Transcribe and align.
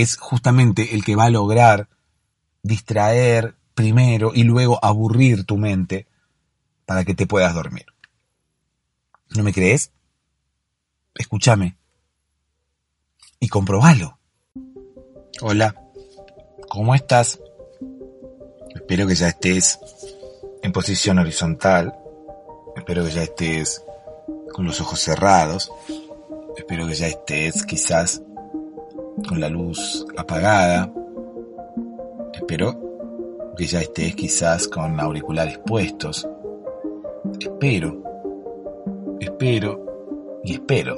es 0.00 0.16
justamente 0.16 0.94
el 0.94 1.04
que 1.04 1.16
va 1.16 1.24
a 1.24 1.30
lograr 1.30 1.88
distraer 2.62 3.56
primero 3.74 4.30
y 4.32 4.44
luego 4.44 4.78
aburrir 4.84 5.44
tu 5.44 5.56
mente 5.56 6.06
para 6.86 7.04
que 7.04 7.14
te 7.14 7.26
puedas 7.26 7.52
dormir. 7.52 7.86
¿No 9.36 9.42
me 9.42 9.52
crees? 9.52 9.90
Escúchame 11.16 11.76
y 13.40 13.48
comprobalo. 13.48 14.18
Hola, 15.40 15.74
¿cómo 16.68 16.94
estás? 16.94 17.40
Espero 18.74 19.04
que 19.08 19.16
ya 19.16 19.28
estés 19.28 19.80
en 20.62 20.70
posición 20.70 21.18
horizontal. 21.18 21.92
Espero 22.76 23.04
que 23.04 23.10
ya 23.10 23.24
estés 23.24 23.82
con 24.52 24.64
los 24.64 24.80
ojos 24.80 25.00
cerrados. 25.00 25.72
Espero 26.56 26.86
que 26.86 26.94
ya 26.94 27.08
estés 27.08 27.66
quizás 27.66 28.22
con 29.26 29.40
la 29.40 29.48
luz 29.48 30.06
apagada. 30.16 30.92
Espero 32.32 33.54
que 33.56 33.66
ya 33.66 33.80
estés 33.80 34.14
quizás 34.14 34.68
con 34.68 35.00
auriculares 35.00 35.58
puestos 35.58 36.28
espero, 37.40 38.02
espero 39.20 40.40
y 40.44 40.54
espero. 40.54 40.96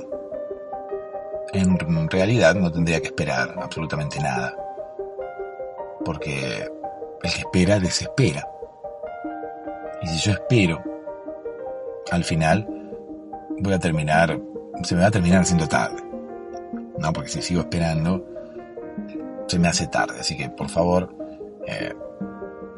En 1.53 2.09
realidad 2.09 2.55
no 2.55 2.71
tendría 2.71 3.01
que 3.01 3.09
esperar 3.09 3.55
absolutamente 3.61 4.21
nada. 4.21 4.55
Porque 6.05 6.69
el 7.23 7.33
que 7.33 7.41
espera 7.41 7.81
desespera. 7.81 8.47
Y 10.03 10.07
si 10.07 10.29
yo 10.29 10.33
espero, 10.33 10.83
al 12.11 12.25
final 12.25 12.67
voy 13.59 13.73
a 13.73 13.79
terminar, 13.79 14.41
se 14.83 14.95
me 14.95 15.03
va 15.03 15.09
a 15.09 15.11
terminar 15.11 15.43
haciendo 15.43 15.67
tarde. 15.67 16.10
No, 17.01 17.13
porque 17.13 17.31
si 17.31 17.43
sigo 17.43 17.63
esperando, 17.63 18.25
se 19.49 19.59
me 19.59 19.69
hace 19.69 19.87
tarde. 19.89 20.21
Así 20.21 20.37
que, 20.37 20.51
por 20.51 20.69
favor, 20.69 21.15
eh, 21.67 21.95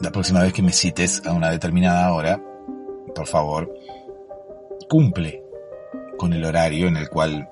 la 0.01 0.11
próxima 0.11 0.43
vez 0.43 0.53
que 0.53 0.63
me 0.63 0.73
cites 0.73 1.27
a 1.27 1.33
una 1.33 1.51
determinada 1.51 2.13
hora, 2.13 2.41
por 3.15 3.27
favor, 3.27 3.75
cumple 4.89 5.43
con 6.17 6.33
el 6.33 6.45
horario 6.45 6.87
en 6.87 6.97
el 6.97 7.09
cual 7.09 7.49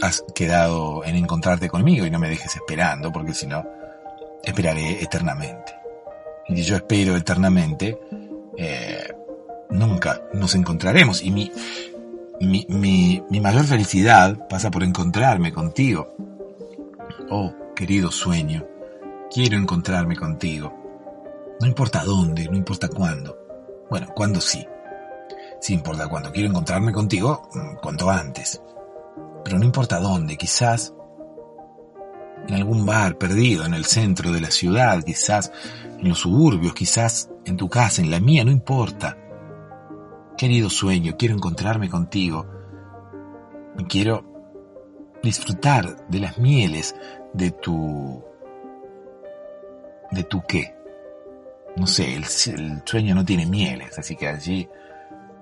has 0.00 0.24
quedado 0.34 1.04
en 1.04 1.16
encontrarte 1.16 1.68
conmigo 1.68 2.06
y 2.06 2.10
no 2.10 2.18
me 2.18 2.30
dejes 2.30 2.56
esperando, 2.56 3.12
porque 3.12 3.34
si 3.34 3.46
no, 3.46 3.62
esperaré 4.42 5.02
eternamente. 5.02 5.72
Y 6.48 6.56
si 6.56 6.62
yo 6.62 6.76
espero 6.76 7.14
eternamente, 7.14 7.98
eh, 8.56 9.12
nunca 9.70 10.22
nos 10.32 10.54
encontraremos. 10.54 11.22
Y 11.22 11.30
mi, 11.30 11.52
mi, 12.40 12.66
mi, 12.68 13.22
mi 13.30 13.40
mayor 13.40 13.64
felicidad 13.64 14.48
pasa 14.48 14.70
por 14.70 14.82
encontrarme 14.82 15.52
contigo. 15.52 16.14
Oh, 17.30 17.52
querido 17.74 18.10
sueño, 18.10 18.66
quiero 19.32 19.56
encontrarme 19.56 20.16
contigo. 20.16 20.72
No 21.60 21.66
importa 21.66 22.04
dónde, 22.04 22.48
no 22.48 22.56
importa 22.56 22.88
cuándo. 22.88 23.38
Bueno, 23.88 24.08
cuando 24.14 24.40
sí. 24.40 24.66
Sí 25.60 25.74
importa 25.74 26.08
cuando 26.08 26.32
quiero 26.32 26.48
encontrarme 26.50 26.92
contigo, 26.92 27.48
mm, 27.54 27.76
cuanto 27.80 28.10
antes. 28.10 28.60
Pero 29.44 29.58
no 29.58 29.64
importa 29.64 30.00
dónde, 30.00 30.36
quizás 30.36 30.94
en 32.48 32.54
algún 32.54 32.84
bar 32.84 33.16
perdido 33.16 33.64
en 33.64 33.74
el 33.74 33.84
centro 33.84 34.32
de 34.32 34.40
la 34.40 34.50
ciudad, 34.50 35.02
quizás 35.02 35.52
en 35.98 36.08
los 36.08 36.18
suburbios, 36.18 36.74
quizás 36.74 37.30
en 37.44 37.56
tu 37.56 37.68
casa, 37.68 38.02
en 38.02 38.10
la 38.10 38.20
mía, 38.20 38.44
no 38.44 38.50
importa. 38.50 39.16
Querido 40.36 40.70
sueño, 40.70 41.16
quiero 41.18 41.34
encontrarme 41.34 41.88
contigo. 41.88 42.46
Quiero 43.88 44.24
disfrutar 45.22 46.08
de 46.08 46.20
las 46.20 46.38
mieles 46.38 46.94
de 47.32 47.50
tu... 47.50 48.22
de 50.10 50.24
tu 50.24 50.42
qué 50.46 50.74
no 51.76 51.86
sé, 51.86 52.14
el, 52.14 52.24
sueño 52.84 53.14
no 53.14 53.24
tiene 53.24 53.46
mieles, 53.46 53.98
así 53.98 54.16
que 54.16 54.28
allí 54.28 54.68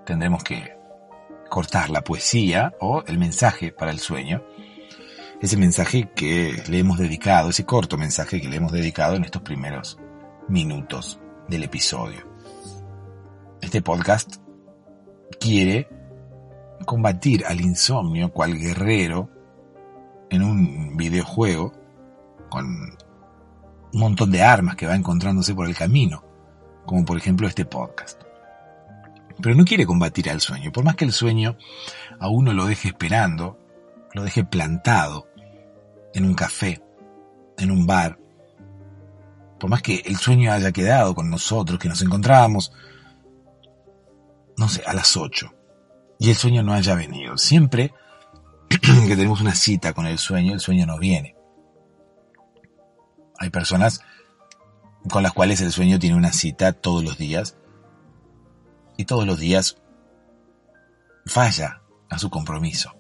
tendremos 0.05 0.43
que 0.43 0.77
cortar 1.49 1.91
la 1.91 2.03
poesía 2.03 2.75
o 2.81 3.03
el 3.07 3.19
mensaje 3.19 3.73
para 3.73 3.91
el 3.91 3.99
sueño. 3.99 4.43
Ese 5.41 5.57
mensaje 5.57 6.11
que 6.15 6.63
le 6.69 6.79
hemos 6.79 6.99
dedicado, 6.99 7.51
ese 7.51 7.67
corto 7.67 7.99
mensaje 7.99 8.41
que 8.41 8.49
le 8.49 8.57
hemos 8.57 8.73
dedicado 8.73 9.17
en 9.17 9.25
estos 9.25 9.43
primeros 9.43 9.99
minutos 10.49 11.21
del 11.49 11.65
episodio. 11.65 12.27
Este 13.61 13.83
podcast 13.83 14.37
quiere 15.43 15.89
combatir 16.87 17.45
al 17.47 17.61
insomnio 17.61 18.33
cual 18.33 18.57
guerrero 18.59 19.29
en 20.31 20.43
un 20.43 20.97
videojuego 20.97 21.73
con 22.49 22.67
un 22.67 24.01
montón 24.01 24.31
de 24.31 24.43
armas 24.43 24.77
que 24.77 24.87
va 24.87 24.95
encontrándose 24.95 25.55
por 25.55 25.67
el 25.67 25.77
camino, 25.77 26.25
como 26.87 27.05
por 27.05 27.17
ejemplo 27.17 27.49
este 27.49 27.65
podcast. 27.65 28.23
Pero 29.41 29.55
no 29.55 29.65
quiere 29.65 29.85
combatir 29.85 30.31
al 30.31 30.41
sueño, 30.41 30.71
por 30.71 30.85
más 30.85 30.95
que 30.95 31.05
el 31.05 31.13
sueño 31.13 31.57
a 32.21 32.29
uno 32.29 32.53
lo 32.53 32.67
deje 32.67 32.89
esperando, 32.89 33.59
lo 34.15 34.23
deje 34.23 34.45
plantado 34.45 35.27
en 36.15 36.25
un 36.25 36.35
café, 36.35 36.81
en 37.59 37.71
un 37.71 37.87
bar, 37.87 38.19
por 39.59 39.71
más 39.71 39.83
que 39.83 40.03
el 40.07 40.17
sueño 40.17 40.53
haya 40.53 40.73
quedado 40.73 41.15
con 41.15 41.31
nosotros, 41.31 41.79
que 41.79 41.89
nos 41.89 42.03
encontrábamos, 42.03 42.73
no 44.63 44.69
sé, 44.69 44.85
a 44.87 44.95
las 44.95 45.17
8, 45.17 45.53
y 46.21 46.31
el 46.31 46.37
sueño 46.37 46.63
no 46.63 46.73
haya 46.73 46.95
venido. 46.95 47.37
Siempre 47.37 47.93
que 48.69 49.17
tenemos 49.17 49.41
una 49.41 49.57
cita 49.57 49.93
con 49.93 50.07
el 50.07 50.19
sueño, 50.19 50.53
el 50.53 50.61
sueño 50.61 50.87
no 50.87 51.01
viene. 51.01 51.35
Hay 53.39 53.51
personas 53.51 54.03
con 55.11 55.25
las 55.25 55.33
cuales 55.33 55.61
el 55.63 55.73
sueño 55.73 55.99
tiene 55.99 56.15
una 56.15 56.33
cita 56.33 56.73
todos 56.75 57.03
los 57.03 57.19
días 57.19 57.57
y 58.97 59.05
todos 59.05 59.27
los 59.27 59.41
días 59.41 59.79
falla 61.27 61.83
a 62.09 62.21
su 62.21 62.31
compromiso. 62.31 62.95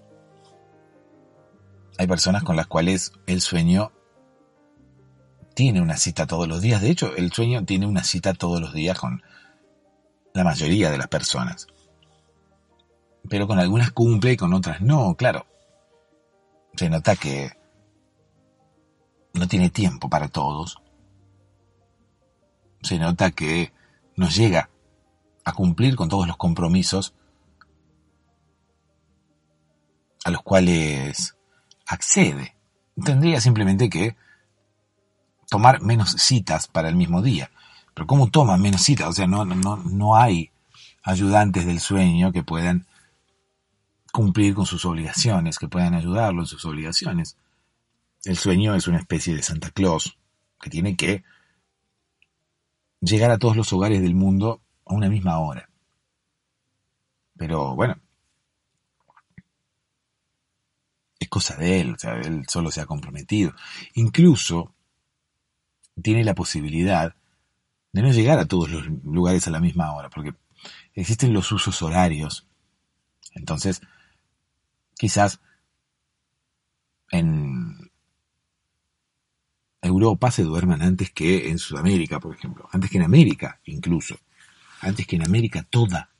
Hay 1.96 2.08
personas 2.08 2.42
con 2.42 2.56
las 2.56 2.66
cuales 2.66 3.12
el 3.26 3.40
sueño 3.40 3.92
tiene 5.54 5.80
una 5.80 5.96
cita 5.96 6.26
todos 6.26 6.48
los 6.48 6.60
días. 6.60 6.82
De 6.82 6.90
hecho, 6.90 7.14
el 7.14 7.32
sueño 7.32 7.64
tiene 7.64 7.86
una 7.86 8.02
cita 8.02 8.34
todos 8.34 8.60
los 8.60 8.72
días 8.72 8.98
con 8.98 9.22
la 10.34 10.44
mayoría 10.44 10.90
de 10.90 10.98
las 10.98 11.08
personas. 11.08 11.66
Pero 13.28 13.46
con 13.46 13.58
algunas 13.58 13.92
cumple 13.92 14.32
y 14.32 14.36
con 14.36 14.52
otras 14.52 14.80
no, 14.80 15.14
claro. 15.14 15.46
Se 16.74 16.88
nota 16.88 17.16
que 17.16 17.52
no 19.34 19.46
tiene 19.46 19.70
tiempo 19.70 20.08
para 20.08 20.28
todos. 20.28 20.78
Se 22.82 22.98
nota 22.98 23.30
que 23.30 23.72
no 24.16 24.28
llega 24.28 24.70
a 25.44 25.52
cumplir 25.52 25.96
con 25.96 26.08
todos 26.08 26.26
los 26.26 26.36
compromisos 26.36 27.14
a 30.24 30.30
los 30.30 30.42
cuales 30.42 31.36
accede. 31.86 32.56
Tendría 33.04 33.40
simplemente 33.40 33.88
que 33.88 34.16
tomar 35.48 35.80
menos 35.80 36.12
citas 36.12 36.66
para 36.66 36.88
el 36.88 36.96
mismo 36.96 37.22
día. 37.22 37.50
Pero 37.94 38.06
¿cómo 38.06 38.30
toma 38.30 38.56
menos 38.56 38.82
citas? 38.82 39.08
O 39.08 39.12
sea, 39.12 39.26
no, 39.26 39.44
no, 39.44 39.76
no 39.76 40.16
hay 40.16 40.50
ayudantes 41.02 41.66
del 41.66 41.80
sueño 41.80 42.32
que 42.32 42.42
puedan 42.42 42.86
cumplir 44.12 44.54
con 44.54 44.66
sus 44.66 44.84
obligaciones, 44.84 45.58
que 45.58 45.68
puedan 45.68 45.94
ayudarlo 45.94 46.42
en 46.42 46.46
sus 46.46 46.64
obligaciones. 46.64 47.36
El 48.24 48.36
sueño 48.36 48.74
es 48.74 48.86
una 48.86 48.98
especie 48.98 49.34
de 49.34 49.42
Santa 49.42 49.70
Claus 49.70 50.16
que 50.60 50.70
tiene 50.70 50.96
que 50.96 51.24
llegar 53.00 53.30
a 53.30 53.38
todos 53.38 53.56
los 53.56 53.72
hogares 53.72 54.00
del 54.00 54.14
mundo 54.14 54.60
a 54.84 54.94
una 54.94 55.08
misma 55.08 55.38
hora. 55.40 55.68
Pero 57.36 57.74
bueno, 57.74 57.98
es 61.18 61.28
cosa 61.28 61.56
de 61.56 61.80
él, 61.80 61.94
o 61.94 61.98
sea, 61.98 62.14
él 62.20 62.44
solo 62.48 62.70
se 62.70 62.80
ha 62.80 62.86
comprometido. 62.86 63.52
Incluso 63.94 64.74
tiene 66.00 66.22
la 66.22 66.34
posibilidad 66.34 67.16
de 67.92 68.02
no 68.02 68.10
llegar 68.10 68.38
a 68.38 68.46
todos 68.46 68.70
los 68.70 68.86
lugares 69.04 69.46
a 69.46 69.50
la 69.50 69.60
misma 69.60 69.92
hora, 69.92 70.08
porque 70.10 70.34
existen 70.94 71.32
los 71.32 71.52
usos 71.52 71.82
horarios. 71.82 72.46
Entonces, 73.34 73.82
quizás 74.96 75.40
en 77.10 77.90
Europa 79.82 80.30
se 80.30 80.44
duerman 80.44 80.82
antes 80.82 81.10
que 81.10 81.50
en 81.50 81.58
Sudamérica, 81.58 82.20
por 82.20 82.34
ejemplo, 82.34 82.68
antes 82.72 82.90
que 82.90 82.98
en 82.98 83.04
América 83.04 83.60
incluso, 83.64 84.18
antes 84.80 85.06
que 85.06 85.16
en 85.16 85.24
América 85.24 85.66
toda. 85.68 86.11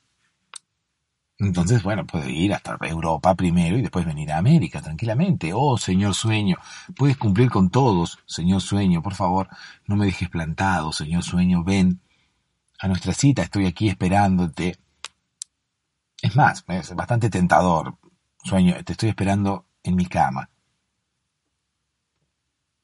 Entonces, 1.43 1.83
bueno, 1.83 2.07
puede 2.07 2.31
ir 2.31 2.55
hasta 2.55 2.79
Europa 2.83 3.35
primero 3.35 3.77
y 3.77 3.83
después 3.83 4.07
venir 4.07 4.31
a 4.31 4.39
América 4.39 4.81
tranquilamente. 4.81 5.51
Oh, 5.53 5.77
señor 5.77 6.15
sueño, 6.15 6.57
puedes 6.97 7.17
cumplir 7.17 7.51
con 7.51 7.69
todos, 7.69 8.21
señor 8.27 8.61
sueño, 8.61 9.03
por 9.03 9.15
favor, 9.15 9.49
no 9.87 9.97
me 9.97 10.07
dejes 10.07 10.29
plantado, 10.29 10.93
señor 10.93 11.25
sueño, 11.25 11.65
ven 11.65 12.01
a 12.79 12.87
nuestra 12.87 13.13
cita, 13.13 13.43
estoy 13.43 13.67
aquí 13.67 13.89
esperándote. 13.89 14.79
Es 16.23 16.37
más, 16.37 16.65
es 16.69 16.95
bastante 16.95 17.29
tentador, 17.29 17.97
sueño, 18.45 18.77
te 18.85 18.93
estoy 18.93 19.09
esperando 19.09 19.67
en 19.83 19.97
mi 19.97 20.07
cama. 20.07 20.49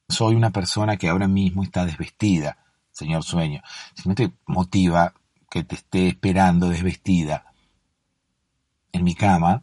Soy 0.08 0.34
una 0.34 0.50
persona 0.50 0.96
que 0.96 1.08
ahora 1.08 1.28
mismo 1.28 1.62
está 1.62 1.86
desvestida, 1.86 2.58
señor 2.90 3.22
sueño. 3.22 3.62
Si 3.94 4.08
no 4.08 4.16
te 4.16 4.32
motiva 4.46 5.14
que 5.48 5.62
te 5.62 5.76
esté 5.76 6.08
esperando 6.08 6.68
desvestida, 6.68 7.47
en 8.92 9.04
mi 9.04 9.14
cama 9.14 9.62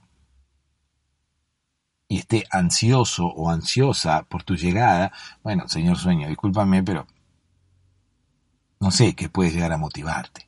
y 2.08 2.20
esté 2.20 2.46
ansioso 2.52 3.26
o 3.28 3.50
ansiosa 3.50 4.24
por 4.24 4.44
tu 4.44 4.56
llegada, 4.56 5.12
bueno, 5.44 5.68
señor 5.68 5.98
sueño, 5.98 6.28
discúlpame, 6.28 6.84
pero 6.84 7.08
no 8.80 8.92
sé 8.92 9.16
qué 9.16 9.30
puede 9.30 9.52
llegar 9.52 9.72
a 9.74 9.78
motivarte. 9.78 10.48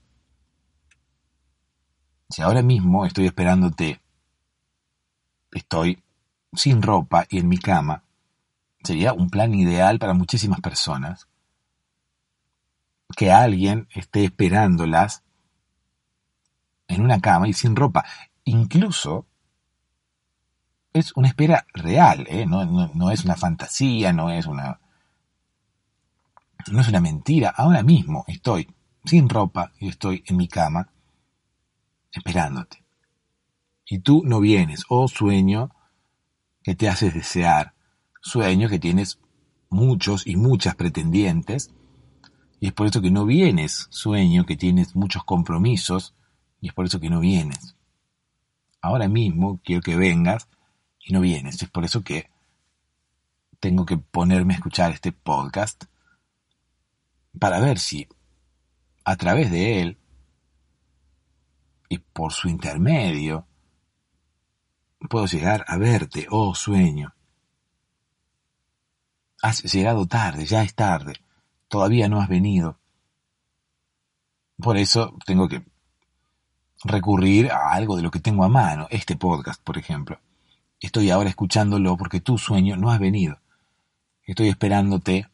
Si 2.29 2.41
ahora 2.41 2.62
mismo 2.62 3.06
estoy 3.06 3.25
esperándote, 3.25 4.01
estoy 5.51 6.03
sin 6.53 6.81
ropa 6.81 7.25
y 7.30 7.39
en 7.39 7.47
mi 7.47 7.57
cama, 7.57 8.03
sería 8.83 9.13
un 9.13 9.30
plan 9.30 9.53
ideal 9.53 9.97
para 9.97 10.13
muchísimas 10.13 10.62
personas. 10.62 11.27
Que 13.15 13.31
alguien 13.31 13.88
esté 13.91 14.25
esperándolas 14.25 15.23
en 16.88 17.01
una 17.01 17.19
cama 17.19 17.47
y 17.47 17.53
sin 17.53 17.75
ropa 17.75 18.06
incluso 18.47 19.27
es 20.94 21.11
una 21.15 21.27
espera 21.27 21.67
real, 21.73 22.25
¿eh? 22.29 22.45
no, 22.45 23.11
es 23.11 23.25
una 23.25 23.35
fantasía, 23.35 24.13
no 24.13 24.31
es 24.31 24.47
una, 24.47 24.79
no 26.71 26.81
es 26.81 26.88
una 26.88 27.01
mentira. 27.01 27.49
Ahora 27.49 27.83
mismo 27.83 28.23
estoy 28.27 28.73
sin 29.03 29.29
ropa 29.29 29.73
y 29.79 29.89
estoy 29.89 30.23
en 30.25 30.38
mi 30.38 30.47
cama 30.47 30.89
esperándote. 32.11 32.83
Y 33.85 33.99
tú 33.99 34.23
no 34.25 34.39
vienes, 34.39 34.85
oh 34.89 35.07
sueño 35.07 35.71
que 36.63 36.75
te 36.75 36.89
haces 36.89 37.13
desear, 37.13 37.73
sueño 38.21 38.69
que 38.69 38.79
tienes 38.79 39.19
muchos 39.69 40.25
y 40.25 40.35
muchas 40.35 40.75
pretendientes, 40.75 41.73
y 42.59 42.67
es 42.67 42.73
por 42.73 42.88
eso 42.88 43.01
que 43.01 43.11
no 43.11 43.25
vienes, 43.25 43.88
sueño 43.91 44.45
que 44.45 44.55
tienes 44.55 44.95
muchos 44.95 45.23
compromisos, 45.25 46.15
y 46.59 46.69
es 46.69 46.73
por 46.73 46.85
eso 46.85 46.99
que 46.99 47.09
no 47.09 47.19
vienes 47.19 47.76
ahora 48.81 49.07
mismo 49.07 49.59
quiero 49.63 49.81
que 49.81 49.95
vengas 49.95 50.47
y 51.00 51.13
no 51.13 51.21
vienes. 51.21 51.62
Es 51.62 51.69
por 51.69 51.85
eso 51.85 52.03
que 52.03 52.29
tengo 53.59 53.85
que 53.85 53.97
ponerme 53.97 54.53
a 54.53 54.57
escuchar 54.57 54.91
este 54.91 55.12
podcast 55.12 55.85
para 57.39 57.59
ver 57.59 57.79
si 57.79 58.07
a 59.03 59.15
través 59.15 59.51
de 59.51 59.81
él 59.81 59.97
y 61.89 62.00
por 62.00 62.33
su 62.33 62.50
intermedio 62.50 63.47
puedo 65.09 65.25
llegar 65.25 65.63
a 65.68 65.77
verte, 65.77 66.27
oh 66.30 66.53
sueño. 66.56 67.13
Has 69.41 69.63
llegado 69.63 70.07
tarde, 70.07 70.45
ya 70.45 70.63
es 70.63 70.73
tarde, 70.73 71.13
todavía 71.68 72.09
no 72.09 72.19
has 72.19 72.27
venido. 72.27 72.80
Por 74.57 74.78
eso 74.78 75.16
tengo 75.25 75.47
que 75.47 75.63
recurrir 76.84 77.52
a 77.52 77.72
algo 77.72 77.96
de 77.96 78.04
lo 78.04 78.12
que 78.12 78.19
tengo 78.19 78.44
a 78.44 78.50
mano, 78.50 78.88
este 78.90 79.16
podcast, 79.16 79.62
por 79.64 79.78
ejemplo. 79.78 80.19
Estoy 80.80 81.10
ahora 81.10 81.30
escuchándolo 81.30 81.98
porque 81.98 82.22
tu 82.22 82.38
sueño 82.38 82.78
no 82.78 82.92
has 82.92 83.00
venido. 83.00 83.40
Estoy 84.24 84.50
esperándote 84.50 85.28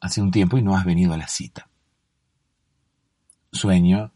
hace 0.00 0.22
un 0.22 0.30
tiempo 0.30 0.58
y 0.58 0.62
no 0.62 0.76
has 0.76 0.84
venido 0.84 1.12
a 1.12 1.16
la 1.16 1.26
cita. 1.26 1.68
Sueño, 3.50 4.12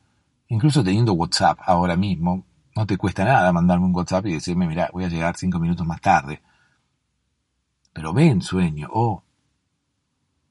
incluso 0.48 0.84
teniendo 0.84 1.14
WhatsApp 1.14 1.58
ahora 1.64 1.96
mismo, 1.96 2.44
no 2.76 2.86
te 2.86 2.96
cuesta 2.96 3.24
nada 3.24 3.52
mandarme 3.52 3.86
un 3.86 3.94
WhatsApp 3.94 4.26
y 4.26 4.32
decirme, 4.34 4.68
mira, 4.68 4.90
voy 4.92 5.04
a 5.04 5.08
llegar 5.08 5.36
cinco 5.36 5.58
minutos 5.58 5.86
más 5.86 6.00
tarde. 6.00 6.42
Pero 7.92 8.12
ven, 8.12 8.42
sueño, 8.42 8.88
oh, 8.92 9.24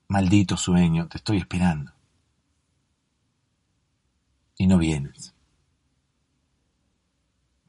maldito 0.10 0.58
sueño, 0.58 1.08
te 1.08 1.18
estoy 1.18 1.38
esperando. 1.38 1.94
Y 4.58 4.68
no 4.68 4.78
vienes. 4.78 5.34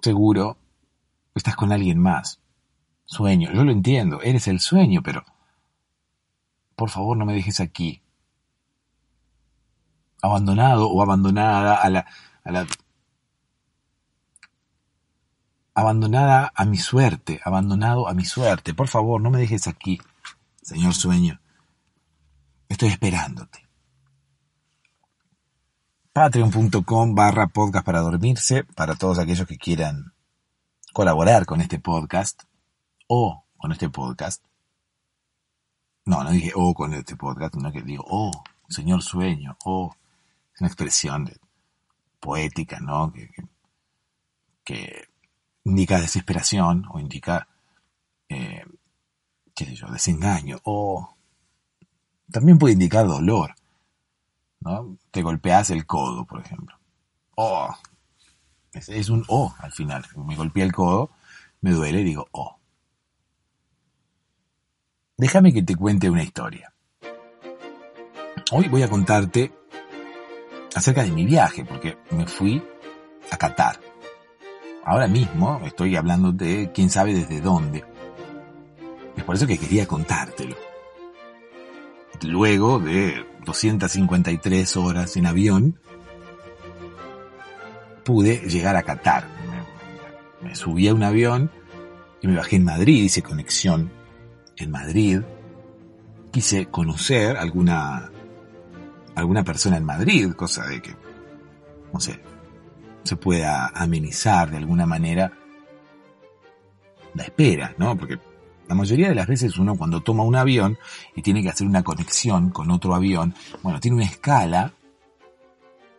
Seguro 0.02 0.56
estás 1.34 1.56
con 1.56 1.72
alguien 1.72 1.98
más. 1.98 2.40
Sueño, 3.04 3.52
yo 3.52 3.64
lo 3.64 3.72
entiendo, 3.72 4.22
eres 4.22 4.46
el 4.48 4.60
sueño, 4.60 5.02
pero 5.02 5.24
por 6.76 6.90
favor 6.90 7.16
no 7.16 7.26
me 7.26 7.34
dejes 7.34 7.60
aquí. 7.60 8.02
Abandonado 10.22 10.88
o 10.88 11.02
abandonada 11.02 11.76
a 11.76 11.90
la, 11.90 12.06
a 12.44 12.52
la 12.52 12.66
abandonada 15.74 16.52
a 16.54 16.64
mi 16.64 16.76
suerte, 16.76 17.40
abandonado 17.44 18.08
a 18.08 18.14
mi 18.14 18.24
suerte. 18.24 18.74
Por 18.74 18.88
favor, 18.88 19.20
no 19.20 19.30
me 19.30 19.38
dejes 19.38 19.66
aquí, 19.66 20.00
señor 20.62 20.94
sueño. 20.94 21.40
Estoy 22.68 22.90
esperándote 22.90 23.69
patreon.com 26.12 27.14
barra 27.14 27.46
podcast 27.46 27.86
para 27.86 28.00
dormirse, 28.00 28.64
para 28.64 28.96
todos 28.96 29.18
aquellos 29.18 29.46
que 29.46 29.58
quieran 29.58 30.12
colaborar 30.92 31.46
con 31.46 31.60
este 31.60 31.78
podcast 31.78 32.42
o 33.06 33.44
con 33.56 33.70
este 33.70 33.88
podcast. 33.90 34.42
No, 36.06 36.24
no 36.24 36.30
dije 36.30 36.50
o 36.56 36.74
con 36.74 36.94
este 36.94 37.14
podcast, 37.14 37.54
sino 37.54 37.70
que 37.70 37.82
digo, 37.82 38.04
oh, 38.08 38.42
señor 38.68 39.02
sueño, 39.02 39.56
oh, 39.64 39.94
es 40.52 40.60
una 40.60 40.68
expresión 40.68 41.30
poética, 42.18 42.80
¿no? 42.80 43.12
Que, 43.12 43.30
que, 44.64 45.08
indica 45.62 46.00
desesperación 46.00 46.86
o 46.90 46.98
indica, 46.98 47.46
eh, 48.28 48.64
qué 49.54 49.66
sé 49.66 49.74
yo, 49.76 49.88
desengaño, 49.88 50.58
o 50.64 51.16
También 52.32 52.58
puede 52.58 52.74
indicar 52.74 53.06
dolor. 53.06 53.54
¿No? 54.60 54.96
Te 55.10 55.22
golpeas 55.22 55.70
el 55.70 55.86
codo, 55.86 56.24
por 56.24 56.40
ejemplo. 56.40 56.76
Oh, 57.36 57.74
es, 58.72 59.08
un 59.08 59.24
O 59.28 59.54
al 59.58 59.72
final. 59.72 60.04
Me 60.16 60.36
golpeé 60.36 60.62
el 60.62 60.72
codo, 60.72 61.10
me 61.60 61.72
duele 61.72 62.00
y 62.00 62.04
digo 62.04 62.26
oh. 62.32 62.58
Déjame 65.16 65.52
que 65.52 65.62
te 65.62 65.76
cuente 65.76 66.08
una 66.08 66.22
historia. 66.22 66.72
Hoy 68.52 68.68
voy 68.68 68.82
a 68.82 68.90
contarte 68.90 69.52
acerca 70.74 71.02
de 71.02 71.10
mi 71.10 71.24
viaje, 71.24 71.64
porque 71.64 71.98
me 72.10 72.26
fui 72.26 72.62
a 73.30 73.36
Qatar. 73.36 73.80
Ahora 74.84 75.08
mismo 75.08 75.60
estoy 75.64 75.96
hablando 75.96 76.32
de 76.32 76.70
quién 76.72 76.88
sabe 76.88 77.14
desde 77.14 77.40
dónde. 77.40 77.84
Es 79.16 79.24
por 79.24 79.34
eso 79.34 79.46
que 79.46 79.58
quería 79.58 79.86
contártelo. 79.86 80.56
Luego 82.22 82.78
de 82.78 83.24
253 83.44 84.76
horas 84.76 85.16
en 85.16 85.26
avión, 85.26 85.78
pude 88.04 88.38
llegar 88.48 88.76
a 88.76 88.82
Qatar. 88.82 89.26
Me, 90.42 90.54
subí 90.54 90.88
a 90.88 90.94
un 90.94 91.02
avión 91.02 91.50
y 92.20 92.28
me 92.28 92.36
bajé 92.36 92.56
en 92.56 92.64
Madrid, 92.64 93.04
hice 93.04 93.22
conexión 93.22 93.90
en 94.56 94.70
Madrid. 94.70 95.20
Quise 96.30 96.66
conocer 96.66 97.36
alguna, 97.36 98.10
alguna 99.14 99.42
persona 99.42 99.76
en 99.76 99.84
Madrid, 99.84 100.32
cosa 100.32 100.66
de 100.66 100.80
que, 100.80 100.94
no 101.92 102.00
sé, 102.00 102.20
se 103.02 103.16
pueda 103.16 103.68
amenizar 103.68 104.50
de 104.50 104.58
alguna 104.58 104.86
manera 104.86 105.32
la 107.14 107.24
espera, 107.24 107.74
¿no? 107.78 107.96
Porque 107.96 108.18
la 108.70 108.76
mayoría 108.76 109.08
de 109.08 109.16
las 109.16 109.26
veces 109.26 109.58
uno 109.58 109.74
cuando 109.74 110.00
toma 110.00 110.22
un 110.22 110.36
avión 110.36 110.78
y 111.16 111.22
tiene 111.22 111.42
que 111.42 111.48
hacer 111.48 111.66
una 111.66 111.82
conexión 111.82 112.50
con 112.50 112.70
otro 112.70 112.94
avión, 112.94 113.34
bueno, 113.64 113.80
tiene 113.80 113.96
una 113.96 114.06
escala 114.06 114.72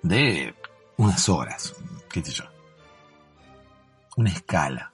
de 0.01 0.55
unas 0.95 1.27
horas, 1.27 1.75
qué 2.09 2.23
sé 2.23 2.31
yo. 2.31 2.45
Una 4.15 4.29
escala. 4.29 4.93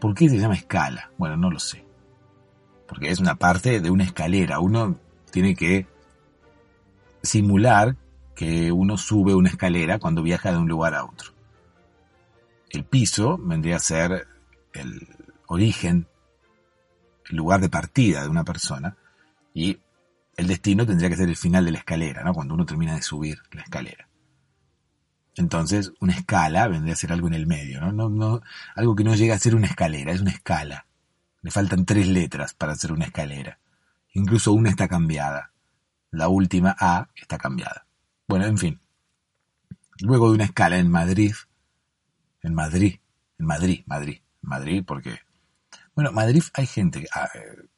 ¿Por 0.00 0.14
qué 0.14 0.30
se 0.30 0.38
llama 0.38 0.54
escala? 0.54 1.10
Bueno, 1.18 1.36
no 1.36 1.50
lo 1.50 1.58
sé. 1.58 1.84
Porque 2.88 3.10
es 3.10 3.20
una 3.20 3.34
parte 3.34 3.82
de 3.82 3.90
una 3.90 4.04
escalera. 4.04 4.60
Uno 4.60 4.96
tiene 5.30 5.54
que 5.54 5.86
simular 7.22 7.96
que 8.34 8.72
uno 8.72 8.96
sube 8.96 9.34
una 9.34 9.50
escalera 9.50 9.98
cuando 9.98 10.22
viaja 10.22 10.52
de 10.52 10.56
un 10.56 10.68
lugar 10.68 10.94
a 10.94 11.04
otro. 11.04 11.32
El 12.70 12.84
piso 12.84 13.36
vendría 13.36 13.76
a 13.76 13.80
ser 13.80 14.26
el 14.72 15.06
origen, 15.46 16.06
lugar 17.30 17.60
de 17.60 17.68
partida 17.68 18.22
de 18.22 18.28
una 18.28 18.44
persona 18.44 18.96
y 19.54 19.78
el 20.36 20.46
destino 20.46 20.86
tendría 20.86 21.08
que 21.08 21.16
ser 21.16 21.28
el 21.28 21.36
final 21.36 21.64
de 21.64 21.72
la 21.72 21.78
escalera, 21.78 22.22
¿no? 22.24 22.32
Cuando 22.32 22.54
uno 22.54 22.66
termina 22.66 22.94
de 22.94 23.02
subir 23.02 23.38
la 23.52 23.62
escalera. 23.62 24.08
Entonces, 25.36 25.92
una 26.00 26.12
escala 26.12 26.66
vendría 26.68 26.94
a 26.94 26.96
ser 26.96 27.12
algo 27.12 27.28
en 27.28 27.34
el 27.34 27.46
medio, 27.46 27.80
¿no? 27.80 27.92
No, 27.92 28.08
no, 28.08 28.40
algo 28.74 28.96
que 28.96 29.04
no 29.04 29.14
llega 29.14 29.34
a 29.34 29.38
ser 29.38 29.54
una 29.54 29.66
escalera, 29.66 30.12
es 30.12 30.20
una 30.20 30.30
escala. 30.30 30.86
Le 31.42 31.50
faltan 31.50 31.84
tres 31.84 32.08
letras 32.08 32.54
para 32.54 32.72
hacer 32.72 32.92
una 32.92 33.06
escalera. 33.06 33.58
Incluso 34.12 34.52
una 34.52 34.70
está 34.70 34.88
cambiada. 34.88 35.52
La 36.10 36.28
última 36.28 36.76
A 36.78 37.08
está 37.14 37.38
cambiada. 37.38 37.86
Bueno, 38.26 38.46
en 38.46 38.58
fin. 38.58 38.80
Luego 40.00 40.28
de 40.28 40.34
una 40.34 40.44
escala 40.44 40.78
en 40.78 40.90
Madrid, 40.90 41.34
en 42.42 42.54
Madrid, 42.54 42.98
en 43.38 43.46
Madrid, 43.46 43.82
Madrid, 43.86 44.20
Madrid, 44.42 44.84
porque, 44.86 45.20
bueno, 45.94 46.12
Madrid 46.12 46.42
hay 46.54 46.66
gente 46.66 47.06
ah, 47.14 47.28
eh, 47.34 47.68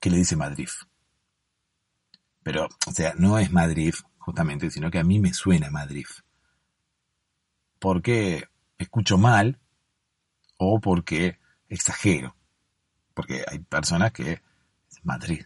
que 0.00 0.10
le 0.10 0.18
dice 0.18 0.36
Madrid. 0.36 0.68
Pero, 2.42 2.68
o 2.86 2.92
sea, 2.92 3.14
no 3.16 3.38
es 3.38 3.50
Madrid, 3.52 3.94
justamente, 4.18 4.70
sino 4.70 4.90
que 4.90 4.98
a 4.98 5.04
mí 5.04 5.18
me 5.18 5.32
suena 5.32 5.70
Madrid 5.70 6.06
porque 7.84 8.48
escucho 8.78 9.18
mal 9.18 9.60
o 10.56 10.80
porque 10.80 11.38
exagero. 11.68 12.34
Porque 13.12 13.44
hay 13.46 13.58
personas 13.58 14.10
que 14.10 14.40
Madrid, 15.02 15.44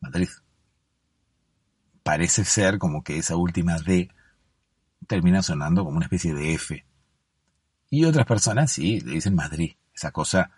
Madrid. 0.00 0.28
Parece 2.02 2.44
ser 2.44 2.78
como 2.78 3.04
que 3.04 3.18
esa 3.18 3.36
última 3.36 3.78
D 3.78 4.10
termina 5.06 5.42
sonando 5.42 5.84
como 5.84 5.98
una 5.98 6.06
especie 6.06 6.34
de 6.34 6.54
F. 6.54 6.84
Y 7.88 8.04
otras 8.04 8.26
personas 8.26 8.72
sí, 8.72 8.98
le 9.02 9.12
dicen 9.12 9.36
Madrid, 9.36 9.76
esa 9.94 10.10
cosa 10.10 10.50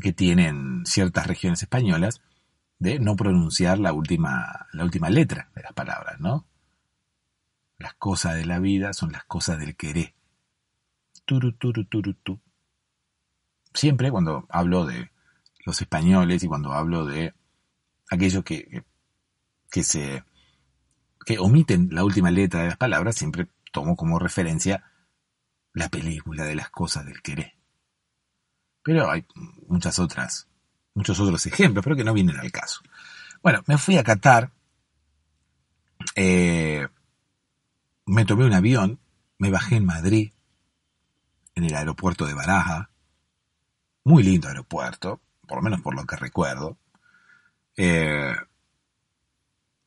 que 0.00 0.12
tienen 0.12 0.86
ciertas 0.86 1.26
regiones 1.26 1.62
españolas 1.62 2.20
de 2.78 2.98
no 2.98 3.14
pronunciar 3.16 3.78
la 3.78 3.92
última, 3.92 4.66
la 4.72 4.84
última 4.84 5.10
letra 5.10 5.50
de 5.54 5.62
las 5.62 5.72
palabras, 5.72 6.18
¿no? 6.18 6.46
Las 7.78 7.94
cosas 7.94 8.36
de 8.36 8.46
la 8.46 8.58
vida 8.58 8.92
son 8.92 9.12
las 9.12 9.24
cosas 9.24 9.58
del 9.58 9.76
querer. 9.76 10.14
Turu, 11.24 11.52
turu, 11.52 11.84
turu, 11.84 12.14
tu. 12.14 12.40
Siempre 13.74 14.10
cuando 14.10 14.46
hablo 14.48 14.86
de 14.86 15.10
los 15.64 15.80
españoles 15.80 16.42
y 16.42 16.48
cuando 16.48 16.72
hablo 16.72 17.06
de 17.06 17.34
aquellos 18.10 18.44
que, 18.44 18.84
que, 19.70 19.82
se 19.82 20.24
que 21.24 21.38
omiten 21.38 21.88
la 21.92 22.04
última 22.04 22.30
letra 22.30 22.62
de 22.62 22.68
las 22.68 22.76
palabras, 22.76 23.16
siempre 23.16 23.48
tomo 23.72 23.96
como 23.96 24.18
referencia 24.18 24.84
la 25.72 25.88
película 25.88 26.44
de 26.44 26.54
las 26.54 26.70
cosas 26.70 27.06
del 27.06 27.22
querer. 27.22 27.54
Pero 28.82 29.10
hay 29.10 29.24
muchas 29.68 29.98
otras, 29.98 30.48
muchos 30.94 31.18
otros 31.20 31.46
ejemplos, 31.46 31.84
pero 31.84 31.96
que 31.96 32.04
no 32.04 32.12
vienen 32.12 32.38
al 32.38 32.50
caso. 32.50 32.80
Bueno, 33.42 33.62
me 33.66 33.78
fui 33.78 33.96
a 33.96 34.04
Qatar. 34.04 34.50
Eh, 36.16 36.86
me 38.06 38.24
tomé 38.24 38.44
un 38.44 38.54
avión, 38.54 38.98
me 39.38 39.50
bajé 39.50 39.76
en 39.76 39.86
Madrid, 39.86 40.32
en 41.54 41.64
el 41.64 41.74
aeropuerto 41.74 42.26
de 42.26 42.34
Baraja, 42.34 42.90
muy 44.04 44.22
lindo 44.22 44.48
aeropuerto, 44.48 45.20
por 45.46 45.58
lo 45.58 45.62
menos 45.62 45.80
por 45.80 45.94
lo 45.94 46.04
que 46.04 46.16
recuerdo. 46.16 46.76
Eh, 47.76 48.34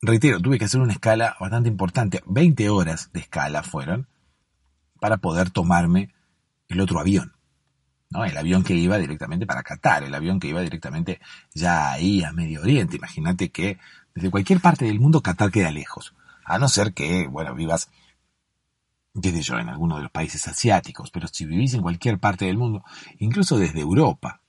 reitero, 0.00 0.40
tuve 0.40 0.58
que 0.58 0.64
hacer 0.64 0.80
una 0.80 0.92
escala 0.92 1.36
bastante 1.38 1.68
importante, 1.68 2.22
20 2.26 2.68
horas 2.70 3.10
de 3.12 3.20
escala 3.20 3.62
fueron, 3.62 4.08
para 5.00 5.18
poder 5.18 5.50
tomarme 5.50 6.14
el 6.68 6.80
otro 6.80 6.98
avión. 6.98 7.35
¿No? 8.10 8.24
El 8.24 8.36
avión 8.36 8.62
que 8.62 8.74
iba 8.74 8.98
directamente 8.98 9.46
para 9.46 9.62
Qatar, 9.62 10.04
el 10.04 10.14
avión 10.14 10.40
que 10.40 10.48
iba 10.48 10.60
directamente 10.60 11.20
ya 11.54 11.92
ahí 11.92 12.22
a 12.22 12.32
Medio 12.32 12.62
Oriente. 12.62 12.96
Imagínate 12.96 13.50
que 13.50 13.78
desde 14.14 14.30
cualquier 14.30 14.60
parte 14.60 14.84
del 14.84 15.00
mundo 15.00 15.22
Qatar 15.22 15.50
queda 15.50 15.70
lejos. 15.70 16.14
A 16.44 16.58
no 16.58 16.68
ser 16.68 16.94
que, 16.94 17.26
bueno, 17.26 17.54
vivas 17.54 17.90
desde 19.12 19.42
yo, 19.42 19.58
en 19.58 19.70
alguno 19.70 19.96
de 19.96 20.02
los 20.02 20.12
países 20.12 20.46
asiáticos, 20.46 21.10
pero 21.10 21.26
si 21.26 21.46
vivís 21.46 21.72
en 21.72 21.82
cualquier 21.82 22.18
parte 22.18 22.44
del 22.44 22.58
mundo, 22.58 22.84
incluso 23.18 23.58
desde 23.58 23.80
Europa, 23.80 24.42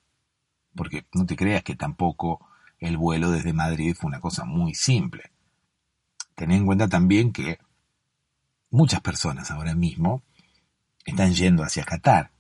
porque 0.76 1.06
no 1.14 1.26
te 1.26 1.38
creas 1.38 1.64
que 1.64 1.76
tampoco 1.76 2.46
el 2.80 2.98
vuelo 2.98 3.32
desde 3.32 3.54
Madrid 3.54 3.96
fue 3.98 4.10
una 4.10 4.20
cosa 4.20 4.44
muy 4.44 4.76
simple. 4.76 5.32
Ten 6.36 6.52
en 6.52 6.66
cuenta 6.66 6.88
también 6.88 7.32
que 7.32 7.60
muchas 8.70 9.02
personas 9.02 9.50
ahora 9.52 9.74
mismo 9.74 10.22
están 11.06 11.34
yendo 11.34 11.64
hacia 11.64 11.86
Qatar. 11.86 12.32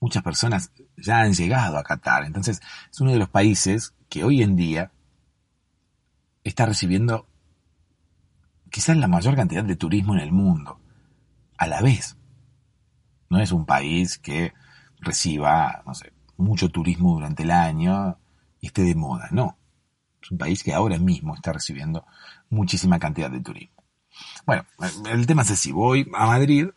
Muchas 0.00 0.22
personas 0.22 0.72
ya 0.96 1.20
han 1.20 1.34
llegado 1.34 1.78
a 1.78 1.84
Qatar. 1.84 2.24
Entonces 2.24 2.60
es 2.90 3.00
uno 3.00 3.12
de 3.12 3.18
los 3.18 3.28
países 3.28 3.94
que 4.08 4.24
hoy 4.24 4.42
en 4.42 4.56
día 4.56 4.90
está 6.42 6.66
recibiendo 6.66 7.28
quizás 8.70 8.96
la 8.96 9.08
mayor 9.08 9.36
cantidad 9.36 9.64
de 9.64 9.76
turismo 9.76 10.14
en 10.14 10.20
el 10.20 10.32
mundo 10.32 10.80
a 11.58 11.66
la 11.66 11.82
vez. 11.82 12.16
No 13.28 13.40
es 13.40 13.52
un 13.52 13.66
país 13.66 14.18
que 14.18 14.54
reciba, 15.00 15.82
no 15.86 15.94
sé, 15.94 16.12
mucho 16.36 16.70
turismo 16.70 17.14
durante 17.14 17.42
el 17.42 17.50
año 17.50 18.18
y 18.60 18.68
esté 18.68 18.82
de 18.82 18.94
moda, 18.94 19.28
no. 19.30 19.58
Es 20.22 20.30
un 20.30 20.38
país 20.38 20.62
que 20.62 20.74
ahora 20.74 20.98
mismo 20.98 21.34
está 21.34 21.52
recibiendo 21.52 22.04
muchísima 22.48 22.98
cantidad 22.98 23.30
de 23.30 23.40
turismo. 23.40 23.84
Bueno, 24.46 24.64
el 25.10 25.26
tema 25.26 25.42
es 25.42 25.50
así, 25.50 25.72
voy 25.72 26.10
a 26.14 26.26
Madrid, 26.26 26.68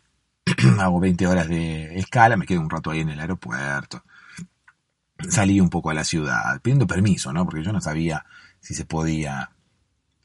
hago 0.80 1.00
20 1.00 1.28
horas 1.28 1.48
de 1.48 1.98
escala, 1.98 2.38
me 2.38 2.46
quedo 2.46 2.62
un 2.62 2.70
rato 2.70 2.92
ahí 2.92 3.02
en 3.02 3.10
el 3.10 3.20
aeropuerto, 3.20 4.04
salí 5.30 5.60
un 5.60 5.70
poco 5.70 5.90
a 5.90 5.94
la 5.94 6.04
ciudad, 6.04 6.62
pidiendo 6.62 6.88
permiso, 6.88 7.32
¿no? 7.34 7.46
Porque 7.46 7.64
yo 7.64 7.72
no 7.72 7.82
sabía 7.82 8.26
si 8.60 8.74
se 8.74 8.86
podía 8.86 9.52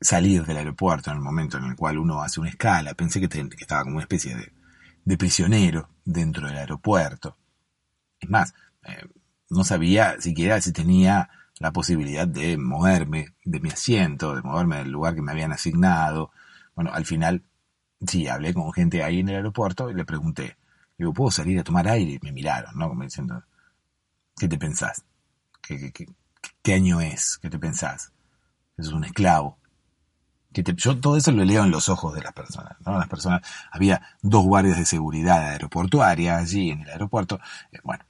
salir 0.00 0.44
del 0.44 0.58
aeropuerto 0.58 1.10
en 1.10 1.16
el 1.16 1.22
momento 1.22 1.58
en 1.58 1.64
el 1.64 1.76
cual 1.76 1.98
uno 1.98 2.22
hace 2.22 2.40
una 2.40 2.50
escala. 2.50 2.94
Pensé 2.94 3.20
que, 3.20 3.48
estaba 3.58 3.82
como 3.82 3.96
una 3.96 4.04
especie 4.04 4.36
de, 5.04 5.16
prisionero 5.16 5.88
dentro 6.04 6.46
del 6.46 6.58
aeropuerto. 6.58 7.36
Es 8.20 8.28
más, 8.28 8.54
eh, 8.84 9.06
no 9.50 9.64
sabía 9.64 10.20
siquiera 10.20 10.60
si 10.60 10.72
tenía 10.72 11.30
la 11.58 11.72
posibilidad 11.72 12.28
de 12.28 12.56
moverme 12.58 13.34
de 13.44 13.60
mi 13.60 13.70
asiento, 13.70 14.34
de 14.34 14.42
moverme 14.42 14.78
del 14.78 14.90
lugar 14.90 15.14
que 15.14 15.22
me 15.22 15.32
habían 15.32 15.52
asignado. 15.52 16.30
Bueno, 16.74 16.92
al 16.92 17.06
final 17.06 17.42
sí, 18.06 18.28
hablé 18.28 18.54
con 18.54 18.72
gente 18.72 19.02
ahí 19.02 19.20
en 19.20 19.28
el 19.28 19.36
aeropuerto 19.36 19.90
y 19.90 19.94
le 19.94 20.04
pregunté, 20.04 20.56
digo, 20.96 21.12
¿puedo 21.12 21.30
salir 21.30 21.58
a 21.58 21.64
tomar 21.64 21.88
aire? 21.88 22.18
Me 22.22 22.32
miraron, 22.32 22.76
¿no? 22.76 22.88
Como 22.88 23.04
diciendo, 23.04 23.42
¿qué 24.38 24.48
te 24.48 24.58
pensás? 24.58 25.04
¿Qué, 25.62 25.78
qué, 25.78 25.92
qué, 25.92 26.06
qué 26.62 26.74
año 26.74 27.00
es? 27.00 27.38
¿Qué 27.38 27.50
te 27.50 27.58
pensás? 27.58 28.12
es 28.78 28.88
un 28.88 29.04
esclavo. 29.04 29.58
Que 30.52 30.62
yo 30.62 30.98
todo 30.98 31.16
eso 31.16 31.30
lo 31.32 31.44
leo 31.44 31.64
en 31.64 31.70
los 31.70 31.88
ojos 31.88 32.14
de 32.14 32.22
las 32.22 32.32
personas, 32.32 32.76
¿no? 32.84 32.98
Las 32.98 33.08
personas, 33.08 33.42
había 33.70 34.00
dos 34.22 34.44
guardias 34.44 34.78
de 34.78 34.86
seguridad 34.86 35.42
aeroportuaria 35.50 36.38
allí 36.38 36.70
en 36.70 36.80
el 36.80 36.88
aeropuerto, 36.88 37.38
eh, 37.70 37.78
bueno, 37.84 38.04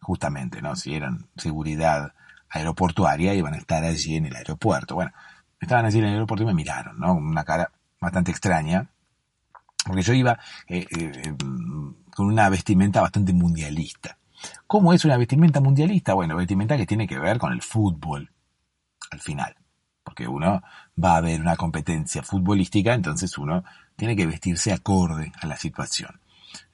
justamente, 0.00 0.60
¿no? 0.60 0.76
Si 0.76 0.94
eran 0.94 1.28
seguridad 1.36 2.12
aeroportuaria, 2.50 3.34
iban 3.34 3.54
a 3.54 3.56
estar 3.56 3.82
allí 3.84 4.16
en 4.16 4.26
el 4.26 4.36
aeropuerto. 4.36 4.94
Bueno, 4.94 5.12
estaban 5.58 5.86
allí 5.86 5.98
en 5.98 6.04
el 6.04 6.12
aeropuerto 6.14 6.42
y 6.42 6.46
me 6.46 6.54
miraron, 6.54 6.98
¿no? 6.98 7.14
Una 7.14 7.44
cara 7.44 7.72
bastante 7.98 8.30
extraña, 8.30 8.90
porque 9.84 10.02
yo 10.02 10.12
iba 10.12 10.38
eh, 10.68 10.86
eh, 10.90 11.34
con 12.14 12.26
una 12.26 12.48
vestimenta 12.48 13.00
bastante 13.00 13.32
mundialista. 13.32 14.18
¿Cómo 14.66 14.92
es 14.92 15.04
una 15.04 15.16
vestimenta 15.16 15.60
mundialista? 15.60 16.14
Bueno, 16.14 16.36
vestimenta 16.36 16.76
que 16.76 16.86
tiene 16.86 17.06
que 17.06 17.18
ver 17.18 17.38
con 17.38 17.52
el 17.52 17.62
fútbol, 17.62 18.30
al 19.10 19.20
final. 19.20 19.56
Porque 20.02 20.26
uno 20.26 20.62
va 21.02 21.16
a 21.16 21.20
ver 21.20 21.40
una 21.40 21.56
competencia 21.56 22.22
futbolística, 22.22 22.94
entonces 22.94 23.36
uno 23.38 23.64
tiene 23.96 24.16
que 24.16 24.26
vestirse 24.26 24.72
acorde 24.72 25.32
a 25.40 25.46
la 25.46 25.56
situación. 25.56 26.20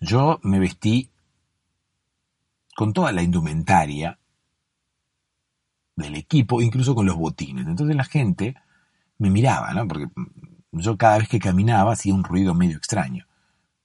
Yo 0.01 0.41
me 0.43 0.59
vestí 0.59 1.11
con 2.77 2.93
toda 2.93 3.13
la 3.13 3.23
indumentaria 3.23 4.19
del 5.97 6.15
equipo, 6.15 6.61
incluso 6.61 6.95
con 6.95 7.07
los 7.07 7.17
botines. 7.17 7.67
Entonces 7.67 7.97
la 7.97 8.05
gente 8.05 8.55
me 9.19 9.31
miraba, 9.31 9.73
¿no? 9.73 9.89
Porque 9.89 10.09
yo 10.81 10.97
cada 10.97 11.19
vez 11.19 11.29
que 11.29 11.39
caminaba 11.39 11.93
hacía 11.93 12.15
un 12.15 12.25
ruido 12.25 12.55
medio 12.55 12.77
extraño 12.77 13.27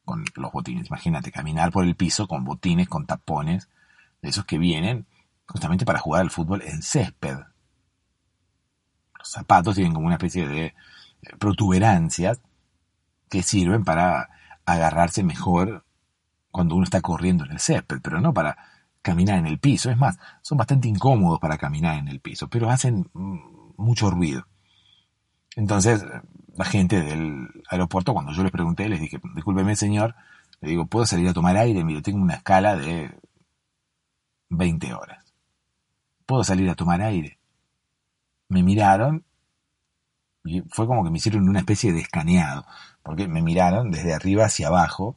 con 0.06 0.26
los 0.36 0.52
botines. 0.52 0.88
Imagínate, 0.88 1.32
caminar 1.32 1.72
por 1.72 1.86
el 1.86 1.96
piso 1.96 2.28
con 2.28 2.44
botines, 2.44 2.90
con 2.90 3.06
tapones, 3.06 3.70
de 4.22 4.30
esos 4.30 4.46
que 4.46 4.58
vienen 4.58 5.06
justamente 5.48 5.86
para 5.86 6.00
jugar 6.00 6.22
al 6.22 6.32
fútbol 6.32 6.62
en 6.62 6.82
césped. 6.82 7.38
Los 9.18 9.30
zapatos 9.30 9.76
tienen 9.76 9.94
como 9.94 10.08
una 10.08 10.16
especie 10.16 10.48
de 10.48 10.66
eh, 10.66 10.76
protuberancias 11.38 12.42
que 13.30 13.44
sirven 13.44 13.84
para 13.84 14.30
agarrarse 14.66 15.24
mejor 15.24 15.86
cuando 16.52 16.76
uno 16.76 16.84
está 16.84 17.02
corriendo 17.02 17.46
en 17.46 17.52
el 17.52 17.60
césped, 17.60 18.00
pero 18.02 18.22
no 18.22 18.34
para 18.34 18.58
caminar 19.02 19.40
en 19.40 19.48
el 19.48 19.60
piso. 19.60 19.90
Es 19.90 19.98
más, 19.98 20.20
son 20.42 20.58
bastante 20.58 20.88
incómodos 20.88 21.40
para 21.40 21.58
caminar 21.58 21.98
en 21.98 22.08
el 22.08 22.20
piso, 22.20 22.48
pero 22.48 22.70
hacen 22.70 23.10
mm, 23.14 23.74
mucho 23.78 24.10
ruido. 24.10 24.48
Entonces, 25.56 26.06
la 26.56 26.66
gente 26.66 27.02
del 27.02 27.48
aeropuerto, 27.70 28.14
cuando 28.14 28.34
yo 28.34 28.44
les 28.44 28.52
pregunté, 28.52 28.90
les 28.90 29.00
dije, 29.00 29.20
discúlpeme 29.36 29.76
señor, 29.76 30.16
le 30.60 30.70
digo, 30.70 30.86
¿puedo 30.86 31.06
salir 31.06 31.28
a 31.30 31.34
tomar 31.34 31.58
aire? 31.58 31.84
Mire, 31.84 32.02
tengo 32.02 32.22
una 32.22 32.36
escala 32.36 32.76
de 32.76 33.12
20 34.50 34.94
horas. 34.94 35.34
¿Puedo 36.26 36.44
salir 36.44 36.70
a 36.70 36.76
tomar 36.76 37.02
aire? 37.02 37.40
Me 38.50 38.64
miraron 38.64 39.26
y 40.44 40.62
fue 40.70 40.88
como 40.88 41.04
que 41.04 41.12
me 41.12 41.18
hicieron 41.18 41.48
una 41.48 41.60
especie 41.60 41.94
de 41.94 42.00
escaneado, 42.00 42.66
porque 43.04 43.28
me 43.28 43.42
miraron 43.42 43.92
desde 43.92 44.14
arriba 44.14 44.46
hacia 44.46 44.68
abajo 44.68 45.16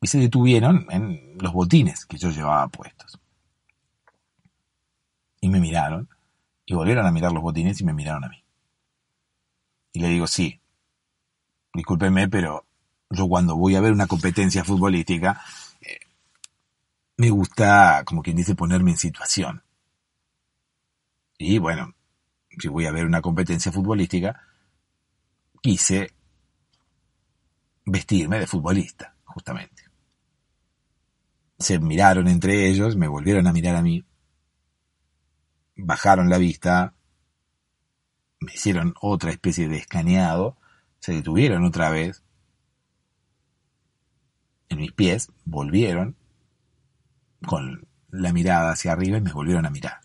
y 0.00 0.06
se 0.06 0.18
detuvieron 0.18 0.86
en 0.90 1.38
los 1.38 1.52
botines 1.52 2.04
que 2.06 2.18
yo 2.18 2.30
llevaba 2.30 2.68
puestos. 2.68 3.18
Y 5.40 5.48
me 5.48 5.60
miraron 5.60 6.08
y 6.66 6.74
volvieron 6.74 7.06
a 7.06 7.12
mirar 7.12 7.32
los 7.32 7.42
botines 7.42 7.80
y 7.80 7.84
me 7.84 7.92
miraron 7.92 8.24
a 8.24 8.28
mí. 8.28 8.42
Y 9.92 10.00
le 10.00 10.08
digo, 10.08 10.26
sí, 10.26 10.60
discúlpeme, 11.74 12.28
pero 12.28 12.66
yo 13.10 13.28
cuando 13.28 13.56
voy 13.56 13.76
a 13.76 13.80
ver 13.80 13.92
una 13.92 14.06
competencia 14.06 14.64
futbolística, 14.64 15.40
eh, 15.80 15.98
me 17.16 17.30
gusta, 17.30 18.02
como 18.04 18.22
quien 18.22 18.36
dice, 18.36 18.54
ponerme 18.54 18.92
en 18.92 18.98
situación. 18.98 19.62
Y 21.38 21.58
bueno, 21.58 21.94
si 22.58 22.68
voy 22.68 22.86
a 22.86 22.92
ver 22.92 23.06
una 23.06 23.22
competencia 23.22 23.72
futbolística, 23.72 24.42
quise 25.62 26.12
vestirme 27.86 28.40
de 28.40 28.46
futbolista, 28.46 29.14
justamente. 29.24 29.84
Se 31.58 31.78
miraron 31.78 32.28
entre 32.28 32.68
ellos, 32.68 32.96
me 32.96 33.08
volvieron 33.08 33.46
a 33.46 33.52
mirar 33.52 33.76
a 33.76 33.82
mí, 33.82 34.04
bajaron 35.76 36.28
la 36.28 36.38
vista, 36.38 36.94
me 38.40 38.52
hicieron 38.52 38.94
otra 39.00 39.30
especie 39.30 39.68
de 39.68 39.76
escaneado, 39.76 40.56
se 41.00 41.12
detuvieron 41.12 41.64
otra 41.64 41.90
vez 41.90 42.22
en 44.68 44.78
mis 44.78 44.92
pies, 44.92 45.32
volvieron 45.44 46.16
con 47.46 47.86
la 48.10 48.32
mirada 48.32 48.72
hacia 48.72 48.92
arriba 48.92 49.18
y 49.18 49.22
me 49.22 49.32
volvieron 49.32 49.66
a 49.66 49.70
mirar. 49.70 50.00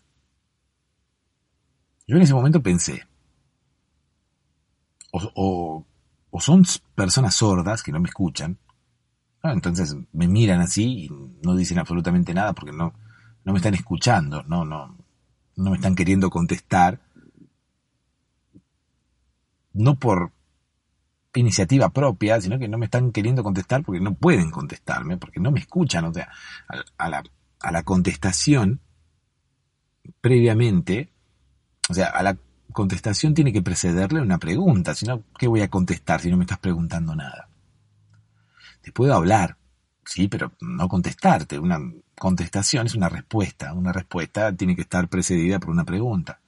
Yo 2.06 2.16
en 2.16 2.22
ese 2.22 2.34
momento 2.34 2.62
pensé, 2.62 3.06
o, 5.10 5.86
son 6.38 6.64
personas 6.94 7.34
sordas 7.34 7.82
que 7.82 7.92
no 7.92 8.00
me 8.00 8.08
escuchan, 8.08 8.58
entonces 9.42 9.96
me 10.12 10.26
miran 10.26 10.60
así 10.60 11.04
y 11.04 11.10
no 11.42 11.54
dicen 11.54 11.78
absolutamente 11.78 12.34
nada 12.34 12.52
porque 12.52 12.72
no, 12.72 12.94
no 13.44 13.52
me 13.52 13.58
están 13.58 13.74
escuchando, 13.74 14.42
no, 14.44 14.64
no, 14.64 14.96
no 15.56 15.70
me 15.70 15.76
están 15.76 15.94
queriendo 15.94 16.30
contestar 16.30 17.00
no 19.74 19.98
por 19.98 20.32
iniciativa 21.34 21.90
propia, 21.90 22.40
sino 22.40 22.58
que 22.58 22.68
no 22.68 22.78
me 22.78 22.86
están 22.86 23.10
queriendo 23.12 23.42
contestar 23.42 23.82
porque 23.82 24.00
no 24.00 24.14
pueden 24.14 24.50
contestarme, 24.50 25.16
porque 25.16 25.40
no 25.40 25.50
me 25.50 25.60
escuchan. 25.60 26.04
O 26.04 26.14
sea, 26.14 26.30
a, 26.96 27.08
la, 27.08 27.22
a 27.60 27.72
la 27.72 27.82
contestación 27.82 28.80
previamente, 30.20 31.10
o 31.88 31.94
sea, 31.94 32.06
a 32.06 32.22
la 32.22 32.36
contestación 32.72 33.34
tiene 33.34 33.52
que 33.52 33.62
precederle 33.62 34.20
una 34.20 34.38
pregunta, 34.38 34.94
si 34.94 35.06
no, 35.06 35.22
¿qué 35.38 35.46
voy 35.46 35.60
a 35.60 35.70
contestar 35.70 36.20
si 36.20 36.30
no 36.30 36.36
me 36.36 36.44
estás 36.44 36.58
preguntando 36.58 37.14
nada? 37.14 37.48
Te 38.80 38.92
puedo 38.92 39.14
hablar, 39.14 39.56
sí, 40.04 40.28
pero 40.28 40.52
no 40.60 40.88
contestarte. 40.88 41.58
Una 41.58 41.80
contestación 42.16 42.86
es 42.86 42.94
una 42.94 43.08
respuesta. 43.08 43.72
Una 43.72 43.92
respuesta 43.92 44.54
tiene 44.54 44.76
que 44.76 44.82
estar 44.82 45.08
precedida 45.08 45.58
por 45.58 45.70
una 45.70 45.84
pregunta. 45.84 46.40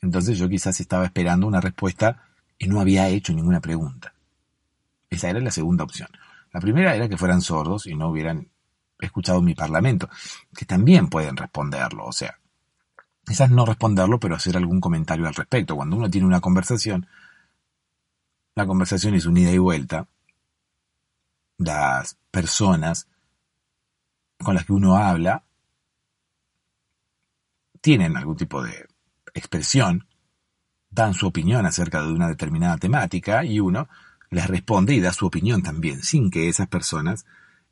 Entonces 0.00 0.38
yo 0.38 0.48
quizás 0.48 0.80
estaba 0.80 1.04
esperando 1.04 1.46
una 1.46 1.60
respuesta 1.60 2.24
y 2.58 2.68
no 2.68 2.80
había 2.80 3.08
hecho 3.08 3.32
ninguna 3.32 3.60
pregunta. 3.60 4.14
Esa 5.10 5.30
era 5.30 5.40
la 5.40 5.50
segunda 5.50 5.84
opción. 5.84 6.08
La 6.52 6.60
primera 6.60 6.94
era 6.94 7.08
que 7.08 7.16
fueran 7.16 7.40
sordos 7.40 7.86
y 7.86 7.94
no 7.94 8.08
hubieran 8.08 8.48
escuchado 8.98 9.40
mi 9.40 9.54
parlamento, 9.54 10.08
que 10.56 10.64
también 10.64 11.08
pueden 11.08 11.36
responderlo, 11.36 12.06
o 12.06 12.12
sea, 12.12 12.38
quizás 13.24 13.50
no 13.50 13.64
responderlo, 13.64 14.18
pero 14.18 14.34
hacer 14.34 14.56
algún 14.56 14.80
comentario 14.80 15.26
al 15.26 15.34
respecto. 15.34 15.76
Cuando 15.76 15.96
uno 15.96 16.10
tiene 16.10 16.26
una 16.26 16.40
conversación, 16.40 17.06
la 18.54 18.66
conversación 18.66 19.14
es 19.14 19.26
unida 19.26 19.52
y 19.52 19.58
vuelta. 19.58 20.08
Las 21.58 22.16
personas 22.30 23.08
con 24.42 24.54
las 24.54 24.64
que 24.64 24.72
uno 24.72 24.96
habla 24.96 25.44
tienen 27.80 28.16
algún 28.16 28.36
tipo 28.36 28.62
de 28.62 28.88
expresión, 29.38 30.06
dan 30.90 31.14
su 31.14 31.26
opinión 31.26 31.66
acerca 31.66 32.02
de 32.02 32.12
una 32.12 32.28
determinada 32.28 32.76
temática 32.76 33.44
y 33.44 33.60
uno 33.60 33.88
les 34.30 34.46
responde 34.46 34.94
y 34.94 35.00
da 35.00 35.12
su 35.12 35.26
opinión 35.26 35.62
también, 35.62 36.02
sin 36.02 36.30
que 36.30 36.48
esas 36.48 36.68
personas 36.68 37.24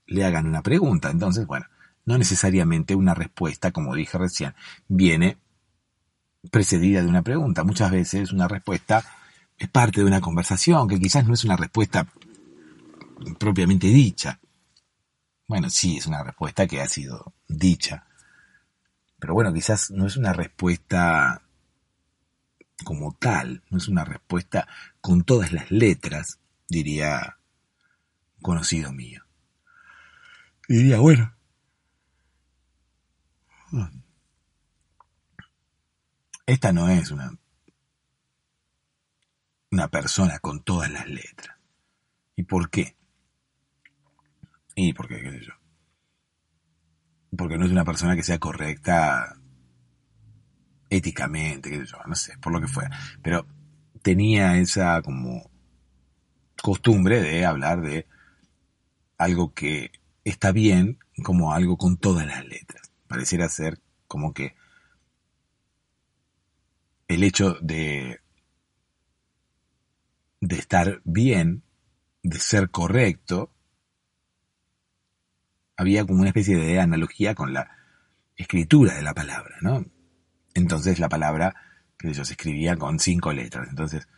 le 0.06 0.24
hagan 0.24 0.46
una 0.46 0.62
pregunta. 0.62 1.10
Entonces, 1.10 1.46
bueno, 1.46 1.66
no 2.04 2.16
necesariamente 2.18 2.94
una 2.94 3.14
respuesta, 3.14 3.72
como 3.72 3.94
dije 3.94 4.16
recién, 4.16 4.54
viene 4.88 5.38
precedida 6.50 7.02
de 7.02 7.08
una 7.08 7.22
pregunta. 7.22 7.64
Muchas 7.64 7.90
veces 7.90 8.32
una 8.32 8.48
respuesta 8.48 9.04
es 9.58 9.68
parte 9.68 10.00
de 10.00 10.06
una 10.06 10.20
conversación, 10.20 10.88
que 10.88 11.00
quizás 11.00 11.26
no 11.26 11.34
es 11.34 11.44
una 11.44 11.56
respuesta 11.56 12.06
propiamente 13.38 13.88
dicha. 13.88 14.38
Bueno, 15.48 15.70
sí, 15.70 15.96
es 15.96 16.06
una 16.06 16.22
respuesta 16.22 16.66
que 16.66 16.80
ha 16.80 16.88
sido 16.88 17.34
dicha. 17.48 18.06
Pero 19.18 19.34
bueno, 19.34 19.52
quizás 19.52 19.90
no 19.90 20.06
es 20.06 20.16
una 20.16 20.32
respuesta 20.32 21.42
como 22.84 23.14
tal, 23.14 23.62
no 23.70 23.78
es 23.78 23.88
una 23.88 24.04
respuesta 24.04 24.68
con 25.00 25.24
todas 25.24 25.52
las 25.52 25.70
letras, 25.70 26.38
diría 26.68 27.38
conocido 28.42 28.92
mío. 28.92 29.24
diría, 30.68 30.98
bueno, 30.98 31.34
esta 36.46 36.72
no 36.72 36.88
es 36.88 37.10
una, 37.10 37.36
una 39.70 39.88
persona 39.88 40.38
con 40.38 40.62
todas 40.62 40.90
las 40.90 41.08
letras. 41.08 41.56
¿Y 42.36 42.44
por 42.44 42.70
qué? 42.70 42.96
Y 44.74 44.92
porque, 44.92 45.20
qué 45.22 45.30
sé 45.30 45.40
yo. 45.44 45.52
Porque 47.36 47.58
no 47.58 47.64
es 47.64 47.72
una 47.72 47.84
persona 47.84 48.14
que 48.14 48.22
sea 48.22 48.38
correcta 48.38 49.35
éticamente, 50.96 51.70
qué 51.70 51.78
sé 51.80 51.86
yo, 51.86 51.98
no 52.06 52.14
sé, 52.14 52.36
por 52.38 52.52
lo 52.52 52.60
que 52.60 52.68
fuera. 52.68 52.90
Pero 53.22 53.46
tenía 54.02 54.56
esa 54.56 55.02
como 55.02 55.50
costumbre 56.62 57.20
de 57.20 57.44
hablar 57.44 57.80
de 57.80 58.06
algo 59.18 59.52
que 59.52 59.90
está 60.24 60.52
bien 60.52 60.98
como 61.22 61.52
algo 61.52 61.76
con 61.76 61.96
todas 61.96 62.26
las 62.26 62.44
letras. 62.46 62.90
Pareciera 63.06 63.48
ser 63.48 63.78
como 64.06 64.32
que 64.32 64.54
el 67.08 67.22
hecho 67.22 67.56
de, 67.60 68.20
de 70.40 70.56
estar 70.56 71.00
bien, 71.04 71.62
de 72.22 72.38
ser 72.38 72.70
correcto, 72.70 73.52
había 75.76 76.04
como 76.04 76.20
una 76.20 76.30
especie 76.30 76.56
de 76.56 76.80
analogía 76.80 77.34
con 77.34 77.52
la 77.52 77.70
escritura 78.36 78.94
de 78.94 79.02
la 79.02 79.14
palabra, 79.14 79.56
¿no? 79.60 79.84
Entonces 80.56 80.98
la 80.98 81.10
palabra, 81.10 81.54
que 81.98 82.08
ellos 82.08 82.26
se 82.26 82.32
escribía 82.32 82.76
con 82.76 82.98
cinco 82.98 83.32
letras. 83.32 83.68
Entonces, 83.68 84.08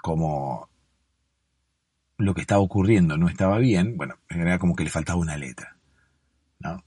como 0.00 0.70
lo 2.18 2.34
que 2.34 2.42
estaba 2.42 2.60
ocurriendo 2.60 3.16
no 3.16 3.28
estaba 3.28 3.58
bien, 3.58 3.96
bueno, 3.96 4.14
era 4.28 4.58
como 4.58 4.76
que 4.76 4.84
le 4.84 4.90
faltaba 4.90 5.18
una 5.18 5.36
letra, 5.36 5.76
¿no? 6.60 6.84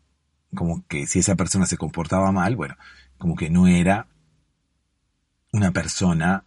Como 0.56 0.88
que 0.88 1.08
si 1.08 1.20
esa 1.20 1.36
persona 1.36 1.66
se 1.66 1.78
comportaba 1.78 2.32
mal, 2.32 2.56
bueno, 2.56 2.76
como 3.18 3.36
que 3.36 3.50
no 3.50 3.68
era 3.68 4.08
una 5.52 5.72
persona 5.72 6.46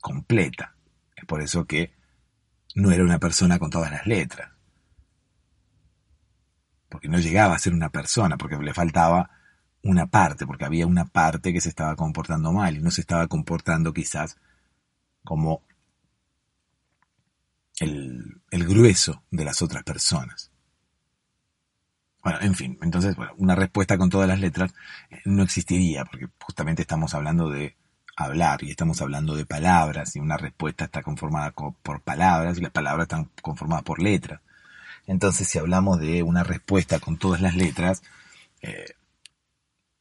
completa. 0.00 0.76
Es 1.16 1.24
por 1.24 1.42
eso 1.42 1.64
que 1.64 1.92
no 2.76 2.92
era 2.92 3.02
una 3.02 3.18
persona 3.18 3.58
con 3.58 3.70
todas 3.70 3.90
las 3.90 4.06
letras. 4.06 4.52
Porque 6.88 7.08
no 7.08 7.18
llegaba 7.18 7.56
a 7.56 7.58
ser 7.58 7.74
una 7.74 7.90
persona, 7.90 8.36
porque 8.36 8.56
le 8.56 8.72
faltaba 8.72 9.35
una 9.86 10.06
parte, 10.06 10.46
porque 10.46 10.64
había 10.64 10.86
una 10.86 11.06
parte 11.06 11.52
que 11.52 11.60
se 11.60 11.68
estaba 11.68 11.96
comportando 11.96 12.52
mal 12.52 12.76
y 12.76 12.80
no 12.80 12.90
se 12.90 13.00
estaba 13.00 13.26
comportando 13.28 13.92
quizás 13.92 14.36
como 15.24 15.62
el, 17.78 18.40
grueso 18.50 19.22
de 19.30 19.44
las 19.44 19.62
otras 19.62 19.82
personas. 19.84 20.50
Bueno, 22.22 22.40
en 22.42 22.54
fin, 22.54 22.78
entonces, 22.82 23.14
bueno, 23.14 23.32
una 23.38 23.54
respuesta 23.54 23.96
con 23.96 24.10
todas 24.10 24.28
las 24.28 24.40
letras 24.40 24.74
eh, 25.10 25.20
no 25.26 25.42
existiría, 25.42 26.04
porque 26.04 26.28
justamente 26.40 26.82
estamos 26.82 27.14
hablando 27.14 27.48
de 27.50 27.76
hablar 28.16 28.64
y 28.64 28.70
estamos 28.70 29.00
hablando 29.02 29.36
de 29.36 29.46
palabras 29.46 30.16
y 30.16 30.20
una 30.20 30.36
respuesta 30.36 30.86
está 30.86 31.02
conformada 31.02 31.52
por 31.52 32.00
palabras 32.00 32.58
y 32.58 32.62
las 32.62 32.72
palabras 32.72 33.04
están 33.04 33.30
conformadas 33.42 33.84
por 33.84 34.02
letras. 34.02 34.40
Entonces, 35.06 35.48
si 35.48 35.58
hablamos 35.58 36.00
de 36.00 36.22
una 36.22 36.42
respuesta 36.42 36.98
con 36.98 37.16
todas 37.18 37.40
las 37.40 37.54
letras, 37.54 38.02
eh, 38.62 38.95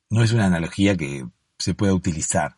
no 0.09 0.23
es 0.23 0.31
una 0.31 0.45
analogía 0.45 0.95
que 0.95 1.27
se 1.57 1.73
pueda 1.73 1.93
utilizar. 1.93 2.57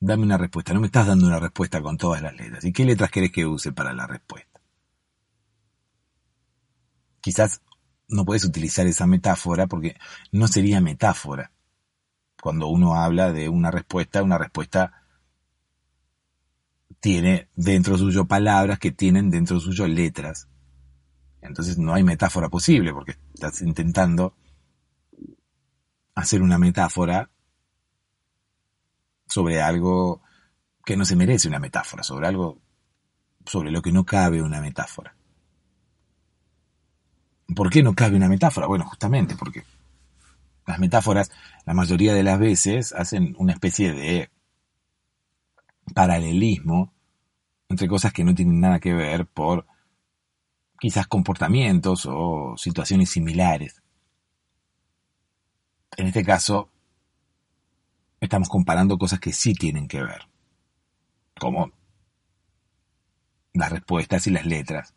Dame 0.00 0.22
una 0.22 0.38
respuesta. 0.38 0.74
No 0.74 0.80
me 0.80 0.86
estás 0.86 1.06
dando 1.06 1.26
una 1.26 1.40
respuesta 1.40 1.80
con 1.82 1.96
todas 1.96 2.22
las 2.22 2.34
letras. 2.34 2.64
¿Y 2.64 2.72
qué 2.72 2.84
letras 2.84 3.10
querés 3.10 3.32
que 3.32 3.46
use 3.46 3.72
para 3.72 3.92
la 3.92 4.06
respuesta? 4.06 4.60
Quizás 7.20 7.62
no 8.08 8.24
puedes 8.24 8.44
utilizar 8.44 8.86
esa 8.86 9.06
metáfora 9.06 9.66
porque 9.66 9.96
no 10.32 10.48
sería 10.48 10.80
metáfora. 10.80 11.52
Cuando 12.40 12.68
uno 12.68 12.94
habla 12.94 13.32
de 13.32 13.48
una 13.48 13.70
respuesta, 13.70 14.22
una 14.22 14.38
respuesta 14.38 15.02
tiene 17.00 17.48
dentro 17.54 17.98
suyo 17.98 18.26
palabras 18.26 18.78
que 18.78 18.92
tienen 18.92 19.30
dentro 19.30 19.60
suyo 19.60 19.86
letras. 19.86 20.48
Entonces 21.40 21.78
no 21.78 21.94
hay 21.94 22.02
metáfora 22.02 22.48
posible 22.48 22.92
porque 22.92 23.16
estás 23.34 23.60
intentando 23.62 24.34
hacer 26.18 26.42
una 26.42 26.58
metáfora 26.58 27.30
sobre 29.28 29.62
algo 29.62 30.20
que 30.84 30.96
no 30.96 31.04
se 31.04 31.14
merece 31.14 31.46
una 31.46 31.60
metáfora, 31.60 32.02
sobre 32.02 32.26
algo 32.26 32.58
sobre 33.46 33.70
lo 33.70 33.80
que 33.80 33.92
no 33.92 34.04
cabe 34.04 34.42
una 34.42 34.60
metáfora. 34.60 35.14
¿Por 37.54 37.70
qué 37.70 37.82
no 37.82 37.94
cabe 37.94 38.16
una 38.16 38.28
metáfora? 38.28 38.66
Bueno, 38.66 38.84
justamente 38.84 39.36
porque 39.36 39.62
las 40.66 40.80
metáforas 40.80 41.30
la 41.64 41.72
mayoría 41.72 42.12
de 42.12 42.24
las 42.24 42.38
veces 42.38 42.92
hacen 42.92 43.36
una 43.38 43.52
especie 43.52 43.92
de 43.92 44.30
paralelismo 45.94 46.92
entre 47.68 47.86
cosas 47.86 48.12
que 48.12 48.24
no 48.24 48.34
tienen 48.34 48.60
nada 48.60 48.80
que 48.80 48.92
ver 48.92 49.24
por 49.26 49.66
quizás 50.80 51.06
comportamientos 51.06 52.06
o 52.06 52.56
situaciones 52.56 53.10
similares. 53.10 53.82
En 55.96 56.06
este 56.06 56.24
caso, 56.24 56.70
estamos 58.20 58.48
comparando 58.48 58.98
cosas 58.98 59.20
que 59.20 59.32
sí 59.32 59.54
tienen 59.54 59.88
que 59.88 60.02
ver, 60.02 60.28
como 61.38 61.72
las 63.52 63.72
respuestas 63.72 64.26
y 64.26 64.30
las 64.30 64.46
letras. 64.46 64.94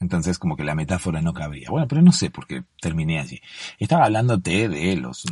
Entonces, 0.00 0.38
como 0.38 0.56
que 0.56 0.64
la 0.64 0.74
metáfora 0.74 1.22
no 1.22 1.32
cabría. 1.32 1.70
Bueno, 1.70 1.88
pero 1.88 2.02
no 2.02 2.12
sé 2.12 2.30
por 2.30 2.46
qué 2.46 2.64
terminé 2.80 3.20
allí. 3.20 3.40
Estaba 3.78 4.04
hablándote 4.04 4.68
de 4.68 4.96
los 4.96 5.24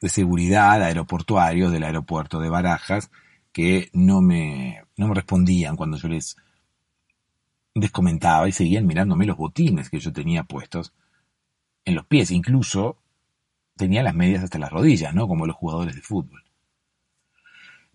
de 0.00 0.08
seguridad 0.08 0.82
aeroportuarios 0.82 1.72
del 1.72 1.82
aeropuerto 1.82 2.38
de 2.38 2.50
Barajas 2.50 3.10
que 3.52 3.90
no 3.92 4.20
me, 4.20 4.84
no 4.96 5.08
me 5.08 5.14
respondían 5.14 5.74
cuando 5.74 5.96
yo 5.96 6.08
les 6.08 6.36
descomentaba 7.74 8.48
y 8.48 8.52
seguían 8.52 8.86
mirándome 8.86 9.26
los 9.26 9.36
botines 9.36 9.90
que 9.90 9.98
yo 9.98 10.12
tenía 10.12 10.44
puestos 10.44 10.92
en 11.84 11.94
los 11.94 12.06
pies. 12.06 12.30
Incluso 12.30 12.98
tenía 13.78 14.02
las 14.02 14.14
medias 14.14 14.44
hasta 14.44 14.58
las 14.58 14.70
rodillas, 14.70 15.14
¿no? 15.14 15.26
Como 15.26 15.46
los 15.46 15.56
jugadores 15.56 15.94
de 15.94 16.02
fútbol. 16.02 16.44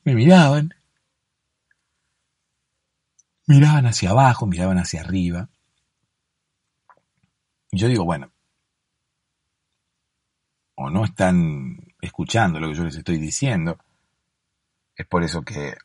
Me 0.03 0.15
miraban, 0.15 0.73
miraban 3.45 3.85
hacia 3.85 4.09
abajo, 4.09 4.47
miraban 4.47 4.79
hacia 4.79 5.01
arriba. 5.01 5.49
Y 7.71 7.77
yo 7.77 7.87
digo, 7.87 8.03
bueno, 8.05 8.31
o 10.75 10.89
no 10.89 11.05
están 11.05 11.77
escuchando 12.01 12.59
lo 12.59 12.69
que 12.69 12.75
yo 12.75 12.83
les 12.83 12.95
estoy 12.95 13.17
diciendo, 13.17 13.77
es 14.95 15.05
por 15.07 15.23
eso 15.23 15.43
que 15.43 15.75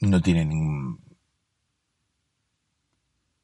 no 0.00 0.20
tienen 0.20 0.48
ningún... 0.48 1.00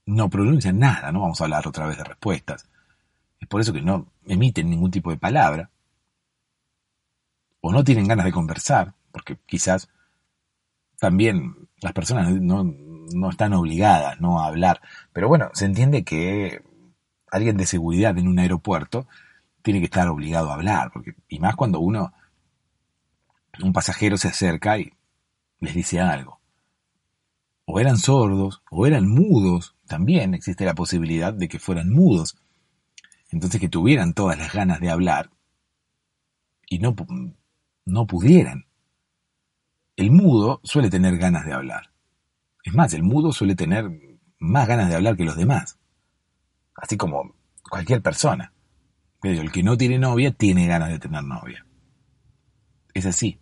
no 0.07 0.29
pronuncian 0.29 0.79
nada, 0.79 1.11
no 1.13 1.21
vamos 1.21 1.41
a 1.41 1.45
hablar 1.45 1.67
otra 1.67 1.87
vez 1.87 1.97
de 1.97 2.05
respuestas. 2.05 2.69
Es 3.43 3.49
por 3.49 3.61
eso 3.61 3.73
que 3.73 3.83
no 3.83 4.07
emiten 4.25 4.71
ningún 4.71 4.93
tipo 4.93 5.11
de 5.11 5.17
palabra. 5.17 5.69
O 7.61 7.73
no 7.73 7.83
tienen 7.83 8.07
ganas 8.07 8.25
de 8.25 8.31
conversar, 8.31 8.95
porque 9.11 9.37
quizás 9.47 9.89
también 11.01 11.69
las 11.81 11.93
personas 11.93 12.31
no, 12.31 12.73
están 13.29 13.53
obligadas 13.53 14.21
¿no? 14.21 14.41
a 14.41 14.47
hablar. 14.47 14.81
Pero 15.13 15.27
bueno, 15.27 15.51
se 15.55 15.65
entiende 15.65 16.05
que 16.05 16.63
alguien 17.33 17.57
de 17.57 17.67
seguridad 17.67 18.17
en 18.17 18.29
un 18.29 18.39
aeropuerto 18.39 19.09
tiene 19.61 19.81
que 19.81 19.87
estar 19.87 20.07
obligado 20.07 20.51
a 20.51 20.55
hablar, 20.55 20.93
porque, 20.93 21.15
y 21.29 21.41
más 21.41 21.57
cuando 21.57 21.81
uno, 21.81 22.13
un 23.61 23.73
pasajero 23.73 24.17
se 24.19 24.29
acerca 24.29 24.79
y 24.79 24.93
les 25.59 25.75
dice 25.75 25.99
algo. 25.99 26.39
O 27.65 27.81
eran 27.81 27.97
sordos, 27.97 28.63
o 28.71 28.87
eran 28.87 29.09
mudos, 29.09 29.75
también 29.89 30.35
existe 30.35 30.65
la 30.65 30.75
posibilidad 30.75 31.33
de 31.35 31.49
que 31.49 31.59
fueran 31.59 31.91
mudos. 31.91 32.37
Entonces 33.33 33.61
que 33.61 33.69
tuvieran 33.69 34.13
todas 34.13 34.39
las 34.39 34.53
ganas 34.53 34.79
de 34.81 34.91
hablar 34.91 35.31
y 36.69 36.79
no, 36.79 36.95
no 37.87 38.07
pudieran. 38.07 38.67
El 39.97 40.11
mudo 40.11 40.61
suele 40.63 40.91
tener 40.91 41.17
ganas 41.19 41.45
de 41.47 41.53
hablar. 41.53 41.93
Es 42.63 42.75
más, 42.75 42.93
el 42.93 43.03
mudo 43.03 43.33
suele 43.33 43.55
tener 43.55 43.91
más 44.39 44.69
ganas 44.69 44.89
de 44.89 44.97
hablar 44.97 45.17
que 45.17 45.25
los 45.25 45.37
demás. 45.37 45.79
Así 46.75 46.97
como 46.97 47.35
cualquier 47.69 48.03
persona. 48.03 48.53
El 49.23 49.51
que 49.51 49.63
no 49.63 49.77
tiene 49.77 49.99
novia 49.99 50.33
tiene 50.33 50.67
ganas 50.67 50.91
de 50.91 50.99
tener 50.99 51.25
novia. 51.25 51.65
Es 52.93 53.07
así. 53.07 53.41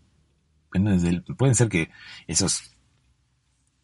Entonces, 0.72 1.22
pueden 1.36 1.54
ser 1.54 1.68
que 1.68 1.90
esos 2.26 2.76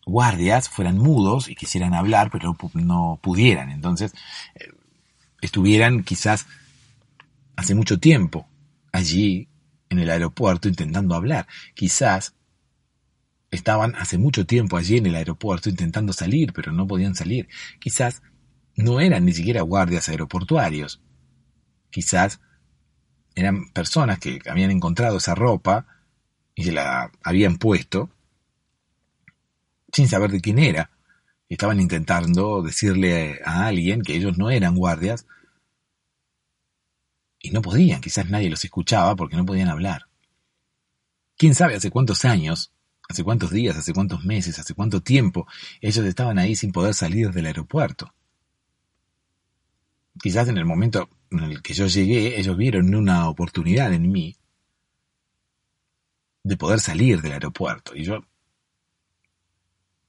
guardias 0.05 0.69
fueran 0.69 0.99
mudos 0.99 1.49
y 1.49 1.57
quisieran 1.57 1.95
hablar, 1.95 2.31
pero 2.31 2.57
no 2.75 3.19
pudieran. 3.21 3.71
Entonces, 3.71 4.15
eh, 4.55 4.71
estuvieran 5.47 6.03
quizás 6.03 6.47
hace 7.55 7.75
mucho 7.75 7.99
tiempo 7.99 8.49
allí 8.93 9.49
en 9.89 10.01
el 10.01 10.11
aeropuerto 10.11 10.69
intentando 10.69 11.15
hablar. 11.15 11.47
Quizás 11.75 12.35
estaban 13.53 13.95
hace 13.95 14.19
mucho 14.19 14.45
tiempo 14.45 14.77
allí 14.77 14.99
en 14.99 15.07
el 15.07 15.15
aeropuerto 15.15 15.69
intentando 15.71 16.13
salir, 16.13 16.53
pero 16.53 16.73
no 16.73 16.87
podían 16.89 17.15
salir. 17.15 17.49
Quizás 17.79 18.23
no 18.75 18.99
eran 19.01 19.25
ni 19.25 19.33
siquiera 19.33 19.63
guardias 19.63 20.09
aeroportuarios. 20.09 21.01
Quizás 21.91 22.41
eran 23.37 23.71
personas 23.73 24.19
que 24.19 24.41
habían 24.51 24.73
encontrado 24.73 25.19
esa 25.19 25.37
ropa 25.37 25.87
y 26.57 26.65
se 26.65 26.73
la 26.73 27.13
habían 27.23 27.57
puesto 27.59 28.11
sin 29.93 30.09
saber 30.09 30.33
de 30.33 30.41
quién 30.41 30.59
era 30.59 30.91
estaban 31.49 31.81
intentando 31.81 32.63
decirle 32.63 33.41
a 33.45 33.67
alguien 33.67 34.03
que 34.03 34.17
ellos 34.17 34.37
no 34.37 34.51
eran 34.51 34.75
guardias 34.75 35.27
y 37.47 37.51
no 37.51 37.63
podían, 37.63 38.01
quizás 38.01 38.29
nadie 38.29 38.51
los 38.51 38.65
escuchaba 38.65 39.15
porque 39.15 39.37
no 39.37 39.47
podían 39.47 39.69
hablar. 39.69 40.09
¿Quién 41.37 41.55
sabe 41.55 41.77
hace 41.77 41.91
cuántos 41.91 42.25
años, 42.25 42.73
hace 43.09 43.23
cuántos 43.23 43.53
días, 43.53 43.77
hace 43.77 43.93
cuántos 43.93 44.25
meses, 44.25 44.59
hace 44.59 44.75
cuánto 44.75 45.01
tiempo 45.01 45.47
ellos 45.81 46.05
estaban 46.05 46.39
ahí 46.41 46.57
sin 46.57 46.73
poder 46.73 46.95
salir 46.95 47.31
del 47.31 47.47
aeropuerto? 47.47 48.13
Quizás 50.21 50.49
en 50.49 50.59
el 50.59 50.65
momento 50.65 51.09
en 51.31 51.41
el 51.41 51.63
que 51.63 51.75
yo 51.75 51.87
llegué, 51.87 52.41
ellos 52.41 52.57
vieron 52.57 52.93
una 52.93 53.29
oportunidad 53.29 53.93
en 53.93 54.11
mí 54.11 54.37
de 56.43 56.57
poder 56.57 56.81
salir 56.81 57.23
del 57.23 57.33
aeropuerto. 57.33 57.95
Y 57.95 58.03
yo 58.03 58.25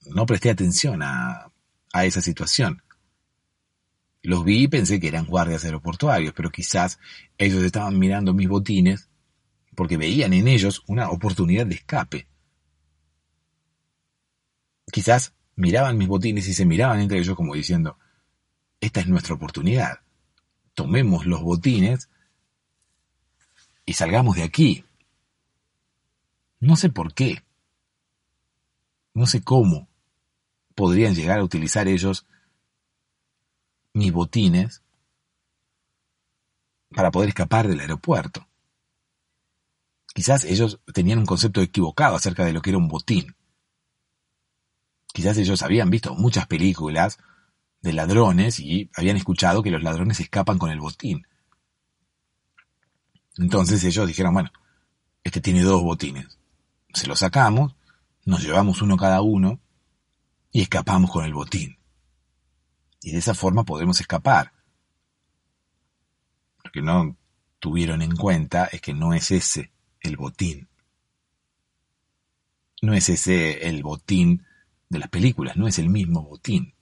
no 0.08 0.26
presté 0.26 0.50
atención 0.50 1.04
a, 1.04 1.52
a 1.94 2.06
esa 2.06 2.22
situación. 2.22 2.82
Los 4.28 4.44
vi 4.44 4.64
y 4.64 4.68
pensé 4.68 5.00
que 5.00 5.08
eran 5.08 5.26
guardias 5.26 5.64
aeroportuarios, 5.64 6.34
pero 6.34 6.50
quizás 6.52 7.00
ellos 7.38 7.64
estaban 7.64 7.98
mirando 7.98 8.34
mis 8.34 8.50
botines 8.50 9.08
porque 9.74 9.96
veían 9.96 10.34
en 10.34 10.50
ellos 10.50 10.84
una 10.86 11.12
oportunidad 11.12 11.66
de 11.66 11.76
escape. 11.76 12.28
Quizás 14.92 15.34
miraban 15.56 15.98
mis 15.98 16.10
botines 16.10 16.46
y 16.50 16.54
se 16.54 16.66
miraban 16.66 17.00
entre 17.00 17.20
ellos 17.20 17.38
como 17.38 17.56
diciendo, 17.56 17.98
esta 18.82 19.00
es 19.00 19.08
nuestra 19.08 19.34
oportunidad. 19.34 20.02
Tomemos 20.74 21.26
los 21.26 21.42
botines 21.42 22.10
y 23.86 23.94
salgamos 23.94 24.36
de 24.36 24.44
aquí. 24.44 24.84
No 26.60 26.76
sé 26.76 26.90
por 26.90 27.14
qué. 27.14 27.46
No 29.14 29.26
sé 29.26 29.42
cómo 29.42 29.88
podrían 30.76 31.16
llegar 31.16 31.40
a 31.40 31.46
utilizar 31.46 31.88
ellos 31.88 32.28
mis 33.98 34.14
botines 34.14 34.84
para 36.90 37.12
poder 37.12 37.30
escapar 37.30 37.68
del 37.68 37.80
aeropuerto. 37.80 38.48
Quizás 40.14 40.46
ellos 40.46 40.80
tenían 40.94 41.20
un 41.20 41.26
concepto 41.26 41.62
equivocado 41.62 42.16
acerca 42.16 42.46
de 42.46 42.54
lo 42.54 42.62
que 42.62 42.70
era 42.70 42.78
un 42.78 42.88
botín. 42.88 43.36
Quizás 45.14 45.38
ellos 45.38 45.62
habían 45.62 45.90
visto 45.90 46.16
muchas 46.16 46.48
películas 46.48 47.18
de 47.82 47.94
ladrones 47.94 48.60
y 48.60 48.90
habían 48.96 49.18
escuchado 49.18 49.64
que 49.64 49.72
los 49.72 49.84
ladrones 49.84 50.20
escapan 50.20 50.58
con 50.58 50.70
el 50.70 50.80
botín. 50.80 51.28
Entonces 53.38 53.84
ellos 53.84 54.08
dijeron, 54.08 54.34
bueno, 54.34 54.52
este 55.24 55.42
tiene 55.42 55.62
dos 55.62 55.84
botines. 55.84 56.40
Se 56.94 57.08
los 57.08 57.20
sacamos, 57.20 57.76
nos 58.26 58.44
llevamos 58.44 58.82
uno 58.82 58.98
cada 58.98 59.22
uno 59.22 59.60
y 60.52 60.62
escapamos 60.62 61.12
con 61.12 61.26
el 61.26 61.34
botín. 61.34 61.77
Y 63.08 63.12
de 63.12 63.20
esa 63.20 63.34
forma 63.34 63.64
podremos 63.64 64.02
escapar. 64.02 64.52
Lo 66.62 66.70
que 66.72 66.82
no 66.82 67.16
tuvieron 67.58 68.02
en 68.02 68.18
cuenta 68.18 68.66
es 68.66 68.82
que 68.82 68.94
no 68.94 69.14
es 69.14 69.32
ese 69.32 69.72
el 70.02 70.18
botín. 70.18 70.68
No 72.82 72.94
es 72.94 73.08
ese 73.08 73.70
el 73.70 73.82
botín 73.82 74.46
de 74.90 75.00
las 75.00 75.08
películas, 75.08 75.56
no 75.56 75.70
es 75.70 75.80
el 75.80 75.88
mismo 75.88 76.22
botín. 76.22 76.74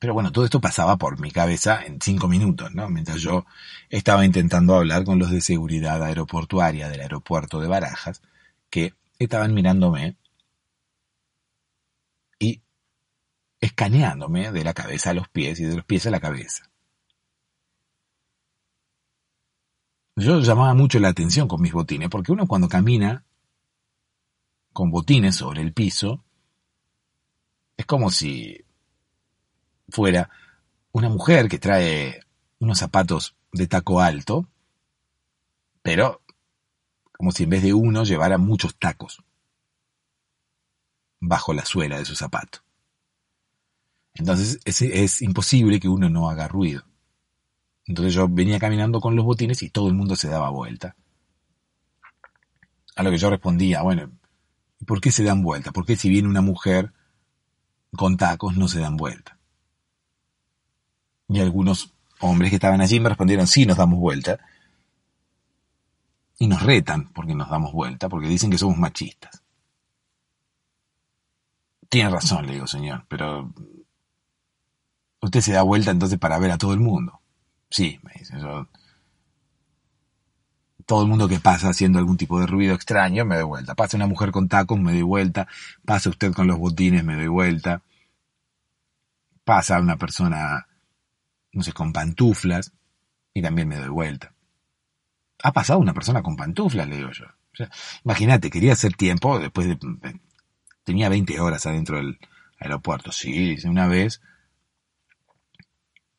Pero 0.00 0.12
bueno, 0.12 0.32
todo 0.32 0.44
esto 0.44 0.60
pasaba 0.60 0.96
por 0.96 1.20
mi 1.20 1.30
cabeza 1.30 1.80
en 1.84 2.00
cinco 2.00 2.26
minutos, 2.26 2.74
¿no? 2.74 2.88
Mientras 2.88 3.20
yo 3.20 3.46
estaba 3.90 4.24
intentando 4.24 4.74
hablar 4.74 5.04
con 5.04 5.20
los 5.20 5.30
de 5.30 5.40
seguridad 5.40 6.02
aeroportuaria 6.02 6.88
del 6.88 7.02
aeropuerto 7.02 7.60
de 7.60 7.68
Barajas, 7.68 8.22
que 8.70 8.94
estaban 9.20 9.54
mirándome 9.54 10.16
y 12.40 12.60
escaneándome 13.62 14.50
de 14.50 14.64
la 14.64 14.74
cabeza 14.74 15.10
a 15.10 15.14
los 15.14 15.28
pies 15.28 15.60
y 15.60 15.64
de 15.64 15.76
los 15.76 15.84
pies 15.84 16.04
a 16.06 16.10
la 16.10 16.18
cabeza. 16.18 16.68
Yo 20.16 20.40
llamaba 20.40 20.74
mucho 20.74 20.98
la 20.98 21.08
atención 21.08 21.46
con 21.46 21.62
mis 21.62 21.72
botines, 21.72 22.10
porque 22.10 22.32
uno 22.32 22.46
cuando 22.46 22.68
camina 22.68 23.24
con 24.72 24.90
botines 24.90 25.36
sobre 25.36 25.62
el 25.62 25.72
piso, 25.72 26.24
es 27.76 27.86
como 27.86 28.10
si 28.10 28.64
fuera 29.88 30.28
una 30.90 31.08
mujer 31.08 31.48
que 31.48 31.60
trae 31.60 32.20
unos 32.58 32.78
zapatos 32.78 33.36
de 33.52 33.68
taco 33.68 34.00
alto, 34.00 34.48
pero 35.82 36.20
como 37.12 37.30
si 37.30 37.44
en 37.44 37.50
vez 37.50 37.62
de 37.62 37.74
uno 37.74 38.02
llevara 38.02 38.38
muchos 38.38 38.74
tacos 38.76 39.22
bajo 41.20 41.54
la 41.54 41.64
suela 41.64 41.98
de 41.98 42.04
su 42.04 42.16
zapato. 42.16 42.58
Entonces 44.14 44.60
es, 44.64 45.22
imposible 45.22 45.80
que 45.80 45.88
uno 45.88 46.08
no 46.10 46.28
haga 46.28 46.48
ruido. 46.48 46.82
Entonces 47.86 48.14
yo 48.14 48.28
venía 48.28 48.58
caminando 48.58 49.00
con 49.00 49.16
los 49.16 49.24
botines 49.24 49.62
y 49.62 49.70
todo 49.70 49.88
el 49.88 49.94
mundo 49.94 50.16
se 50.16 50.28
daba 50.28 50.50
vuelta. 50.50 50.96
A 52.94 53.02
lo 53.02 53.10
que 53.10 53.18
yo 53.18 53.30
respondía, 53.30 53.82
bueno, 53.82 54.10
¿por 54.86 55.00
qué 55.00 55.10
se 55.10 55.24
dan 55.24 55.42
vuelta? 55.42 55.72
¿Por 55.72 55.86
qué 55.86 55.96
si 55.96 56.08
viene 56.08 56.28
una 56.28 56.42
mujer 56.42 56.92
con 57.96 58.16
tacos 58.16 58.56
no 58.56 58.68
se 58.68 58.80
dan 58.80 58.96
vuelta? 58.96 59.38
Y 61.28 61.40
algunos 61.40 61.94
hombres 62.20 62.50
que 62.50 62.56
estaban 62.56 62.80
allí 62.80 63.00
me 63.00 63.08
respondieron, 63.08 63.46
sí, 63.46 63.64
nos 63.64 63.78
damos 63.78 63.98
vuelta. 63.98 64.38
Y 66.38 66.46
nos 66.46 66.62
retan 66.62 67.12
porque 67.12 67.34
nos 67.34 67.48
damos 67.48 67.72
vuelta, 67.72 68.08
porque 68.08 68.28
dicen 68.28 68.50
que 68.50 68.58
somos 68.58 68.76
machistas. 68.76 69.42
Tiene 71.88 72.10
razón, 72.10 72.46
le 72.46 72.54
digo, 72.54 72.66
señor, 72.66 73.04
pero 73.08 73.52
usted 75.22 75.40
se 75.40 75.52
da 75.52 75.62
vuelta 75.62 75.90
entonces 75.90 76.18
para 76.18 76.38
ver 76.38 76.50
a 76.50 76.58
todo 76.58 76.74
el 76.74 76.80
mundo. 76.80 77.20
Sí, 77.70 77.98
me 78.02 78.12
dice, 78.18 78.38
yo... 78.38 78.68
Todo 80.84 81.02
el 81.02 81.08
mundo 81.08 81.28
que 81.28 81.38
pasa 81.38 81.70
haciendo 81.70 81.98
algún 81.98 82.16
tipo 82.16 82.40
de 82.40 82.46
ruido 82.46 82.74
extraño, 82.74 83.24
me 83.24 83.36
doy 83.36 83.44
vuelta. 83.44 83.74
Pasa 83.74 83.96
una 83.96 84.08
mujer 84.08 84.32
con 84.32 84.48
tacos, 84.48 84.78
me 84.78 84.92
doy 84.92 85.02
vuelta. 85.02 85.46
Pasa 85.86 86.10
usted 86.10 86.32
con 86.32 86.48
los 86.48 86.58
botines, 86.58 87.04
me 87.04 87.14
doy 87.14 87.28
vuelta. 87.28 87.82
Pasa 89.44 89.80
una 89.80 89.96
persona 89.96 90.66
no 91.52 91.62
sé, 91.62 91.72
con 91.72 91.92
pantuflas, 91.92 92.72
y 93.34 93.42
también 93.42 93.68
me 93.68 93.76
doy 93.76 93.88
vuelta. 93.88 94.34
Ha 95.42 95.52
pasado 95.52 95.78
una 95.78 95.94
persona 95.94 96.22
con 96.22 96.36
pantuflas, 96.36 96.88
le 96.88 96.96
digo 96.96 97.10
yo. 97.12 97.26
Imagínate, 98.04 98.50
quería 98.50 98.72
hacer 98.72 98.94
tiempo, 98.94 99.38
después 99.38 99.68
de... 99.68 99.78
Tenía 100.84 101.08
20 101.08 101.38
horas 101.40 101.66
adentro 101.66 101.96
del 101.96 102.18
aeropuerto. 102.58 103.12
Sí, 103.12 103.56
una 103.64 103.86
vez 103.86 104.20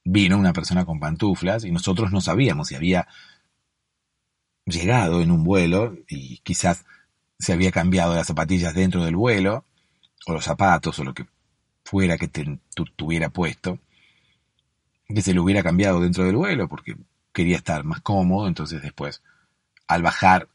vino 0.03 0.37
una 0.37 0.53
persona 0.53 0.85
con 0.85 0.99
pantuflas 0.99 1.63
y 1.63 1.71
nosotros 1.71 2.11
no 2.11 2.21
sabíamos 2.21 2.67
si 2.67 2.75
había 2.75 3.07
llegado 4.65 5.21
en 5.21 5.31
un 5.31 5.43
vuelo 5.43 5.95
y 6.07 6.37
quizás 6.39 6.85
se 7.39 7.53
había 7.53 7.71
cambiado 7.71 8.15
las 8.15 8.27
zapatillas 8.27 8.73
dentro 8.73 9.03
del 9.03 9.15
vuelo, 9.15 9.65
o 10.25 10.33
los 10.33 10.45
zapatos, 10.45 10.97
o 10.99 11.03
lo 11.03 11.13
que 11.13 11.25
fuera 11.83 12.17
que 12.17 12.29
tuviera 12.95 13.29
puesto 13.29 13.79
que 15.13 15.21
se 15.21 15.33
lo 15.33 15.43
hubiera 15.43 15.63
cambiado 15.63 15.99
dentro 15.99 16.23
del 16.25 16.35
vuelo 16.35 16.67
porque 16.67 16.97
quería 17.31 17.57
estar 17.57 17.83
más 17.83 18.01
cómodo, 18.01 18.47
entonces 18.47 18.81
después, 18.81 19.21
al 19.87 20.01
bajar, 20.01 20.49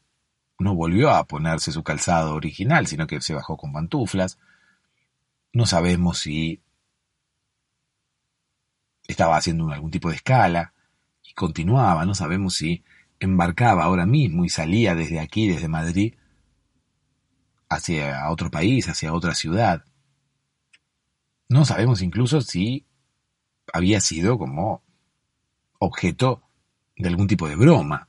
no 0.57 0.75
volvió 0.75 1.11
a 1.11 1.23
ponerse 1.25 1.71
su 1.71 1.83
calzado 1.83 2.35
original, 2.35 2.87
sino 2.87 3.07
que 3.07 3.21
se 3.21 3.33
bajó 3.33 3.55
con 3.57 3.71
pantuflas. 3.71 4.37
No 5.53 5.65
sabemos 5.65 6.19
si 6.19 6.61
estaba 9.11 9.37
haciendo 9.37 9.71
algún 9.71 9.91
tipo 9.91 10.09
de 10.09 10.15
escala 10.15 10.73
y 11.23 11.33
continuaba, 11.33 12.05
no 12.05 12.13
sabemos 12.13 12.55
si 12.55 12.83
embarcaba 13.19 13.83
ahora 13.83 14.05
mismo 14.05 14.45
y 14.45 14.49
salía 14.49 14.95
desde 14.95 15.19
aquí, 15.19 15.47
desde 15.47 15.67
Madrid, 15.67 16.13
hacia 17.69 18.29
otro 18.29 18.51
país, 18.51 18.87
hacia 18.87 19.13
otra 19.13 19.33
ciudad. 19.33 19.83
No 21.49 21.65
sabemos 21.65 22.01
incluso 22.01 22.41
si 22.41 22.85
había 23.73 23.99
sido 23.99 24.37
como 24.37 24.83
objeto 25.79 26.43
de 26.95 27.09
algún 27.09 27.27
tipo 27.27 27.47
de 27.47 27.55
broma. 27.55 28.07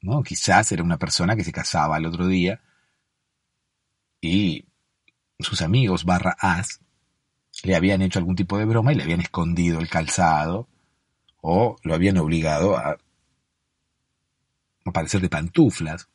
¿no? 0.00 0.22
Quizás 0.22 0.72
era 0.72 0.82
una 0.82 0.98
persona 0.98 1.36
que 1.36 1.44
se 1.44 1.52
casaba 1.52 1.96
el 1.96 2.06
otro 2.06 2.26
día 2.26 2.60
y 4.20 4.66
sus 5.38 5.62
amigos 5.62 6.04
barra 6.04 6.36
as 6.38 6.80
le 7.64 7.74
habían 7.74 8.02
hecho 8.02 8.18
algún 8.18 8.36
tipo 8.36 8.58
de 8.58 8.66
broma 8.66 8.92
y 8.92 8.96
le 8.96 9.02
habían 9.02 9.20
escondido 9.20 9.80
el 9.80 9.88
calzado 9.88 10.68
o 11.40 11.76
lo 11.82 11.94
habían 11.94 12.18
obligado 12.18 12.76
a 12.76 12.98
aparecer 14.84 15.22
de 15.22 15.30
pantuflas 15.30 16.08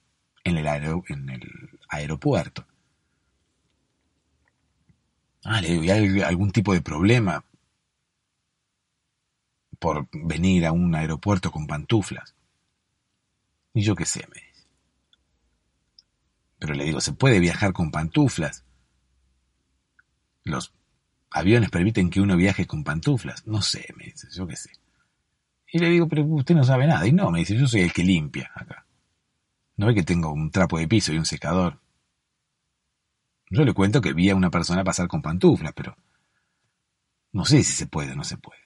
en 0.43 0.57
el, 0.57 0.67
en 0.67 1.29
el 1.29 1.79
aeropuerto. 1.89 2.65
Ah, 5.43 5.59
le 5.61 5.91
había 5.91 6.27
algún 6.27 6.51
tipo 6.51 6.73
de 6.73 6.81
problema 6.81 7.43
por 9.79 10.07
venir 10.11 10.65
a 10.67 10.71
un 10.71 10.93
aeropuerto 10.93 11.51
con 11.51 11.65
pantuflas. 11.65 12.35
Y 13.73 13.81
yo 13.81 13.95
qué 13.95 14.05
sé, 14.05 14.27
me 14.27 14.41
dice. 14.41 14.67
Pero 16.59 16.73
le 16.73 16.83
digo, 16.83 17.01
¿se 17.01 17.13
puede 17.13 17.39
viajar 17.39 17.73
con 17.73 17.89
pantuflas? 17.89 18.65
Los 20.43 20.73
aviones 21.31 21.69
permiten 21.69 22.09
que 22.09 22.21
uno 22.21 22.35
viaje 22.35 22.65
con 22.65 22.83
pantuflas. 22.83 23.45
No 23.47 23.61
sé, 23.61 23.87
me 23.97 24.05
dice, 24.05 24.27
yo 24.31 24.47
qué 24.47 24.55
sé. 24.55 24.71
Y 25.71 25.79
le 25.79 25.89
digo, 25.89 26.07
pero 26.07 26.25
usted 26.25 26.55
no 26.55 26.63
sabe 26.63 26.87
nada. 26.87 27.05
Y 27.05 27.11
no, 27.11 27.29
me 27.31 27.39
dice, 27.39 27.55
yo 27.55 27.67
soy 27.67 27.81
el 27.81 27.93
que 27.93 28.03
limpia 28.03 28.51
acá. 28.55 28.85
No 29.77 29.87
ve 29.87 29.95
que 29.95 30.03
tengo 30.03 30.31
un 30.31 30.51
trapo 30.51 30.77
de 30.77 30.87
piso 30.87 31.13
y 31.13 31.17
un 31.17 31.25
secador. 31.25 31.79
Yo 33.49 33.63
le 33.63 33.73
cuento 33.73 34.01
que 34.01 34.13
vi 34.13 34.29
a 34.29 34.35
una 34.35 34.51
persona 34.51 34.83
pasar 34.83 35.07
con 35.07 35.21
pantuflas, 35.21 35.73
pero 35.73 35.97
no 37.31 37.45
sé 37.45 37.63
si 37.63 37.73
se 37.73 37.87
puede 37.87 38.11
o 38.11 38.15
no 38.15 38.23
se 38.23 38.37
puede. 38.37 38.61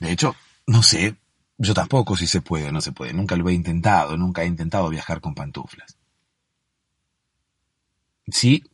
De 0.00 0.12
hecho, 0.12 0.36
no 0.66 0.82
sé, 0.82 1.16
yo 1.56 1.74
tampoco 1.74 2.16
si 2.16 2.26
se 2.26 2.40
puede 2.40 2.68
o 2.68 2.72
no 2.72 2.80
se 2.80 2.92
puede. 2.92 3.12
Nunca 3.12 3.36
lo 3.36 3.48
he 3.48 3.54
intentado, 3.54 4.16
nunca 4.16 4.42
he 4.42 4.46
intentado 4.46 4.88
viajar 4.88 5.20
con 5.20 5.34
pantuflas. 5.34 5.96
Sí, 8.28 8.64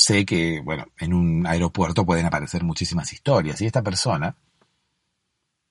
sé 0.00 0.24
que, 0.24 0.60
bueno, 0.60 0.86
en 0.98 1.14
un 1.14 1.46
aeropuerto 1.46 2.04
pueden 2.04 2.26
aparecer 2.26 2.64
muchísimas 2.64 3.12
historias. 3.12 3.60
Y 3.60 3.66
esta 3.66 3.82
persona, 3.82 4.36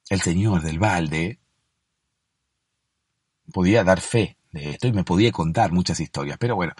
el 0.09 0.21
señor 0.21 0.61
del 0.61 0.79
balde, 0.79 1.39
podía 3.51 3.83
dar 3.83 3.99
fe 3.99 4.37
de 4.51 4.71
esto 4.71 4.87
y 4.87 4.93
me 4.93 5.03
podía 5.03 5.31
contar 5.31 5.71
muchas 5.71 5.99
historias. 5.99 6.37
Pero 6.37 6.55
bueno, 6.55 6.73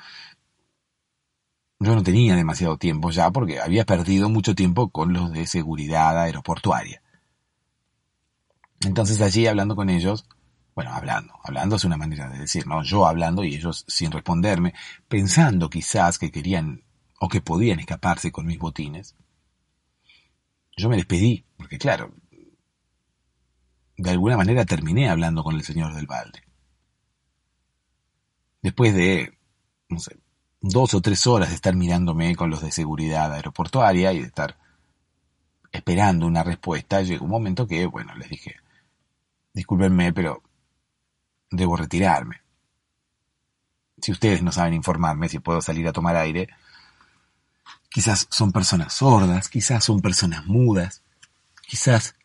yo 1.79 1.95
no 1.95 2.03
tenía 2.03 2.35
demasiado 2.35 2.77
tiempo 2.77 3.09
ya 3.11 3.31
porque 3.31 3.59
había 3.59 3.85
perdido 3.85 4.29
mucho 4.29 4.55
tiempo 4.55 4.89
con 4.89 5.13
los 5.13 5.31
de 5.31 5.47
seguridad 5.47 6.19
aeroportuaria. 6.19 7.01
Entonces 8.81 9.21
allí 9.21 9.47
hablando 9.47 9.75
con 9.75 9.89
ellos, 9.89 10.25
bueno, 10.75 10.93
hablando, 10.93 11.33
hablando 11.43 11.75
es 11.75 11.83
una 11.83 11.97
manera 11.97 12.29
de 12.29 12.39
decir, 12.39 12.65
¿no? 12.67 12.83
Yo 12.83 13.05
hablando 13.05 13.43
y 13.43 13.55
ellos 13.55 13.85
sin 13.87 14.11
responderme, 14.11 14.73
pensando 15.07 15.69
quizás 15.69 16.17
que 16.17 16.31
querían 16.31 16.83
o 17.19 17.27
que 17.27 17.41
podían 17.41 17.79
escaparse 17.79 18.31
con 18.31 18.45
mis 18.45 18.59
botines. 18.59 19.15
Yo 20.75 20.89
me 20.89 20.95
despedí, 20.95 21.45
porque 21.57 21.77
claro, 21.77 22.13
de 23.97 24.09
alguna 24.09 24.37
manera 24.37 24.65
terminé 24.65 25.09
hablando 25.09 25.43
con 25.43 25.55
el 25.55 25.63
señor 25.63 25.93
del 25.93 26.07
balde. 26.07 26.41
Después 28.61 28.93
de, 28.93 29.37
no 29.89 29.99
sé, 29.99 30.17
dos 30.61 30.93
o 30.93 31.01
tres 31.01 31.27
horas 31.27 31.49
de 31.49 31.55
estar 31.55 31.75
mirándome 31.75 32.35
con 32.35 32.49
los 32.49 32.61
de 32.61 32.71
seguridad 32.71 33.33
aeroportuaria 33.33 34.13
y 34.13 34.19
de 34.19 34.27
estar 34.27 34.57
esperando 35.71 36.25
una 36.25 36.43
respuesta, 36.43 37.01
llegó 37.01 37.25
un 37.25 37.31
momento 37.31 37.67
que, 37.67 37.85
bueno, 37.85 38.15
les 38.15 38.29
dije, 38.29 38.55
discúlpenme, 39.53 40.13
pero 40.13 40.41
debo 41.51 41.75
retirarme. 41.75 42.41
Si 44.01 44.11
ustedes 44.11 44.41
no 44.41 44.51
saben 44.51 44.73
informarme 44.73 45.27
si 45.27 45.39
puedo 45.39 45.61
salir 45.61 45.87
a 45.87 45.93
tomar 45.93 46.15
aire, 46.15 46.49
quizás 47.89 48.27
son 48.29 48.51
personas 48.51 48.93
sordas, 48.93 49.49
quizás 49.49 49.83
son 49.83 50.01
personas 50.01 50.45
mudas, 50.45 51.03
quizás 51.67 52.15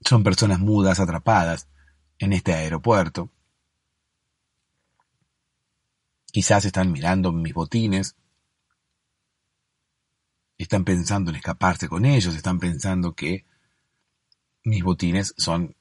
son 0.00 0.22
personas 0.22 0.60
mudas 0.60 1.00
atrapadas 1.00 1.68
en 2.18 2.32
este 2.32 2.54
aeropuerto. 2.54 3.30
Quizás 6.30 6.64
están 6.64 6.92
mirando 6.92 7.32
mis 7.32 7.54
botines, 7.54 8.16
están 10.56 10.84
pensando 10.84 11.30
en 11.30 11.36
escaparse 11.36 11.88
con 11.88 12.04
ellos, 12.04 12.34
están 12.34 12.58
pensando 12.58 13.14
que 13.14 13.44
mis 14.64 14.82
botines 14.82 15.34
son 15.36 15.74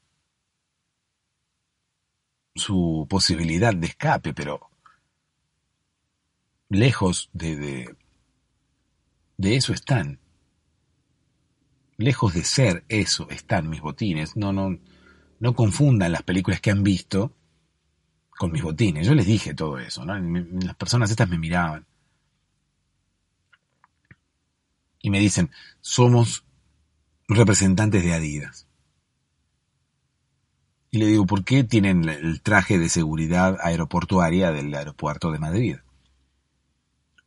su 2.55 3.05
posibilidad 3.09 3.75
de 3.75 3.87
escape, 3.87 4.33
pero 4.33 4.69
lejos 6.69 7.29
de, 7.33 7.95
de, 9.37 9.55
eso 9.55 9.73
están. 9.73 10.19
Lejos 11.97 12.33
de 12.33 12.43
ser 12.43 12.85
eso 12.89 13.27
están 13.29 13.69
mis 13.69 13.81
botines. 13.81 14.35
No, 14.35 14.53
no, 14.53 14.77
no 15.39 15.53
confundan 15.55 16.11
las 16.11 16.23
películas 16.23 16.61
que 16.61 16.71
han 16.71 16.83
visto 16.83 17.33
con 18.37 18.51
mis 18.51 18.61
botines. 18.61 19.07
Yo 19.07 19.15
les 19.15 19.25
dije 19.25 19.53
todo 19.53 19.79
eso, 19.79 20.05
¿no? 20.05 20.17
Las 20.17 20.75
personas 20.75 21.09
estas 21.09 21.29
me 21.29 21.39
miraban. 21.39 21.85
Y 25.01 25.09
me 25.09 25.19
dicen, 25.19 25.49
somos 25.81 26.43
representantes 27.27 28.03
de 28.03 28.13
Adidas. 28.13 28.67
Y 30.89 30.99
le 30.99 31.07
digo, 31.07 31.25
¿por 31.25 31.43
qué 31.43 31.63
tienen 31.63 32.07
el 32.07 32.41
traje 32.41 32.77
de 32.77 32.89
seguridad 32.89 33.57
aeroportuaria 33.61 34.51
del 34.51 34.73
aeropuerto 34.73 35.31
de 35.31 35.39
Madrid? 35.39 35.77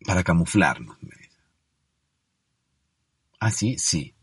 Para 0.07 0.23
camuflarnos. 0.25 0.97
Ah, 3.39 3.51
sí, 3.51 3.77
sí. 3.79 4.15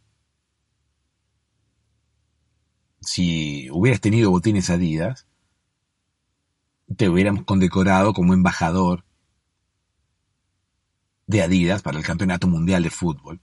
Si 3.01 3.69
hubieras 3.71 4.01
tenido 4.01 4.31
botines 4.31 4.69
Adidas, 4.69 5.27
te 6.95 7.09
hubiéramos 7.09 7.43
condecorado 7.45 8.13
como 8.13 8.33
embajador 8.33 9.03
de 11.25 11.41
Adidas 11.41 11.81
para 11.81 11.97
el 11.97 12.05
Campeonato 12.05 12.47
Mundial 12.47 12.83
de 12.83 12.89
Fútbol. 12.89 13.41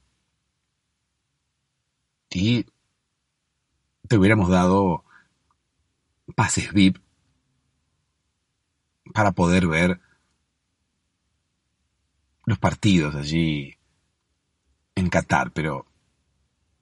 Y 2.31 2.67
te 4.09 4.17
hubiéramos 4.19 4.49
dado 4.49 5.05
pases 6.35 6.73
VIP 6.73 6.99
para 9.13 9.33
poder 9.33 9.67
ver 9.67 10.01
los 12.47 12.59
partidos 12.59 13.15
allí 13.15 13.77
en 14.95 15.09
Qatar, 15.09 15.51
pero 15.53 15.87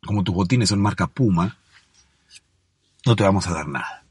como 0.05 0.25
tus 0.25 0.35
botines 0.35 0.69
son 0.69 0.81
marca 0.81 1.07
Puma, 1.07 1.59
no 3.07 3.17
te 3.17 3.25
vamos 3.25 3.47
a 3.47 3.55
dar 3.55 3.69
nada. 3.69 4.05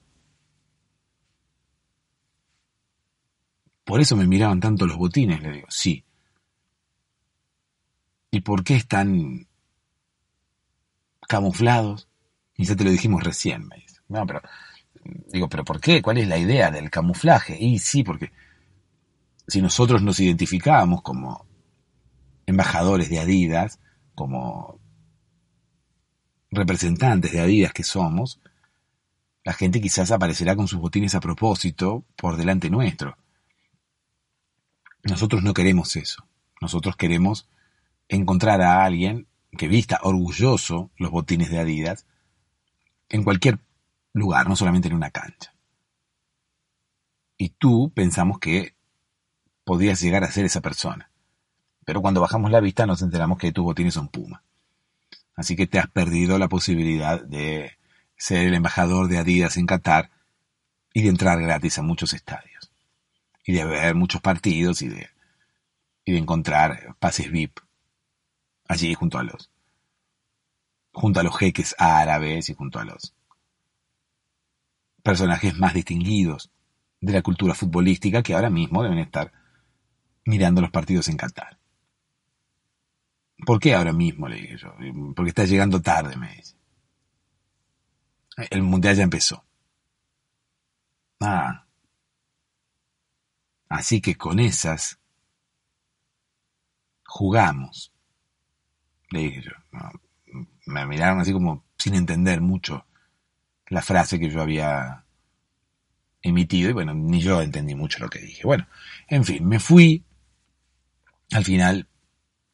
Por 3.84 4.00
eso 4.00 4.16
me 4.16 4.28
miraban 4.28 4.60
tanto 4.60 4.86
los 4.86 4.98
botines, 4.98 5.42
le 5.42 5.52
digo, 5.52 5.68
sí. 5.70 6.04
¿Y 8.32 8.42
por 8.42 8.64
qué 8.64 8.76
están 8.76 9.48
camuflados? 11.28 12.08
Y 12.56 12.66
ya 12.66 12.76
te 12.76 12.86
lo 12.86 12.92
dijimos 12.92 13.24
recién, 13.24 13.68
me 13.68 13.76
dice. 13.78 14.00
No, 14.08 14.26
pero 14.26 14.42
digo, 15.04 15.50
pero 15.50 15.66
¿por 15.66 15.82
qué? 15.82 16.02
¿Cuál 16.02 16.20
es 16.20 16.28
la 16.28 16.38
idea 16.38 16.72
del 16.72 16.90
camuflaje? 16.90 17.58
Y 17.60 17.80
sí, 17.80 18.04
porque 18.04 18.32
si 19.52 19.62
nosotros 19.62 20.02
nos 20.02 20.18
identificábamos 20.22 21.02
como 21.02 21.46
embajadores 22.46 23.10
de 23.10 23.20
Adidas, 23.20 23.80
como 24.16 24.80
representantes 26.52 27.34
de 27.34 27.42
Adidas 27.42 27.74
que 27.74 27.84
somos, 27.84 28.40
la 29.44 29.52
gente 29.52 29.82
quizás 29.82 30.12
aparecerá 30.12 30.56
con 30.56 30.70
sus 30.70 30.80
botines 30.80 31.16
a 31.16 31.20
propósito 31.20 32.06
por 32.16 32.38
delante 32.38 32.70
nuestro. 32.70 33.18
Nosotros 35.04 35.44
no 35.44 35.54
queremos 35.54 35.98
eso. 35.98 36.26
Nosotros 36.62 36.96
queremos 36.96 37.50
encontrar 38.08 38.62
a 38.62 38.86
alguien 38.86 39.28
que 39.58 39.68
vista 39.68 40.00
orgulloso 40.02 40.92
los 40.96 41.12
botines 41.12 41.50
de 41.50 41.60
Adidas 41.60 42.06
en 43.10 43.26
cualquier 43.26 43.60
lugar, 44.14 44.48
no 44.48 44.56
solamente 44.56 44.88
en 44.88 44.94
una 44.94 45.12
cancha. 45.12 45.54
Y 47.38 47.50
tú 47.50 47.92
pensamos 47.94 48.40
que 48.40 48.76
podrías 49.64 50.02
llegar 50.02 50.24
a 50.24 50.32
ser 50.32 50.46
esa 50.46 50.62
persona. 50.62 51.10
Pero 51.86 52.02
cuando 52.02 52.22
bajamos 52.22 52.52
la 52.52 52.60
vista 52.60 52.86
nos 52.86 53.02
enteramos 53.02 53.38
que 53.38 53.52
tus 53.52 53.64
botines 53.64 53.94
son 53.94 54.08
Puma. 54.08 54.44
Así 55.36 55.56
que 55.56 55.68
te 55.68 55.80
has 55.80 55.88
perdido 55.88 56.38
la 56.38 56.50
posibilidad 56.50 57.22
de 57.22 57.78
ser 58.16 58.48
el 58.48 58.54
embajador 58.54 59.08
de 59.08 59.18
Adidas 59.18 59.58
en 59.58 59.66
Qatar 59.66 60.12
y 60.94 61.04
de 61.04 61.10
entrar 61.10 61.42
gratis 61.42 61.80
a 61.80 61.82
muchos 61.82 62.14
estadios. 62.14 62.72
Y 63.46 63.54
de 63.54 63.66
ver 63.66 63.96
muchos 63.96 64.22
partidos 64.22 64.82
y 64.82 64.90
de, 64.90 65.10
y 66.06 66.12
de 66.12 66.18
encontrar 66.18 66.96
pases 67.00 67.32
VIP 67.32 67.60
allí 68.68 68.94
junto 68.94 69.18
a 69.18 69.24
los 69.24 69.50
junto 70.94 71.20
a 71.20 71.24
los 71.24 71.38
jeques 71.38 71.76
árabes 71.78 72.50
y 72.50 72.54
junto 72.54 72.80
a 72.80 72.86
los 72.86 73.14
personajes 75.04 75.58
más 75.58 75.74
distinguidos 75.74 76.52
de 77.00 77.14
la 77.14 77.22
cultura 77.22 77.56
futbolística 77.56 78.22
que 78.22 78.34
ahora 78.34 78.50
mismo 78.50 78.84
deben 78.84 79.00
estar 79.00 79.32
mirando 80.26 80.62
los 80.62 80.72
partidos 80.72 81.08
en 81.10 81.18
Qatar. 81.18 81.58
¿Por 83.46 83.60
qué 83.60 83.74
ahora 83.74 83.94
mismo? 83.94 84.28
Le 84.28 84.36
dije 84.36 84.58
yo. 84.58 84.76
Porque 85.16 85.30
está 85.30 85.46
llegando 85.46 85.82
tarde, 85.82 86.16
me 86.16 86.36
dice. 86.36 86.56
El 88.50 88.64
mundial 88.64 88.96
ya 88.96 89.04
empezó. 89.04 89.44
Ah. 91.20 91.66
Así 93.70 94.02
que 94.02 94.16
con 94.16 94.40
esas 94.40 95.00
jugamos. 97.06 97.92
Le 99.10 99.20
dije 99.20 99.42
yo. 99.42 99.52
Me 100.66 100.86
miraron 100.86 101.20
así 101.20 101.34
como 101.34 101.66
sin 101.78 101.96
entender 101.96 102.42
mucho 102.42 102.86
la 103.68 103.82
frase 103.82 104.20
que 104.20 104.30
yo 104.30 104.42
había 104.42 105.06
emitido 106.22 106.70
y 106.70 106.74
bueno, 106.74 106.94
ni 106.94 107.22
yo 107.22 107.42
entendí 107.42 107.76
mucho 107.76 108.00
lo 108.00 108.10
que 108.10 108.20
dije. 108.20 108.44
Bueno, 108.44 108.68
en 109.08 109.24
fin, 109.24 109.48
me 109.48 109.60
fui. 109.60 110.04
Al 111.32 111.46
final 111.46 111.88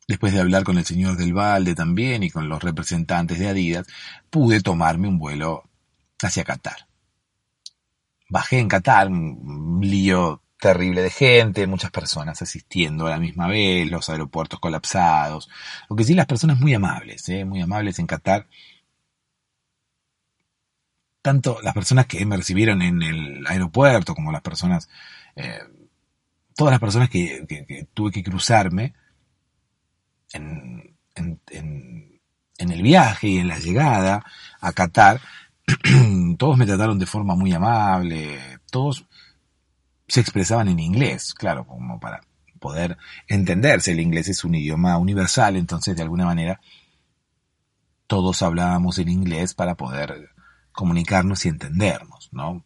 Después 0.07 0.31
de 0.31 0.39
hablar 0.39 0.63
con 0.63 0.77
el 0.77 0.85
señor 0.85 1.17
del 1.17 1.33
Valde 1.33 1.75
también 1.75 2.23
y 2.23 2.29
con 2.29 2.47
los 2.47 2.63
representantes 2.63 3.39
de 3.39 3.49
Adidas, 3.49 3.87
pude 4.29 4.61
tomarme 4.61 5.09
un 5.09 5.19
vuelo 5.19 5.69
hacia 6.21 6.45
Qatar. 6.45 6.87
Bajé 8.29 8.59
en 8.59 8.69
Qatar, 8.69 9.09
un 9.09 9.81
lío 9.81 10.41
terrible 10.59 11.01
de 11.01 11.09
gente, 11.09 11.67
muchas 11.67 11.91
personas 11.91 12.41
asistiendo 12.41 13.05
a 13.05 13.09
la 13.11 13.19
misma 13.19 13.47
vez, 13.47 13.91
los 13.91 14.09
aeropuertos 14.09 14.61
colapsados. 14.61 15.49
Lo 15.89 15.95
que 15.97 16.05
sí, 16.05 16.13
las 16.13 16.25
personas 16.25 16.57
muy 16.59 16.73
amables, 16.73 17.27
¿eh? 17.27 17.43
muy 17.43 17.61
amables 17.61 17.99
en 17.99 18.07
Qatar. 18.07 18.47
Tanto 21.21 21.59
las 21.61 21.73
personas 21.73 22.05
que 22.05 22.25
me 22.25 22.37
recibieron 22.37 22.81
en 22.81 23.03
el 23.03 23.45
aeropuerto 23.45 24.15
como 24.15 24.31
las 24.31 24.41
personas, 24.41 24.87
eh, 25.35 25.59
todas 26.57 26.71
las 26.71 26.81
personas 26.81 27.09
que, 27.09 27.87
tuve 27.93 28.11
que 28.11 28.23
cruzarme 28.23 28.93
en, 30.33 30.97
en 32.57 32.71
el 32.71 32.81
viaje 32.81 33.27
y 33.27 33.37
en 33.37 33.47
la 33.47 33.59
llegada 33.59 34.25
a 34.59 34.71
Qatar, 34.73 35.21
todos 36.37 36.57
me 36.57 36.65
trataron 36.65 36.99
de 36.99 37.05
forma 37.05 37.35
muy 37.35 37.53
amable, 37.53 38.59
todos 38.71 39.05
se 40.07 40.21
expresaban 40.21 40.67
en 40.69 40.79
inglés, 40.79 41.33
claro, 41.33 41.65
como 41.65 41.99
para 41.99 42.21
poder 42.59 42.97
entenderse. 43.27 43.91
El 43.91 43.99
inglés 43.99 44.29
es 44.29 44.43
un 44.43 44.55
idioma 44.55 44.97
universal, 44.97 45.55
entonces 45.55 45.95
de 45.95 46.03
alguna 46.03 46.25
manera 46.25 46.59
todos 48.07 48.41
hablábamos 48.41 48.99
en 48.99 49.09
inglés 49.09 49.53
para 49.53 49.75
poder 49.75 50.29
comunicarnos 50.77 51.43
y 51.43 51.49
entendernos, 51.49 52.29
¿no? 52.31 52.63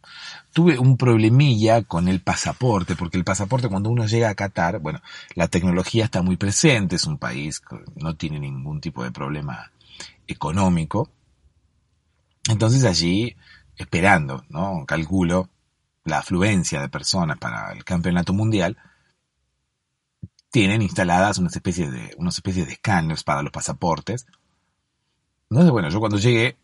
Tuve 0.52 0.78
un 0.78 0.98
problemilla 0.98 1.82
con 1.82 2.08
el 2.08 2.20
pasaporte, 2.20 2.94
porque 2.94 3.16
el 3.16 3.24
pasaporte 3.24 3.70
cuando 3.70 3.88
uno 3.88 4.04
llega 4.04 4.28
a 4.28 4.34
Qatar, 4.34 4.80
bueno, 4.80 5.00
la 5.34 5.48
tecnología 5.48 6.04
está 6.04 6.20
muy 6.20 6.36
presente, 6.36 6.96
es 6.96 7.06
un 7.06 7.16
país 7.16 7.60
que 7.60 7.76
no 7.96 8.14
tiene 8.14 8.38
ningún 8.38 8.82
tipo 8.82 9.02
de 9.02 9.12
problema 9.12 9.72
económico. 10.26 11.08
Entonces 12.50 12.84
allí, 12.84 13.34
esperando, 13.76 14.44
¿no? 14.50 14.84
Calculo 14.86 15.48
la 16.04 16.18
afluencia 16.18 16.82
de 16.82 16.90
personas 16.90 17.38
para 17.38 17.72
el 17.72 17.82
campeonato 17.82 18.34
mundial, 18.34 18.76
tienen 20.50 20.82
instaladas 20.82 21.38
unas 21.38 21.56
especies 21.56 21.90
de, 21.90 22.14
unas 22.18 22.34
especies 22.34 22.66
de 22.66 22.74
escáneres 22.74 23.24
para 23.24 23.42
los 23.42 23.52
pasaportes. 23.52 24.26
Entonces, 25.48 25.70
bueno, 25.70 25.88
yo 25.88 25.98
cuando 25.98 26.18
llegué, 26.18 26.58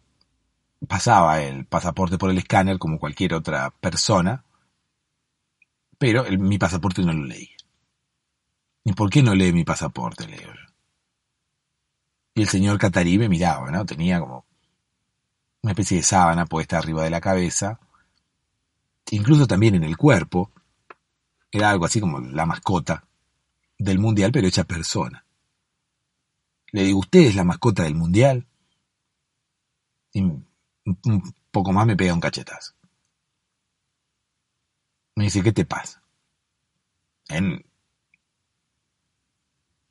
pasaba 0.86 1.42
el 1.42 1.66
pasaporte 1.66 2.18
por 2.18 2.30
el 2.30 2.38
escáner 2.38 2.78
como 2.78 2.98
cualquier 2.98 3.34
otra 3.34 3.70
persona, 3.70 4.44
pero 5.98 6.24
mi 6.38 6.58
pasaporte 6.58 7.02
no 7.02 7.12
lo 7.12 7.24
leía. 7.24 7.56
¿Y 8.84 8.92
por 8.92 9.10
qué 9.10 9.22
no 9.22 9.34
lee 9.34 9.52
mi 9.52 9.64
pasaporte? 9.64 10.26
Leo. 10.26 10.52
Y 12.34 12.42
el 12.42 12.48
señor 12.48 12.78
Catarí 12.78 13.18
me 13.18 13.28
miraba, 13.28 13.70
¿no? 13.70 13.84
Tenía 13.84 14.20
como 14.20 14.46
una 15.62 15.72
especie 15.72 15.98
de 15.98 16.04
sábana 16.04 16.46
puesta 16.46 16.78
arriba 16.78 17.02
de 17.02 17.10
la 17.10 17.20
cabeza, 17.20 17.80
incluso 19.10 19.46
también 19.46 19.74
en 19.74 19.84
el 19.84 19.96
cuerpo. 19.96 20.50
Era 21.50 21.70
algo 21.70 21.84
así 21.84 22.00
como 22.00 22.20
la 22.20 22.46
mascota 22.46 23.04
del 23.76 23.98
mundial, 23.98 24.30
pero 24.32 24.46
hecha 24.46 24.64
persona. 24.64 25.24
Le 26.70 26.84
digo, 26.84 27.00
¿usted 27.00 27.20
es 27.20 27.34
la 27.34 27.44
mascota 27.44 27.82
del 27.82 27.94
mundial? 27.94 28.46
Y 30.12 30.22
un 31.04 31.34
poco 31.50 31.72
más 31.72 31.86
me 31.86 31.96
pega 31.96 32.14
un 32.14 32.20
cachetazo. 32.20 32.74
Me 35.16 35.24
dice, 35.24 35.42
¿qué 35.42 35.52
te 35.52 35.64
pasa? 35.64 36.02
En 37.28 37.64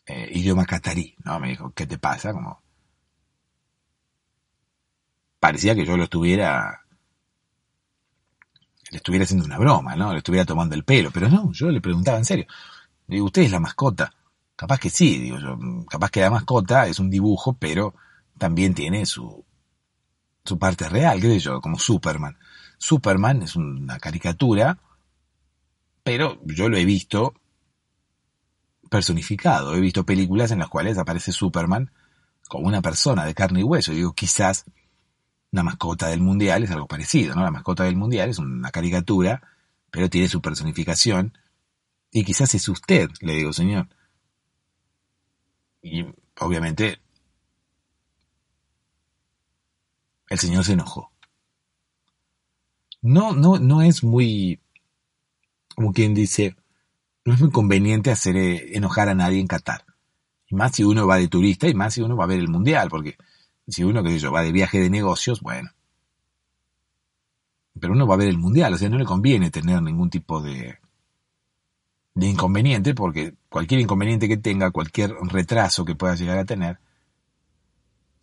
eh, 0.06 0.30
idioma 0.32 0.66
catarí, 0.66 1.16
¿no? 1.24 1.40
Me 1.40 1.50
dijo, 1.50 1.72
¿qué 1.74 1.86
te 1.86 1.98
pasa? 1.98 2.32
Como 2.34 2.62
parecía 5.40 5.76
que 5.76 5.86
yo 5.86 5.98
lo 5.98 6.04
estuviera 6.06 6.82
le 8.90 8.98
estuviera 8.98 9.26
haciendo 9.26 9.46
una 9.46 9.58
broma, 9.58 9.96
¿no? 9.96 10.12
Le 10.14 10.20
estuviera 10.20 10.46
tomando 10.46 10.76
el 10.76 10.84
pelo, 10.84 11.12
pero 11.12 11.30
no, 11.30 11.52
yo 11.52 11.70
le 11.70 11.82
preguntaba 11.82 12.18
en 12.18 12.26
serio. 12.26 12.46
digo, 13.06 13.26
¿usted 13.26 13.44
es 13.44 13.52
la 13.52 13.60
mascota? 13.60 14.14
Capaz 14.56 14.80
que 14.80 14.90
sí, 14.90 15.20
digo 15.20 15.38
yo, 15.40 15.58
capaz 15.90 16.10
que 16.10 16.22
la 16.22 16.32
mascota 16.32 16.88
es 16.88 17.00
un 17.00 17.10
dibujo, 17.10 17.58
pero 17.58 17.94
también 18.38 18.74
tiene 18.74 19.06
su, 19.06 19.46
su 20.48 20.58
parte 20.58 20.90
real, 20.90 21.22
qué 21.22 21.40
yo, 21.40 21.62
como 21.62 21.78
Superman. 21.78 22.38
Superman 22.78 23.44
es 23.44 23.56
una 23.56 24.00
caricatura, 24.00 24.80
pero 26.04 26.40
yo 26.46 26.70
lo 26.70 26.78
he 26.78 26.86
visto 26.86 27.34
personificado. 28.90 29.76
He 29.76 29.80
visto 29.80 30.06
películas 30.06 30.52
en 30.52 30.60
las 30.60 30.70
cuales 30.70 30.98
aparece 30.98 31.32
Superman 31.32 31.92
como 32.48 32.68
una 32.68 32.82
persona 32.82 33.26
de 33.26 33.34
carne 33.34 33.60
y 33.60 33.64
hueso. 33.64 33.92
digo, 33.92 34.14
quizás 34.14 34.66
la 35.52 35.64
mascota 35.64 36.08
del 36.08 36.22
mundial 36.22 36.64
es 36.64 36.72
algo 36.72 36.88
parecido, 36.88 37.36
¿no? 37.36 37.44
La 37.44 37.52
mascota 37.52 37.84
del 37.84 37.96
mundial 37.96 38.30
es 38.30 38.40
una 38.40 38.72
caricatura, 38.72 39.42
pero 39.92 40.10
tiene 40.10 40.30
su 40.30 40.42
personificación. 40.42 41.38
Y 42.12 42.24
quizás 42.24 42.56
es 42.56 42.68
usted, 42.70 43.10
le 43.22 43.34
digo, 43.34 43.52
señor. 43.52 43.90
Y 45.82 46.06
obviamente 46.40 47.02
el 50.30 50.40
señor 50.40 50.64
se 50.64 50.74
enojó. 50.74 51.12
No, 53.02 53.34
no, 53.34 53.60
no 53.60 53.82
es 53.82 54.04
muy, 54.04 54.60
como 55.76 55.94
quien 55.94 56.14
dice, 56.14 56.56
no 57.26 57.34
es 57.34 57.42
muy 57.42 57.52
conveniente 57.52 58.12
hacer 58.12 58.36
eh, 58.36 58.76
enojar 58.76 59.10
a 59.10 59.16
nadie 59.16 59.40
en 59.40 59.48
Qatar. 59.48 59.86
Y 60.48 60.56
más 60.56 60.74
si 60.76 60.84
uno 60.84 61.06
va 61.06 61.18
de 61.18 61.28
turista 61.28 61.68
y 61.68 61.74
más 61.74 61.94
si 61.94 62.02
uno 62.02 62.16
va 62.16 62.24
a 62.24 62.28
ver 62.28 62.40
el 62.40 62.48
mundial, 62.48 62.90
porque 62.90 63.18
si 63.68 63.84
uno, 63.84 64.04
qué 64.04 64.12
sé 64.12 64.20
yo, 64.20 64.32
va 64.32 64.42
de 64.42 64.52
viaje 64.52 64.80
de 64.80 64.90
negocios, 64.90 65.42
bueno. 65.42 65.70
Pero 67.80 67.94
uno 67.94 68.08
va 68.08 68.16
a 68.16 68.18
ver 68.18 68.30
el 68.30 68.38
mundial, 68.38 68.74
o 68.74 68.78
sea, 68.78 68.90
no 68.90 68.98
le 68.98 69.06
conviene 69.06 69.52
tener 69.52 69.82
ningún 69.82 70.10
tipo 70.10 70.42
de, 70.42 70.80
de 72.16 72.28
inconveniente, 72.28 72.96
porque 72.96 73.36
cualquier 73.50 73.82
inconveniente 73.82 74.28
que 74.28 74.38
tenga, 74.38 74.72
cualquier 74.72 75.14
retraso 75.22 75.86
que 75.86 75.96
pueda 75.96 76.16
llegar 76.16 76.40
a 76.40 76.46
tener, 76.46 76.80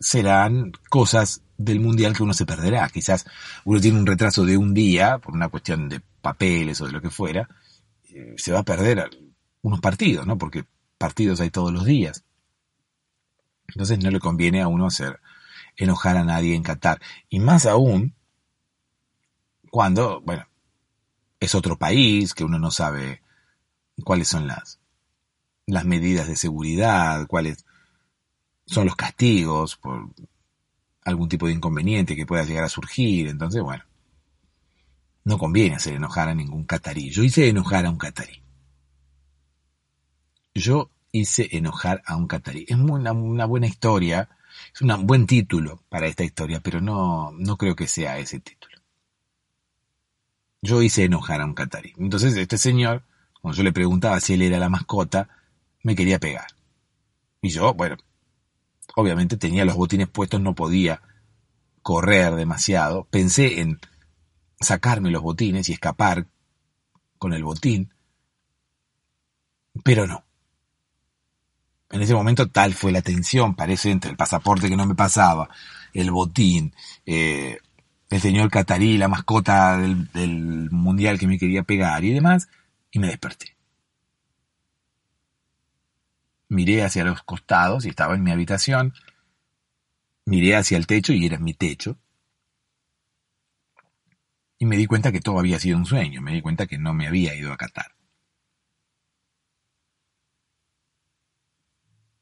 serán 0.01 0.73
cosas 0.91 1.44
del 1.57 1.81
mundial 1.81 2.17
que 2.17 2.23
uno 2.23 2.35
se 2.35 2.47
perderá. 2.47 2.89
Quizás 2.89 3.25
uno 3.65 3.81
tiene 3.81 3.99
un 3.99 4.07
retraso 4.07 4.45
de 4.45 4.57
un 4.57 4.75
día, 4.75 5.19
por 5.19 5.35
una 5.35 5.49
cuestión 5.49 5.89
de 5.89 6.01
papeles 6.21 6.81
o 6.81 6.87
de 6.87 6.93
lo 6.93 7.01
que 7.01 7.11
fuera, 7.11 7.49
eh, 8.11 8.35
se 8.37 8.53
va 8.53 8.61
a 8.61 8.65
perder 8.65 9.11
unos 9.63 9.81
partidos, 9.81 10.27
¿no? 10.27 10.39
Porque 10.39 10.65
partidos 10.99 11.41
hay 11.41 11.51
todos 11.51 11.73
los 11.73 11.85
días. 11.85 12.25
Entonces 13.69 13.99
no 14.03 14.11
le 14.11 14.21
conviene 14.21 14.63
a 14.63 14.69
uno 14.69 14.87
hacer 14.87 15.21
enojar 15.77 16.17
a 16.17 16.25
nadie 16.25 16.55
en 16.55 16.63
Qatar. 16.63 17.01
Y 17.29 17.41
más 17.41 17.67
aún 17.67 18.15
cuando, 19.71 20.21
bueno, 20.21 20.47
es 21.41 21.55
otro 21.55 21.77
país, 21.77 22.35
que 22.35 22.45
uno 22.45 22.59
no 22.59 22.71
sabe 22.71 23.23
cuáles 24.05 24.29
son 24.29 24.47
las, 24.47 24.79
las 25.67 25.85
medidas 25.85 26.29
de 26.29 26.37
seguridad, 26.37 27.27
cuáles 27.27 27.65
son 28.67 28.87
los 28.87 28.97
castigos 28.97 29.77
por 29.77 30.11
algún 31.05 31.29
tipo 31.29 31.47
de 31.47 31.53
inconveniente 31.53 32.17
que 32.17 32.27
pueda 32.27 32.45
llegar 32.45 32.65
a 32.65 32.69
surgir. 32.69 33.29
Entonces, 33.29 33.63
bueno, 33.63 33.85
no 35.25 35.39
conviene 35.39 35.77
hacer 35.77 35.95
enojar 35.95 36.29
a 36.29 36.35
ningún 36.35 36.65
catarí. 36.65 37.11
Yo 37.11 37.23
hice 37.23 37.49
enojar 37.49 37.87
a 37.87 37.91
un 37.91 37.99
catarí. 37.99 38.43
Yo 40.55 40.91
hice 41.13 41.49
enojar 41.57 42.03
a 42.07 42.17
un 42.17 42.27
catarí. 42.27 42.65
Es 42.69 42.77
una, 42.77 43.13
una 43.13 43.45
buena 43.47 43.67
historia 43.67 44.29
es 44.75 44.81
un 44.81 45.07
buen 45.07 45.27
título 45.27 45.83
para 45.89 46.07
esta 46.07 46.25
historia, 46.25 46.61
pero 46.61 46.81
no, 46.81 47.33
no 47.33 47.57
creo 47.57 47.77
que 47.77 47.87
sea 47.87 48.19
ese 48.19 48.41
título. 48.41 48.77
Yo 50.63 50.83
hice 50.83 51.05
enojar 51.05 51.41
a 51.41 51.45
un 51.45 51.55
catarí. 51.55 51.93
Entonces 51.99 52.37
este 52.37 52.59
señor, 52.59 53.03
cuando 53.41 53.57
yo 53.57 53.63
le 53.63 53.73
preguntaba 53.73 54.21
si 54.21 54.35
él 54.35 54.43
era 54.43 54.59
la 54.59 54.69
mascota, 54.69 55.29
me 55.83 55.95
quería 55.95 56.19
pegar. 56.19 56.47
Y 57.43 57.51
yo, 57.51 57.75
bueno, 57.75 57.97
obviamente 58.97 59.37
tenía 59.37 59.65
los 59.65 59.77
botines 59.77 60.09
puestos, 60.09 60.41
no 60.41 60.55
podía 60.55 61.03
correr 61.83 62.35
demasiado. 62.35 63.05
Pensé 63.11 63.61
en 63.61 63.79
sacarme 64.61 65.11
los 65.11 65.23
botines 65.23 65.69
y 65.69 65.73
escapar 65.73 66.27
con 67.19 67.33
el 67.33 67.45
botín, 67.45 67.93
pero 69.83 70.07
no. 70.07 70.25
En 71.91 72.03
ese 72.03 72.15
momento 72.15 72.49
tal 72.49 72.75
fue 72.75 72.91
la 72.91 73.03
tensión, 73.03 73.55
parece, 73.55 73.91
entre 73.91 74.11
el 74.11 74.17
pasaporte 74.17 74.69
que 74.69 74.77
no 74.77 74.87
me 74.87 74.95
pasaba, 74.95 75.49
el 75.93 76.11
botín, 76.11 76.75
eh, 77.07 77.59
el 78.11 78.21
señor 78.21 78.51
Catarí, 78.51 78.99
la 78.99 79.09
mascota 79.09 79.77
del, 79.79 80.11
del 80.13 80.71
mundial 80.71 81.19
que 81.19 81.27
me 81.27 81.39
quería 81.39 81.63
pegar 81.63 82.05
y 82.05 82.13
demás, 82.13 82.49
y 82.91 82.99
me 82.99 83.09
desperté. 83.09 83.54
Miré 86.55 86.85
hacia 86.85 87.05
los 87.05 87.23
costados 87.23 87.85
y 87.85 87.89
estaba 87.89 88.15
en 88.15 88.23
mi 88.23 88.31
habitación. 88.31 88.95
Miré 90.25 90.57
hacia 90.57 90.79
el 90.79 90.87
techo 90.87 91.13
y 91.13 91.27
era 91.27 91.39
mi 91.39 91.55
techo. 91.55 91.99
Y 94.59 94.67
me 94.67 94.77
di 94.77 94.87
cuenta 94.87 95.13
que 95.13 95.21
todo 95.21 95.39
había 95.39 95.59
sido 95.59 95.77
un 95.77 95.87
sueño. 95.87 96.23
Me 96.23 96.33
di 96.33 96.41
cuenta 96.41 96.67
que 96.67 96.79
no 96.79 96.95
me 96.95 97.07
había 97.07 97.35
ido 97.35 97.53
a 97.53 97.57
Qatar. 97.57 97.95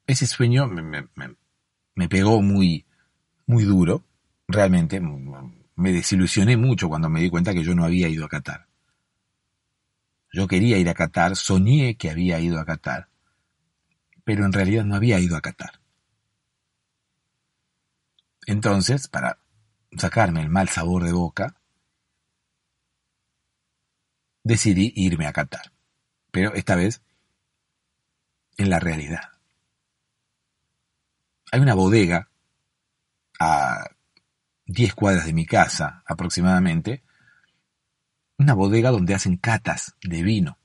ese 0.07 0.27
sueño 0.27 0.69
me, 0.69 2.09
pegó 2.09 2.43
muy, 2.43 2.87
muy 3.47 3.65
duro, 3.65 4.05
realmente 4.49 5.01
me 5.01 5.93
desilusioné 5.93 6.57
mucho 6.57 6.89
cuando 6.89 7.09
me 7.09 7.21
di 7.21 7.31
cuenta 7.31 7.55
que 7.55 7.65
yo 7.65 7.75
no 7.75 7.85
había 7.85 8.09
ido 8.09 8.25
a 8.25 8.29
Qatar. 8.29 8.67
Yo 10.33 10.47
quería 10.47 10.79
ir 10.79 10.89
a 10.89 10.95
Qatar, 10.95 11.37
soñé 11.37 11.97
que 11.97 12.11
había 12.11 12.41
ido 12.41 12.59
a 12.59 12.65
Qatar, 12.65 13.09
pero 14.25 14.45
en 14.45 14.53
realidad 14.53 14.85
no 14.85 14.95
había 14.95 15.19
ido 15.19 15.37
a 15.37 15.41
Qatar. 15.41 15.81
Entonces, 18.47 19.09
para 19.09 19.39
sacarme 19.97 20.41
el 20.41 20.49
mal 20.49 20.69
sabor 20.69 21.05
de 21.05 21.13
boca, 21.13 21.57
decidí 24.43 24.93
irme 24.97 25.27
a 25.27 25.33
Qatar. 25.33 25.73
Pero 26.31 26.55
esta 26.55 26.77
vez 26.77 27.03
en 28.57 28.71
la 28.71 28.79
realidad. 28.79 29.33
Hay 31.51 31.61
una 31.61 31.75
bodega 31.75 32.31
a 33.39 33.85
10 34.67 34.95
cuadras 34.95 35.27
de 35.27 35.33
mi 35.33 35.47
casa 35.47 36.03
aproximadamente, 36.07 37.03
una 38.39 38.55
bodega 38.55 38.91
donde 38.91 39.15
hacen 39.15 39.37
catas 39.37 39.97
de 40.03 40.23
vino. 40.23 40.59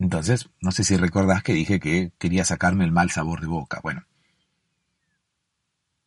Entonces, 0.00 0.48
no 0.62 0.72
sé 0.72 0.82
si 0.82 0.96
recordás 0.96 1.42
que 1.42 1.52
dije 1.52 1.78
que 1.78 2.12
quería 2.18 2.44
sacarme 2.44 2.84
el 2.84 2.90
mal 2.90 3.10
sabor 3.10 3.42
de 3.42 3.46
boca. 3.46 3.80
Bueno, 3.82 4.06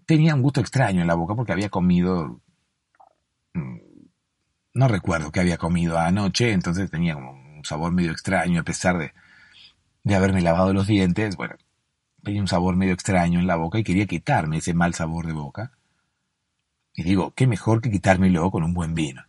tenía 0.08 0.34
un 0.34 0.42
gusto 0.42 0.62
extraño 0.62 1.02
en 1.02 1.08
la 1.08 1.16
boca 1.16 1.36
porque 1.36 1.54
había 1.54 1.70
comido... 1.70 2.42
Mm, 3.54 3.78
no 4.74 4.88
recuerdo 4.88 5.32
qué 5.32 5.40
había 5.42 5.58
comido 5.60 6.00
anoche, 6.00 6.52
entonces 6.52 6.90
tenía 6.90 7.16
un 7.16 7.64
sabor 7.64 7.92
medio 7.92 8.12
extraño 8.12 8.62
a 8.62 8.64
pesar 8.64 8.98
de, 8.98 9.14
de 10.04 10.16
haberme 10.16 10.42
lavado 10.42 10.74
los 10.74 10.88
dientes. 10.88 11.36
Bueno, 11.36 11.56
tenía 12.24 12.42
un 12.42 12.48
sabor 12.48 12.76
medio 12.76 12.94
extraño 12.94 13.40
en 13.40 13.46
la 13.46 13.58
boca 13.58 13.78
y 13.78 13.84
quería 13.84 14.08
quitarme 14.08 14.58
ese 14.58 14.74
mal 14.74 14.96
sabor 14.96 15.28
de 15.28 15.34
boca. 15.34 15.72
Y 16.96 17.04
digo, 17.04 17.32
qué 17.36 17.46
mejor 17.46 17.82
que 17.82 17.92
quitármelo 17.92 18.50
con 18.50 18.64
un 18.64 18.74
buen 18.74 18.96
vino. 18.96 19.24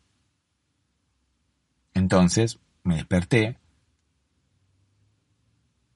Entonces 1.93 2.61
me 2.83 2.97
desperté, 2.97 3.59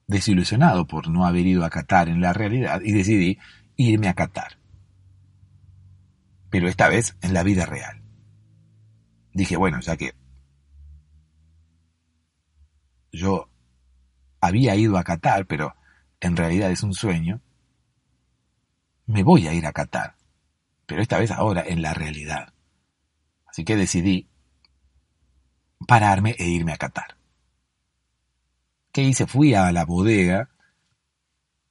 desilusionado 0.09 0.87
por 0.87 1.07
no 1.07 1.25
haber 1.25 1.45
ido 1.45 1.63
a 1.63 1.69
Qatar 1.69 2.09
en 2.09 2.19
la 2.19 2.33
realidad, 2.33 2.81
y 2.83 2.91
decidí 2.91 3.37
irme 3.75 4.07
a 4.07 4.15
Qatar. 4.15 4.57
Pero 6.49 6.67
esta 6.67 6.89
vez 6.89 7.15
en 7.21 7.35
la 7.35 7.43
vida 7.43 7.67
real. 7.67 8.01
Dije, 9.33 9.55
bueno, 9.55 9.79
ya 9.81 9.95
que 9.97 10.15
yo 13.11 13.49
había 14.41 14.75
ido 14.75 14.97
a 14.97 15.03
Qatar, 15.03 15.45
pero 15.45 15.75
en 16.19 16.35
realidad 16.35 16.71
es 16.71 16.81
un 16.81 16.95
sueño, 16.95 17.41
me 19.05 19.21
voy 19.21 19.47
a 19.47 19.53
ir 19.53 19.67
a 19.67 19.73
Qatar, 19.73 20.15
pero 20.87 21.03
esta 21.03 21.19
vez 21.19 21.29
ahora 21.29 21.63
en 21.67 21.83
la 21.83 21.93
realidad. 21.93 22.51
Así 23.45 23.63
que 23.63 23.75
decidí 23.75 24.27
pararme 25.87 26.35
e 26.39 26.47
irme 26.47 26.73
a 26.73 26.77
Qatar. 26.77 27.18
¿Qué 28.91 29.03
hice? 29.03 29.27
Fui 29.27 29.53
a 29.53 29.71
la 29.71 29.85
bodega, 29.85 30.49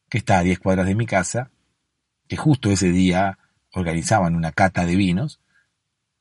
que 0.08 0.18
está 0.18 0.38
a 0.38 0.42
10 0.42 0.58
cuadras 0.58 0.86
de 0.86 0.94
mi 0.94 1.06
casa, 1.06 1.50
que 2.28 2.36
justo 2.36 2.70
ese 2.70 2.90
día 2.90 3.38
organizaban 3.72 4.36
una 4.36 4.52
cata 4.52 4.86
de 4.86 4.96
vinos, 4.96 5.40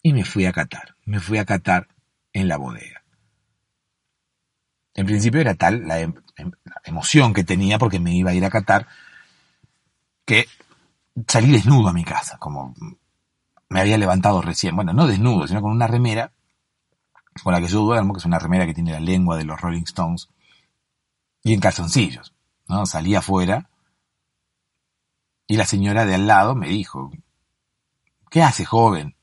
y 0.02 0.14
me 0.14 0.24
fui 0.24 0.45
a 0.45 0.54
Qatar. 0.54 0.95
Me 1.06 1.20
fui 1.20 1.38
a 1.38 1.45
Qatar 1.45 1.88
en 2.34 2.48
la 2.48 2.58
bodega. 2.58 3.04
En 4.93 5.06
principio 5.06 5.41
era 5.41 5.56
tal 5.56 5.88
la, 5.88 6.00
em, 6.00 6.14
em, 6.38 6.52
emoción 6.84 7.34
que 7.34 7.43
tenía 7.43 7.78
porque 7.78 8.00
me 8.00 8.16
iba 8.16 8.32
a 8.32 8.34
ir 8.34 8.43
a 8.45 8.50
Qatar 8.50 8.88
que 10.26 10.48
salí 11.28 11.52
desnudo 11.52 11.89
a 11.89 11.93
mi 11.93 12.04
casa, 12.04 12.38
como 12.38 12.74
me 13.70 13.80
había 13.80 13.98
levantado 13.98 14.41
recién. 14.41 14.76
Bueno, 14.76 14.93
no 14.93 15.08
desnudo, 15.08 15.48
sino 15.48 15.62
con 15.62 15.72
una 15.72 15.88
remera 15.88 16.32
con 17.43 17.54
la 17.54 17.62
que 17.62 17.68
yo 17.68 17.82
duermo, 17.82 18.14
que 18.14 18.20
es 18.20 18.26
una 18.26 18.39
remera 18.39 18.66
que 18.66 18.74
tiene 18.74 18.91
la 18.91 19.00
lengua 19.00 19.38
de 19.38 19.45
los 19.45 19.62
Rolling 19.62 19.84
Stones, 19.84 20.30
y 21.48 21.54
en 21.54 21.62
calzoncillos. 21.62 22.34
¿no? 22.68 22.86
Salí 22.86 23.16
afuera 23.16 23.70
y 25.48 25.56
la 25.56 25.66
señora 25.66 26.06
de 26.06 26.16
al 26.16 26.28
lado 26.28 26.56
me 26.56 26.68
dijo, 26.68 27.10
¿qué 28.30 28.43
hace, 28.43 28.66
joven? 28.66 29.16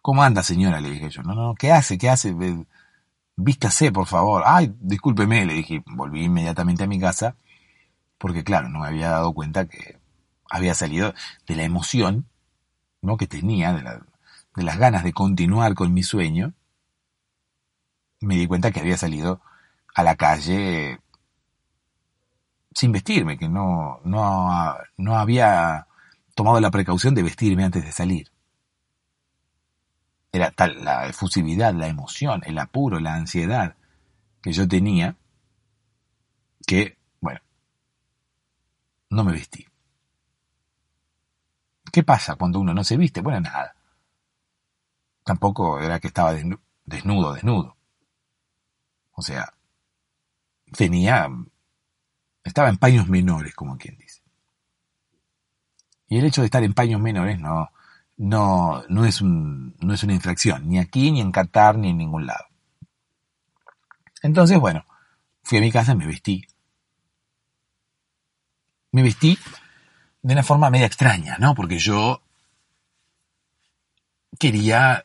¿Cómo 0.00 0.22
anda, 0.22 0.42
señora? 0.42 0.80
Le 0.80 0.90
dije 0.90 1.10
yo. 1.10 1.22
No, 1.22 1.34
no, 1.34 1.54
¿qué 1.54 1.70
hace? 1.70 1.98
¿Qué 1.98 2.08
hace? 2.08 2.34
vístase, 3.36 3.92
por 3.92 4.06
favor. 4.06 4.42
Ay, 4.46 4.74
discúlpeme, 4.80 5.44
le 5.44 5.52
dije. 5.52 5.82
Volví 5.86 6.24
inmediatamente 6.24 6.84
a 6.84 6.86
mi 6.86 6.98
casa, 6.98 7.36
porque 8.16 8.42
claro, 8.42 8.70
no 8.70 8.80
me 8.80 8.86
había 8.86 9.10
dado 9.10 9.34
cuenta 9.34 9.68
que 9.68 10.00
había 10.48 10.74
salido 10.74 11.12
de 11.46 11.56
la 11.56 11.64
emoción, 11.64 12.26
¿no? 13.02 13.18
Que 13.18 13.26
tenía, 13.26 13.74
de, 13.74 13.82
de 14.56 14.62
las 14.62 14.78
ganas 14.78 15.04
de 15.04 15.12
continuar 15.12 15.74
con 15.74 15.92
mi 15.92 16.02
sueño. 16.02 16.54
Me 18.20 18.36
di 18.36 18.46
cuenta 18.46 18.70
que 18.70 18.80
había 18.80 18.96
salido 18.96 19.42
a 19.94 20.02
la 20.02 20.16
calle 20.16 21.01
sin 22.74 22.92
vestirme, 22.92 23.38
que 23.38 23.48
no, 23.48 24.00
no, 24.04 24.76
no 24.96 25.18
había 25.18 25.86
tomado 26.34 26.60
la 26.60 26.70
precaución 26.70 27.14
de 27.14 27.22
vestirme 27.22 27.64
antes 27.64 27.84
de 27.84 27.92
salir. 27.92 28.30
Era 30.32 30.50
tal 30.50 30.82
la 30.84 31.06
efusividad, 31.06 31.74
la 31.74 31.88
emoción, 31.88 32.42
el 32.46 32.58
apuro, 32.58 33.00
la 33.00 33.14
ansiedad 33.14 33.76
que 34.40 34.52
yo 34.52 34.66
tenía, 34.66 35.16
que, 36.66 36.96
bueno, 37.20 37.40
no 39.10 39.24
me 39.24 39.32
vestí. 39.32 39.66
¿Qué 41.92 42.02
pasa 42.02 42.36
cuando 42.36 42.58
uno 42.58 42.72
no 42.72 42.82
se 42.82 42.96
viste? 42.96 43.20
Bueno, 43.20 43.40
nada. 43.40 43.76
Tampoco 45.24 45.78
era 45.80 46.00
que 46.00 46.08
estaba 46.08 46.32
desnudo, 46.84 47.34
desnudo. 47.34 47.76
O 49.12 49.22
sea, 49.22 49.52
tenía, 50.72 51.28
estaba 52.44 52.68
en 52.68 52.76
paños 52.76 53.08
menores, 53.08 53.54
como 53.54 53.78
quien 53.78 53.96
dice. 53.98 54.22
Y 56.08 56.18
el 56.18 56.24
hecho 56.24 56.42
de 56.42 56.46
estar 56.46 56.62
en 56.62 56.74
paños 56.74 57.00
menores 57.00 57.40
no, 57.40 57.70
no, 58.16 58.84
no, 58.88 59.04
es 59.04 59.20
un, 59.20 59.74
no 59.80 59.94
es 59.94 60.02
una 60.02 60.14
infracción, 60.14 60.68
ni 60.68 60.78
aquí, 60.78 61.10
ni 61.10 61.20
en 61.20 61.32
Qatar, 61.32 61.78
ni 61.78 61.90
en 61.90 61.98
ningún 61.98 62.26
lado. 62.26 62.44
Entonces, 64.22 64.58
bueno, 64.58 64.84
fui 65.42 65.58
a 65.58 65.60
mi 65.60 65.72
casa 65.72 65.94
me 65.94 66.06
vestí. 66.06 66.44
Me 68.92 69.02
vestí 69.02 69.38
de 70.22 70.34
una 70.34 70.42
forma 70.42 70.70
media 70.70 70.86
extraña, 70.86 71.38
¿no? 71.38 71.54
Porque 71.54 71.78
yo 71.78 72.22
quería 74.38 75.04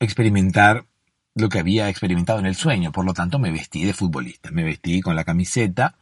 experimentar 0.00 0.86
lo 1.34 1.48
que 1.48 1.58
había 1.58 1.88
experimentado 1.88 2.38
en 2.38 2.46
el 2.46 2.56
sueño, 2.56 2.92
por 2.92 3.04
lo 3.04 3.12
tanto 3.12 3.38
me 3.38 3.50
vestí 3.50 3.84
de 3.84 3.92
futbolista, 3.92 4.50
me 4.50 4.64
vestí 4.64 5.02
con 5.02 5.14
la 5.14 5.24
camiseta, 5.24 5.96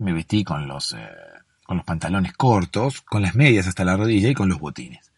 me 0.00 0.12
vestí 0.12 0.44
con 0.44 0.66
los, 0.66 0.94
eh, 0.94 1.08
con 1.62 1.76
los 1.76 1.86
pantalones 1.86 2.32
cortos, 2.32 3.02
con 3.02 3.22
las 3.22 3.34
medias 3.34 3.66
hasta 3.66 3.84
la 3.84 3.96
rodilla 3.96 4.30
y 4.30 4.34
con 4.34 4.48
los 4.48 4.58
botines. 4.58 5.12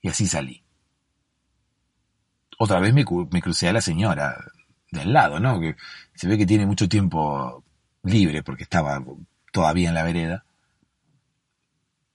Y 0.00 0.08
así 0.08 0.26
salí. 0.26 0.62
Otra 2.58 2.78
vez 2.78 2.94
me, 2.94 3.04
crucé 3.04 3.68
a 3.68 3.72
la 3.72 3.80
señora 3.80 4.36
de 4.90 5.00
al 5.00 5.12
lado, 5.12 5.40
¿no? 5.40 5.60
Que 5.60 5.76
se 6.14 6.28
ve 6.28 6.38
que 6.38 6.46
tiene 6.46 6.64
mucho 6.64 6.88
tiempo 6.88 7.64
libre 8.04 8.42
porque 8.42 8.62
estaba 8.62 9.02
todavía 9.52 9.88
en 9.88 9.94
la 9.94 10.04
vereda. 10.04 10.44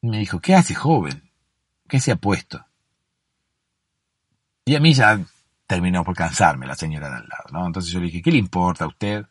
me 0.02 0.20
dijo, 0.20 0.40
¿qué 0.40 0.56
hace 0.56 0.74
joven? 0.74 1.30
¿Qué 1.88 2.00
se 2.00 2.12
ha 2.12 2.16
puesto? 2.16 2.66
Y 4.64 4.76
a 4.76 4.80
mí 4.80 4.94
ya 4.94 5.20
terminó 5.68 6.04
por 6.04 6.16
cansarme 6.16 6.66
la 6.66 6.76
señora 6.76 7.10
de 7.10 7.18
al 7.18 7.28
lado, 7.28 7.46
¿no? 7.52 7.66
Entonces 7.66 7.92
yo 7.92 8.00
le 8.00 8.06
dije, 8.06 8.22
¿qué 8.22 8.32
le 8.32 8.38
importa 8.38 8.86
a 8.86 8.88
usted? 8.88 9.26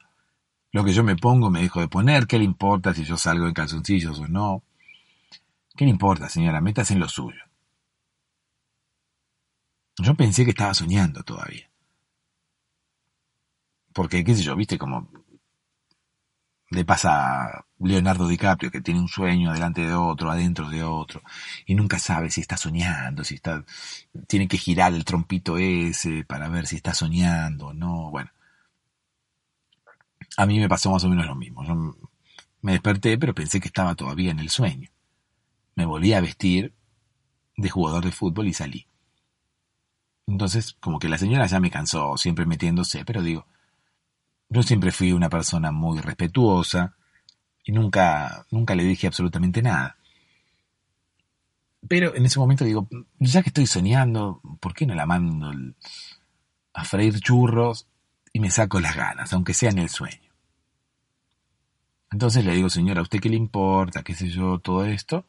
Lo 0.75 0.85
que 0.85 0.93
yo 0.93 1.05
me 1.05 1.15
pongo 1.15 1.51
me 1.51 1.63
dijo 1.63 1.79
de 1.79 1.87
poner, 1.87 2.27
¿qué 2.27 2.37
le 2.37 2.45
importa 2.45 2.93
si 2.93 3.05
yo 3.05 3.17
salgo 3.17 3.47
en 3.47 3.55
calzoncillos 3.55 4.19
o 4.19 4.27
no? 4.27 4.65
¿Qué 5.77 5.85
le 5.85 5.93
importa, 5.93 6.29
señora? 6.29 6.61
Métase 6.61 6.95
en 6.95 6.99
lo 6.99 7.09
suyo. 7.09 7.45
Yo 9.99 10.17
pensé 10.17 10.43
que 10.43 10.51
estaba 10.51 10.75
soñando 10.75 11.23
todavía. 11.23 11.71
Porque, 13.93 14.25
qué 14.25 14.35
sé 14.35 14.43
yo, 14.43 14.57
viste 14.57 14.77
como 14.77 15.09
le 16.71 16.85
pasa 16.85 17.45
a 17.45 17.67
Leonardo 17.79 18.27
DiCaprio 18.27 18.73
que 18.73 18.81
tiene 18.81 18.99
un 18.99 19.07
sueño 19.07 19.53
delante 19.53 19.83
de 19.83 19.95
otro, 19.95 20.29
adentro 20.29 20.69
de 20.69 20.83
otro, 20.83 21.23
y 21.67 21.77
nunca 21.77 22.01
sabe 22.01 22.31
si 22.31 22.41
está 22.41 22.57
soñando, 22.57 23.23
si 23.23 23.37
está, 23.37 23.65
tiene 24.27 24.49
que 24.49 24.59
girar 24.59 24.93
el 24.93 25.05
trompito 25.05 25.57
ese 25.57 26.25
para 26.25 26.49
ver 26.49 26.67
si 26.67 26.75
está 26.75 26.93
soñando 26.95 27.69
o 27.69 27.73
no, 27.73 28.11
bueno. 28.11 28.34
A 30.37 30.47
mí 30.47 30.59
me 30.59 30.69
pasó 30.69 30.91
más 30.91 31.05
o 31.05 31.09
menos 31.09 31.27
lo 31.27 31.35
mismo. 31.35 31.65
Yo 31.65 31.75
me 32.63 32.73
desperté, 32.73 33.19
pero 33.19 33.35
pensé 33.35 33.61
que 33.61 33.69
estaba 33.69 33.95
todavía 33.95 34.31
en 34.31 34.39
el 34.39 34.51
sueño. 34.51 34.91
Me 35.77 35.87
volví 35.87 36.13
a 36.13 36.21
vestir 36.21 36.75
de 37.57 37.71
jugador 37.71 38.05
de 38.05 38.13
fútbol 38.13 38.49
y 38.49 38.55
salí. 38.55 38.87
Entonces, 40.27 40.77
como 40.81 40.99
que 40.99 41.09
la 41.09 41.19
señora 41.19 41.47
ya 41.47 41.61
me 41.61 41.71
cansó, 41.71 42.17
siempre 42.17 42.47
metiéndose, 42.47 43.05
pero 43.05 43.23
digo, 43.23 43.47
yo 44.49 44.63
siempre 44.63 44.93
fui 44.93 45.13
una 45.13 45.29
persona 45.29 45.71
muy 45.71 46.01
respetuosa 46.01 46.97
y 47.63 47.73
nunca, 47.73 48.47
nunca 48.51 48.75
le 48.75 48.85
dije 48.85 49.07
absolutamente 49.07 49.63
nada. 49.63 49.97
Pero 51.87 52.15
en 52.17 52.25
ese 52.25 52.39
momento 52.39 52.65
digo, 52.65 52.89
ya 53.19 53.43
que 53.43 53.51
estoy 53.51 53.67
soñando, 53.67 54.41
¿por 54.61 54.73
qué 54.73 54.87
no 54.87 54.95
la 54.95 55.05
mando 55.05 55.53
a 56.73 56.85
freír 56.85 57.21
churros 57.21 57.87
y 58.33 58.41
me 58.41 58.51
saco 58.51 58.81
las 58.81 58.97
ganas, 58.97 59.33
aunque 59.33 59.55
sea 59.55 59.71
en 59.71 59.79
el 59.79 59.89
sueño. 59.89 60.24
Entonces 62.15 62.45
le 62.45 62.53
digo, 62.55 62.71
señora, 62.71 63.01
¿a 63.01 63.03
usted 63.03 63.19
qué 63.19 63.29
le 63.29 63.35
importa? 63.35 64.05
¿Qué 64.05 64.15
sé 64.15 64.29
yo? 64.29 64.61
Todo 64.61 64.85
esto. 64.85 65.27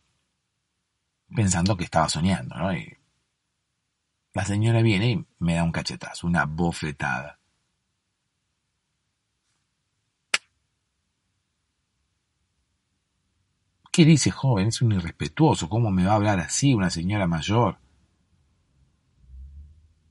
Pensando 1.36 1.76
que 1.76 1.84
estaba 1.84 2.08
soñando, 2.08 2.56
¿no? 2.56 2.72
Y 2.76 2.96
la 4.36 4.46
señora 4.46 4.84
viene 4.84 5.10
y 5.10 5.26
me 5.40 5.56
da 5.56 5.64
un 5.64 5.72
cachetazo, 5.72 6.28
una 6.28 6.46
bofetada. 6.46 7.40
¿Qué 13.92 14.06
dice 14.06 14.30
joven? 14.30 14.68
Es 14.68 14.80
un 14.84 14.92
irrespetuoso. 14.92 15.68
¿Cómo 15.68 15.90
me 15.90 16.06
va 16.06 16.12
a 16.12 16.16
hablar 16.18 16.40
así 16.40 16.76
una 16.76 16.92
señora 16.92 17.26
mayor? 17.26 17.80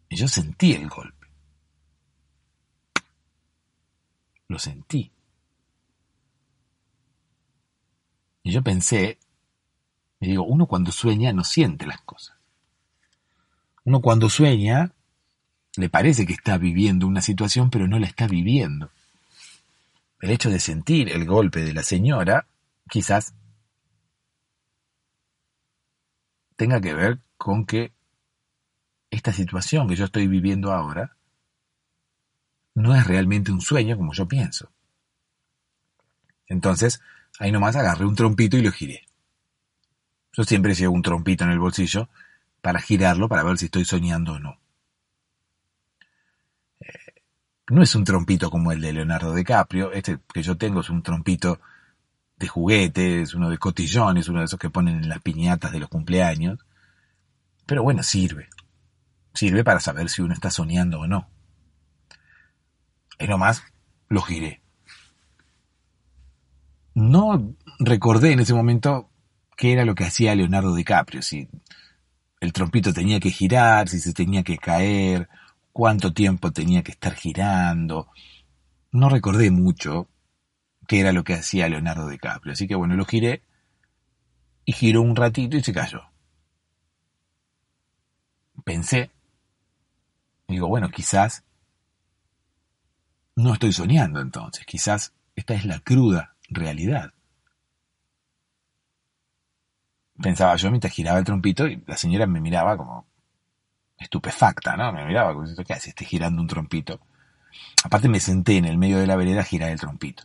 Y 0.08 0.16
yo 0.16 0.26
sentí 0.26 0.72
el 0.72 0.88
golpe. 0.88 1.28
Lo 4.48 4.58
sentí. 4.58 5.12
Y 8.44 8.52
yo 8.52 8.62
pensé, 8.62 9.18
y 10.20 10.28
digo, 10.28 10.44
uno 10.44 10.66
cuando 10.66 10.92
sueña 10.92 11.32
no 11.32 11.42
siente 11.42 11.86
las 11.86 12.02
cosas. 12.02 12.36
Uno 13.84 14.00
cuando 14.00 14.28
sueña 14.28 14.92
le 15.76 15.88
parece 15.88 16.26
que 16.26 16.34
está 16.34 16.58
viviendo 16.58 17.06
una 17.06 17.22
situación, 17.22 17.70
pero 17.70 17.88
no 17.88 17.98
la 17.98 18.06
está 18.06 18.28
viviendo. 18.28 18.90
El 20.20 20.30
hecho 20.30 20.50
de 20.50 20.60
sentir 20.60 21.10
el 21.10 21.24
golpe 21.24 21.62
de 21.62 21.72
la 21.72 21.82
señora 21.82 22.46
quizás 22.88 23.34
tenga 26.56 26.80
que 26.80 26.94
ver 26.94 27.18
con 27.36 27.64
que 27.64 27.92
esta 29.10 29.32
situación 29.32 29.88
que 29.88 29.96
yo 29.96 30.04
estoy 30.04 30.26
viviendo 30.26 30.72
ahora 30.72 31.16
no 32.74 32.94
es 32.94 33.06
realmente 33.06 33.52
un 33.52 33.60
sueño 33.60 33.96
como 33.96 34.12
yo 34.12 34.26
pienso. 34.28 34.70
Entonces, 36.46 37.00
ahí 37.38 37.52
nomás 37.52 37.76
agarré 37.76 38.04
un 38.04 38.14
trompito 38.14 38.56
y 38.56 38.62
lo 38.62 38.72
giré. 38.72 39.06
Yo 40.32 40.44
siempre 40.44 40.74
llevo 40.74 40.94
un 40.94 41.02
trompito 41.02 41.44
en 41.44 41.50
el 41.50 41.58
bolsillo 41.58 42.08
para 42.60 42.80
girarlo 42.80 43.28
para 43.28 43.44
ver 43.44 43.58
si 43.58 43.66
estoy 43.66 43.84
soñando 43.84 44.32
o 44.32 44.38
no. 44.38 44.58
Eh, 46.80 47.22
no 47.68 47.82
es 47.82 47.94
un 47.94 48.04
trompito 48.04 48.50
como 48.50 48.72
el 48.72 48.80
de 48.80 48.92
Leonardo 48.92 49.34
DiCaprio, 49.34 49.92
este 49.92 50.18
que 50.32 50.42
yo 50.42 50.56
tengo 50.56 50.80
es 50.80 50.90
un 50.90 51.02
trompito 51.02 51.60
de 52.36 52.48
juguetes, 52.48 53.34
uno 53.34 53.48
de 53.48 53.58
cotillones, 53.58 54.28
uno 54.28 54.40
de 54.40 54.46
esos 54.46 54.58
que 54.58 54.70
ponen 54.70 54.96
en 54.96 55.08
las 55.08 55.20
piñatas 55.20 55.72
de 55.72 55.78
los 55.78 55.88
cumpleaños. 55.88 56.58
Pero 57.66 57.82
bueno, 57.82 58.02
sirve. 58.02 58.48
Sirve 59.34 59.62
para 59.62 59.80
saber 59.80 60.08
si 60.08 60.22
uno 60.22 60.34
está 60.34 60.50
soñando 60.50 61.00
o 61.00 61.06
no. 61.06 61.30
Y 63.18 63.26
nomás 63.26 63.62
lo 64.08 64.20
giré. 64.20 64.63
No 66.94 67.56
recordé 67.80 68.32
en 68.32 68.40
ese 68.40 68.54
momento 68.54 69.10
qué 69.56 69.72
era 69.72 69.84
lo 69.84 69.96
que 69.96 70.04
hacía 70.04 70.34
Leonardo 70.36 70.74
DiCaprio, 70.74 71.22
si 71.22 71.48
el 72.40 72.52
trompito 72.52 72.92
tenía 72.92 73.18
que 73.18 73.30
girar, 73.30 73.88
si 73.88 73.98
se 73.98 74.12
tenía 74.12 74.44
que 74.44 74.58
caer, 74.58 75.28
cuánto 75.72 76.12
tiempo 76.12 76.52
tenía 76.52 76.84
que 76.84 76.92
estar 76.92 77.14
girando. 77.14 78.08
No 78.92 79.08
recordé 79.08 79.50
mucho, 79.50 80.08
que 80.86 81.00
era 81.00 81.12
lo 81.12 81.24
que 81.24 81.34
hacía 81.34 81.68
Leonardo 81.68 82.08
DiCaprio. 82.08 82.52
Así 82.52 82.68
que 82.68 82.76
bueno, 82.76 82.94
lo 82.94 83.04
giré 83.04 83.42
y 84.64 84.72
giró 84.72 85.02
un 85.02 85.16
ratito 85.16 85.56
y 85.56 85.64
se 85.64 85.72
cayó. 85.72 86.02
Pensé, 88.64 89.10
digo, 90.46 90.68
bueno, 90.68 90.90
quizás 90.90 91.42
no 93.34 93.52
estoy 93.52 93.72
soñando 93.72 94.20
entonces, 94.20 94.64
quizás 94.64 95.12
esta 95.34 95.54
es 95.54 95.64
la 95.64 95.80
cruda 95.80 96.33
realidad. 96.54 97.12
Pensaba 100.22 100.56
yo 100.56 100.70
mientras 100.70 100.92
giraba 100.92 101.18
el 101.18 101.24
trompito 101.24 101.66
y 101.66 101.82
la 101.86 101.96
señora 101.96 102.26
me 102.26 102.40
miraba 102.40 102.76
como 102.76 103.06
estupefacta, 103.98 104.76
¿no? 104.76 104.92
Me 104.92 105.04
miraba 105.04 105.34
como, 105.34 105.46
¿qué 105.64 105.72
hace? 105.72 105.90
Estoy 105.90 106.06
girando 106.06 106.40
un 106.40 106.48
trompito. 106.48 107.00
Aparte 107.84 108.08
me 108.08 108.20
senté 108.20 108.56
en 108.56 108.64
el 108.64 108.78
medio 108.78 108.98
de 108.98 109.06
la 109.06 109.16
vereda 109.16 109.40
a 109.40 109.44
girar 109.44 109.70
el 109.70 109.80
trompito. 109.80 110.24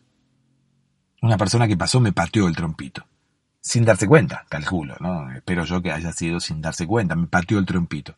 Una 1.22 1.38
persona 1.38 1.68
que 1.68 1.78
pasó 1.78 2.00
me 2.00 2.14
pateó 2.14 2.48
el 2.48 2.56
trompito. 2.56 3.06
Sin 3.62 3.84
darse 3.84 4.08
cuenta, 4.08 4.46
calculo, 4.48 4.96
¿no? 5.00 5.32
Espero 5.32 5.66
yo 5.66 5.82
que 5.82 5.92
haya 5.92 6.14
sido 6.14 6.40
sin 6.40 6.62
darse 6.62 6.88
cuenta. 6.88 7.16
Me 7.16 7.28
pateó 7.28 7.60
el 7.60 7.66
trompito. 7.66 8.16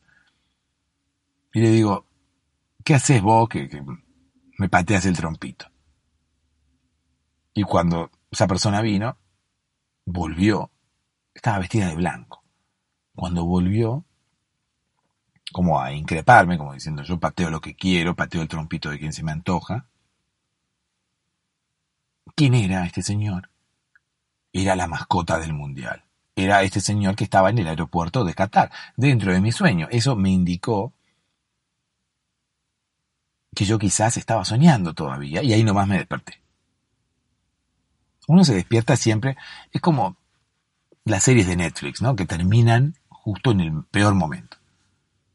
Y 1.53 1.61
le 1.61 1.71
digo, 1.71 2.05
¿qué 2.83 2.95
haces 2.95 3.21
vos 3.21 3.49
que, 3.49 3.69
me 4.57 4.69
pateas 4.69 5.05
el 5.05 5.17
trompito? 5.17 5.70
Y 7.53 7.63
cuando 7.63 8.09
esa 8.29 8.47
persona 8.47 8.81
vino, 8.81 9.17
volvió. 10.05 10.71
Estaba 11.33 11.59
vestida 11.59 11.87
de 11.87 11.95
blanco. 11.95 12.43
Cuando 13.15 13.45
volvió, 13.45 14.05
como 15.51 15.81
a 15.81 15.93
increparme, 15.93 16.57
como 16.57 16.73
diciendo, 16.73 17.03
yo 17.03 17.19
pateo 17.19 17.49
lo 17.49 17.61
que 17.61 17.75
quiero, 17.75 18.15
pateo 18.15 18.41
el 18.41 18.47
trompito 18.47 18.89
de 18.89 18.99
quien 18.99 19.13
se 19.13 19.23
me 19.23 19.31
antoja, 19.31 19.87
¿Quién 22.35 22.53
era 22.53 22.85
este 22.85 23.01
señor? 23.01 23.49
Era 24.53 24.75
la 24.75 24.87
mascota 24.87 25.39
del 25.39 25.53
Mundial. 25.53 26.03
Era 26.35 26.63
este 26.63 26.79
señor 26.81 27.15
que 27.15 27.23
estaba 27.23 27.49
en 27.49 27.59
el 27.59 27.67
aeropuerto 27.67 28.23
de 28.23 28.33
Qatar, 28.33 28.71
dentro 28.95 29.33
de 29.33 29.41
mi 29.41 29.51
sueño. 29.51 29.87
Eso 29.91 30.15
me 30.15 30.29
indicó 30.29 30.93
que 33.53 33.65
yo 33.65 33.77
quizás 33.77 34.17
estaba 34.17 34.45
soñando 34.45 34.93
todavía 34.93 35.43
y 35.43 35.53
ahí 35.53 35.63
nomás 35.63 35.87
me 35.87 35.97
desperté. 35.97 36.41
Uno 38.27 38.43
se 38.43 38.53
despierta 38.53 38.95
siempre, 38.95 39.37
es 39.71 39.81
como 39.81 40.17
las 41.05 41.23
series 41.23 41.47
de 41.47 41.55
Netflix, 41.55 42.01
¿no? 42.01 42.15
Que 42.15 42.25
terminan 42.25 42.95
justo 43.09 43.51
en 43.51 43.61
el 43.61 43.83
peor 43.85 44.13
momento 44.15 44.57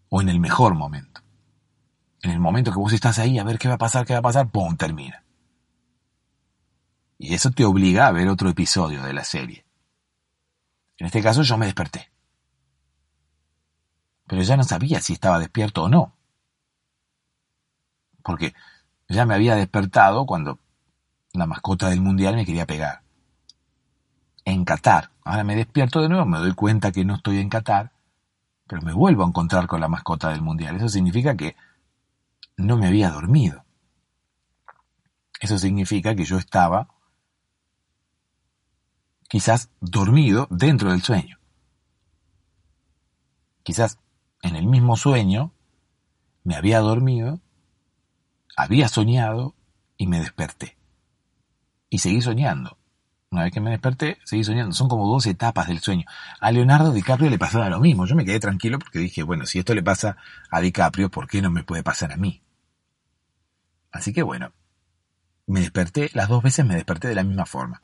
o 0.08 0.20
en 0.20 0.28
el 0.28 0.40
mejor 0.40 0.74
momento. 0.74 1.22
En 2.22 2.30
el 2.30 2.40
momento 2.40 2.72
que 2.72 2.78
vos 2.78 2.92
estás 2.92 3.18
ahí 3.18 3.38
a 3.38 3.44
ver 3.44 3.58
qué 3.58 3.68
va 3.68 3.74
a 3.74 3.78
pasar, 3.78 4.06
qué 4.06 4.12
va 4.12 4.20
a 4.20 4.22
pasar, 4.22 4.50
¡pum! 4.50 4.76
termina. 4.76 5.22
Y 7.18 7.34
eso 7.34 7.50
te 7.50 7.64
obliga 7.64 8.06
a 8.06 8.12
ver 8.12 8.28
otro 8.28 8.48
episodio 8.48 9.02
de 9.02 9.12
la 9.12 9.24
serie. 9.24 9.64
En 10.98 11.06
este 11.06 11.22
caso 11.22 11.42
yo 11.42 11.56
me 11.56 11.66
desperté. 11.66 12.10
Pero 14.26 14.42
ya 14.42 14.56
no 14.56 14.64
sabía 14.64 15.00
si 15.00 15.12
estaba 15.12 15.38
despierto 15.38 15.84
o 15.84 15.88
no. 15.88 16.14
Porque 18.22 18.54
ya 19.08 19.24
me 19.24 19.34
había 19.34 19.54
despertado 19.54 20.26
cuando 20.26 20.58
la 21.38 21.46
mascota 21.46 21.90
del 21.90 22.00
mundial 22.00 22.34
me 22.36 22.46
quería 22.46 22.66
pegar. 22.66 23.02
En 24.44 24.64
Qatar. 24.64 25.10
Ahora 25.24 25.44
me 25.44 25.56
despierto 25.56 26.00
de 26.00 26.08
nuevo, 26.08 26.24
me 26.24 26.38
doy 26.38 26.54
cuenta 26.54 26.92
que 26.92 27.04
no 27.04 27.16
estoy 27.16 27.38
en 27.38 27.48
Qatar, 27.48 27.92
pero 28.66 28.82
me 28.82 28.92
vuelvo 28.92 29.24
a 29.24 29.28
encontrar 29.28 29.66
con 29.66 29.80
la 29.80 29.88
mascota 29.88 30.30
del 30.30 30.42
mundial. 30.42 30.76
Eso 30.76 30.88
significa 30.88 31.36
que 31.36 31.56
no 32.56 32.76
me 32.76 32.86
había 32.86 33.10
dormido. 33.10 33.64
Eso 35.40 35.58
significa 35.58 36.14
que 36.14 36.24
yo 36.24 36.38
estaba 36.38 36.88
quizás 39.28 39.70
dormido 39.80 40.46
dentro 40.50 40.90
del 40.90 41.02
sueño. 41.02 41.38
Quizás 43.62 43.98
en 44.42 44.56
el 44.56 44.66
mismo 44.66 44.96
sueño 44.96 45.52
me 46.44 46.54
había 46.54 46.78
dormido, 46.80 47.40
había 48.56 48.88
soñado 48.88 49.54
y 49.96 50.06
me 50.06 50.20
desperté. 50.20 50.75
Y 51.96 51.98
seguí 51.98 52.20
soñando. 52.20 52.76
Una 53.30 53.44
vez 53.44 53.54
que 53.54 53.60
me 53.62 53.70
desperté, 53.70 54.18
seguí 54.22 54.44
soñando. 54.44 54.74
Son 54.74 54.86
como 54.86 55.08
dos 55.08 55.24
etapas 55.24 55.66
del 55.66 55.78
sueño. 55.78 56.04
A 56.40 56.52
Leonardo 56.52 56.92
DiCaprio 56.92 57.30
le 57.30 57.38
pasaba 57.38 57.70
lo 57.70 57.80
mismo. 57.80 58.04
Yo 58.04 58.14
me 58.14 58.26
quedé 58.26 58.38
tranquilo 58.38 58.78
porque 58.78 58.98
dije, 58.98 59.22
bueno, 59.22 59.46
si 59.46 59.60
esto 59.60 59.74
le 59.74 59.82
pasa 59.82 60.18
a 60.50 60.60
DiCaprio, 60.60 61.10
¿por 61.10 61.26
qué 61.26 61.40
no 61.40 61.50
me 61.50 61.64
puede 61.64 61.82
pasar 61.82 62.12
a 62.12 62.18
mí? 62.18 62.42
Así 63.92 64.12
que 64.12 64.22
bueno, 64.22 64.52
me 65.46 65.60
desperté, 65.60 66.10
las 66.12 66.28
dos 66.28 66.42
veces 66.42 66.66
me 66.66 66.74
desperté 66.74 67.08
de 67.08 67.14
la 67.14 67.24
misma 67.24 67.46
forma 67.46 67.80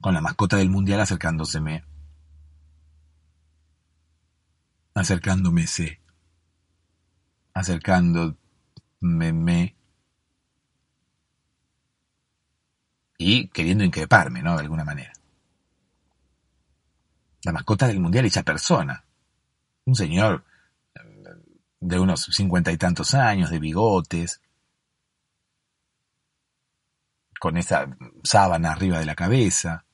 con 0.00 0.14
la 0.14 0.22
mascota 0.22 0.56
del 0.56 0.70
mundial 0.70 1.00
acercándoseme. 1.02 1.84
Acercándome. 4.94 5.66
Acercándome, 7.52 8.36
me. 9.02 9.76
Y 13.22 13.48
queriendo 13.48 13.84
increparme, 13.84 14.40
¿no? 14.42 14.54
De 14.54 14.62
alguna 14.62 14.82
manera. 14.82 15.12
La 17.42 17.52
mascota 17.52 17.86
del 17.86 18.00
mundial 18.00 18.24
hecha 18.24 18.42
persona. 18.42 19.04
Un 19.84 19.94
señor 19.94 20.42
de 21.80 21.98
unos 21.98 22.22
cincuenta 22.32 22.72
y 22.72 22.78
tantos 22.78 23.12
años, 23.12 23.50
de 23.50 23.58
bigotes, 23.58 24.40
con 27.38 27.58
esa 27.58 27.94
sábana 28.24 28.72
arriba 28.72 28.98
de 28.98 29.04
la 29.04 29.14
cabeza, 29.14 29.84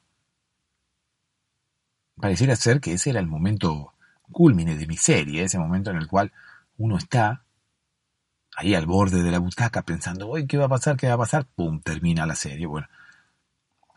pareciera 2.14 2.54
ser 2.54 2.80
que 2.80 2.92
ese 2.92 3.10
era 3.10 3.18
el 3.18 3.26
momento 3.26 3.92
culmine 4.30 4.76
de 4.76 4.86
mi 4.86 4.96
serie, 4.96 5.42
ese 5.42 5.58
momento 5.58 5.90
en 5.90 5.96
el 5.96 6.06
cual 6.06 6.32
uno 6.78 6.96
está 6.96 7.44
ahí 8.56 8.76
al 8.76 8.86
borde 8.86 9.24
de 9.24 9.32
la 9.32 9.40
butaca 9.40 9.82
pensando, 9.82 10.28
uy, 10.28 10.46
¿qué 10.46 10.58
va 10.58 10.66
a 10.66 10.68
pasar? 10.68 10.96
¿Qué 10.96 11.08
va 11.08 11.14
a 11.14 11.18
pasar? 11.18 11.44
¡Pum! 11.44 11.80
Termina 11.80 12.24
la 12.24 12.36
serie. 12.36 12.66
Bueno, 12.66 12.86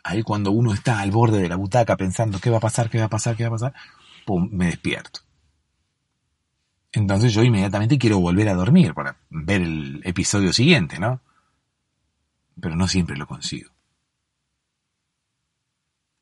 ahí 0.04 0.24
cuando 0.24 0.52
uno 0.52 0.74
está 0.74 1.00
al 1.00 1.12
borde 1.12 1.42
de 1.42 1.50
la 1.50 1.56
butaca 1.56 1.98
pensando, 1.98 2.40
¿qué 2.40 2.50
va 2.50 2.58
a 2.58 2.62
pasar? 2.62 2.90
¿Qué 2.90 3.00
va 3.00 3.06
a 3.06 3.10
pasar? 3.10 3.36
¿Qué 3.36 3.44
va 3.44 3.50
a 3.50 3.52
pasar? 3.52 3.74
¡Pum! 4.26 4.50
Me 4.52 4.68
despierto. 4.68 5.22
Entonces 6.92 7.34
yo 7.34 7.44
inmediatamente 7.44 7.98
quiero 7.98 8.20
volver 8.20 8.50
a 8.50 8.56
dormir 8.56 8.94
para 8.94 9.18
ver 9.30 9.62
el 9.62 10.02
episodio 10.04 10.54
siguiente, 10.54 11.00
¿no? 11.00 11.22
Pero 12.60 12.76
no 12.76 12.88
siempre 12.88 13.16
lo 13.16 13.28
consigo. 13.28 13.72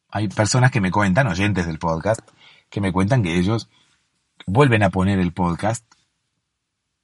Hay 0.10 0.28
personas 0.28 0.72
que 0.72 0.82
me 0.82 0.92
cuentan, 0.92 1.28
oyentes 1.28 1.66
del 1.66 1.80
podcast, 1.80 2.22
que 2.70 2.82
me 2.82 2.92
cuentan 2.92 3.24
que 3.24 3.38
ellos 3.38 3.70
vuelven 4.46 4.84
a 4.84 4.90
poner 4.90 5.20
el 5.20 5.34
podcast 5.34 5.86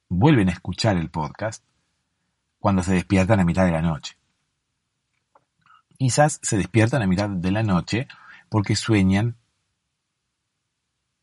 vuelven 0.08 0.48
a 0.48 0.52
escuchar 0.52 0.96
el 0.96 1.10
podcast 1.10 1.64
cuando 2.58 2.82
se 2.82 2.94
despiertan 2.94 3.40
a 3.40 3.44
mitad 3.44 3.64
de 3.64 3.72
la 3.72 3.82
noche. 3.82 4.16
Quizás 6.04 6.38
se 6.42 6.58
despiertan 6.58 7.00
a 7.00 7.06
mitad 7.06 7.30
de 7.30 7.50
la 7.50 7.62
noche 7.62 8.08
porque 8.50 8.76
sueñan 8.76 9.36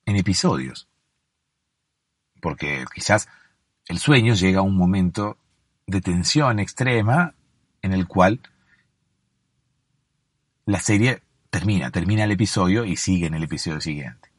en 0.07 0.15
episodios. 0.15 0.87
Porque 2.41 2.85
quizás 2.91 3.29
el 3.85 3.99
sueño 3.99 4.33
llega 4.33 4.61
a 4.61 4.63
un 4.63 4.75
momento 4.75 5.37
de 5.85 6.01
tensión 6.01 6.57
extrema 6.57 7.35
en 7.83 7.93
el 7.93 8.07
cual 8.07 8.39
la 10.65 10.79
serie 10.79 11.21
termina, 11.51 11.91
termina 11.91 12.23
el 12.23 12.31
episodio 12.31 12.83
y 12.83 12.95
sigue 12.95 13.27
en 13.27 13.35
el 13.35 13.43
episodio 13.43 13.81
siguiente. 13.81 14.31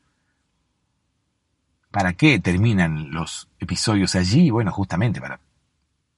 ¿Para 1.93 2.15
qué 2.15 2.41
terminan 2.41 3.13
los 3.13 3.49
episodios 3.61 4.17
allí? 4.17 4.51
Bueno, 4.51 4.73
justamente 4.73 5.21
para 5.21 5.39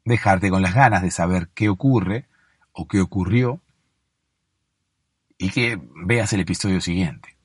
dejarte 0.02 0.48
con 0.48 0.62
las 0.62 0.74
ganas 0.74 1.02
de 1.02 1.10
saber 1.10 1.50
qué 1.52 1.68
ocurre 1.68 2.26
o 2.72 2.88
qué 2.88 3.02
ocurrió 3.02 3.60
y 5.44 5.50
que 5.50 5.78
veas 5.94 6.32
el 6.32 6.40
episodio 6.40 6.80
siguiente. 6.80 7.36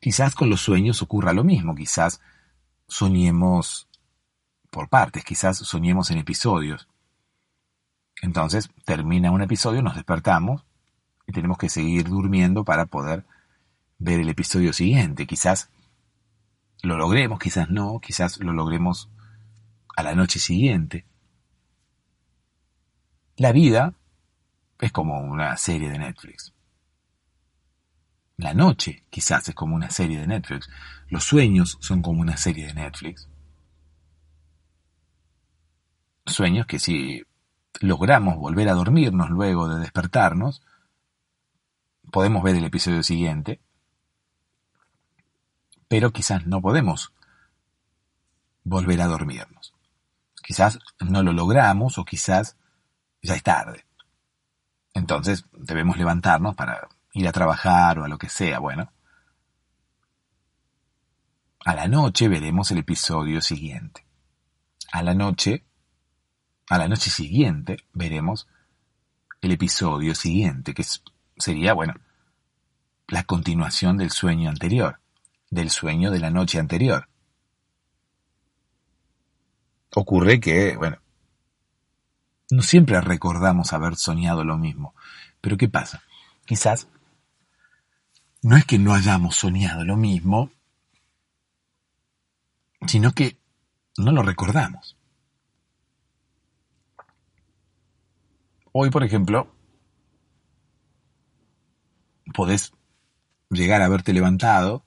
Quizás 0.00 0.34
con 0.34 0.48
los 0.48 0.62
sueños 0.62 1.02
ocurra 1.02 1.34
lo 1.34 1.44
mismo, 1.44 1.74
quizás 1.74 2.22
soñemos 2.86 3.88
por 4.70 4.88
partes, 4.88 5.22
quizás 5.22 5.58
soñemos 5.58 6.10
en 6.10 6.16
episodios. 6.16 6.88
Entonces 8.22 8.70
termina 8.86 9.32
un 9.32 9.42
episodio, 9.42 9.82
nos 9.82 9.96
despertamos 9.96 10.64
y 11.26 11.32
tenemos 11.32 11.58
que 11.58 11.68
seguir 11.68 12.08
durmiendo 12.08 12.64
para 12.64 12.86
poder 12.86 13.26
ver 13.98 14.20
el 14.20 14.30
episodio 14.30 14.72
siguiente. 14.72 15.26
Quizás 15.26 15.68
lo 16.82 16.96
logremos, 16.96 17.38
quizás 17.38 17.68
no, 17.68 18.00
quizás 18.00 18.38
lo 18.40 18.54
logremos 18.54 19.10
a 19.94 20.02
la 20.02 20.14
noche 20.14 20.38
siguiente. 20.38 21.04
La 23.36 23.52
vida 23.52 23.92
es 24.84 24.92
como 24.92 25.18
una 25.20 25.56
serie 25.56 25.90
de 25.90 25.98
Netflix. 25.98 26.52
La 28.36 28.54
noche 28.54 29.04
quizás 29.10 29.48
es 29.48 29.54
como 29.54 29.74
una 29.74 29.90
serie 29.90 30.18
de 30.20 30.26
Netflix. 30.26 30.68
Los 31.08 31.24
sueños 31.24 31.78
son 31.80 32.02
como 32.02 32.20
una 32.20 32.36
serie 32.36 32.66
de 32.66 32.74
Netflix. 32.74 33.28
Sueños 36.26 36.66
que 36.66 36.78
si 36.78 37.22
logramos 37.80 38.36
volver 38.36 38.68
a 38.68 38.74
dormirnos 38.74 39.30
luego 39.30 39.68
de 39.68 39.80
despertarnos, 39.80 40.62
podemos 42.10 42.42
ver 42.42 42.56
el 42.56 42.64
episodio 42.64 43.02
siguiente 43.02 43.60
pero 45.94 46.12
quizás 46.12 46.44
no 46.44 46.60
podemos 46.60 47.12
volver 48.64 49.00
a 49.00 49.06
dormirnos. 49.06 49.74
Quizás 50.42 50.80
no 50.98 51.22
lo 51.22 51.32
logramos 51.32 51.98
o 51.98 52.04
quizás 52.04 52.56
ya 53.22 53.36
es 53.36 53.42
tarde. 53.44 53.83
Entonces 54.94 55.44
debemos 55.52 55.98
levantarnos 55.98 56.54
para 56.54 56.88
ir 57.12 57.28
a 57.28 57.32
trabajar 57.32 57.98
o 57.98 58.04
a 58.04 58.08
lo 58.08 58.16
que 58.16 58.28
sea. 58.28 58.58
Bueno, 58.58 58.90
a 61.64 61.74
la 61.74 61.88
noche 61.88 62.28
veremos 62.28 62.70
el 62.70 62.78
episodio 62.78 63.40
siguiente. 63.42 64.06
A 64.92 65.02
la 65.02 65.14
noche, 65.14 65.64
a 66.70 66.78
la 66.78 66.88
noche 66.88 67.10
siguiente 67.10 67.76
veremos 67.92 68.48
el 69.42 69.52
episodio 69.52 70.14
siguiente, 70.14 70.72
que 70.72 70.84
sería, 71.36 71.74
bueno, 71.74 71.94
la 73.08 73.24
continuación 73.24 73.98
del 73.98 74.10
sueño 74.10 74.48
anterior 74.48 75.00
del 75.54 75.70
sueño 75.70 76.10
de 76.10 76.18
la 76.18 76.30
noche 76.30 76.58
anterior. 76.58 77.08
Ocurre 79.94 80.40
que, 80.40 80.76
bueno, 80.76 80.98
no 82.54 82.62
siempre 82.62 83.00
recordamos 83.00 83.72
haber 83.72 83.96
soñado 83.96 84.44
lo 84.44 84.56
mismo. 84.56 84.94
Pero 85.40 85.56
¿qué 85.56 85.68
pasa? 85.68 86.02
Quizás 86.44 86.88
no 88.42 88.56
es 88.56 88.64
que 88.64 88.78
no 88.78 88.94
hayamos 88.94 89.36
soñado 89.36 89.84
lo 89.84 89.96
mismo, 89.96 90.50
sino 92.86 93.12
que 93.12 93.38
no 93.96 94.12
lo 94.12 94.22
recordamos. 94.22 94.96
Hoy, 98.70 98.90
por 98.90 99.02
ejemplo, 99.02 99.52
podés 102.34 102.72
llegar 103.50 103.82
a 103.82 103.86
haberte 103.86 104.12
levantado 104.12 104.84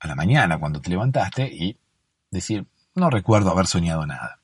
a 0.00 0.06
la 0.06 0.14
mañana 0.14 0.58
cuando 0.58 0.80
te 0.80 0.90
levantaste 0.90 1.46
y 1.46 1.78
decir, 2.30 2.66
no 2.94 3.08
recuerdo 3.08 3.50
haber 3.50 3.66
soñado 3.66 4.06
nada. 4.06 4.43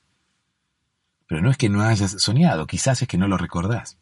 Pero 1.31 1.41
no 1.41 1.49
es 1.49 1.55
que 1.55 1.69
no 1.69 1.81
hayas 1.81 2.11
soñado, 2.21 2.67
quizás 2.67 3.01
es 3.01 3.07
que 3.07 3.17
no 3.17 3.25
lo 3.25 3.37
recordás. 3.37 3.97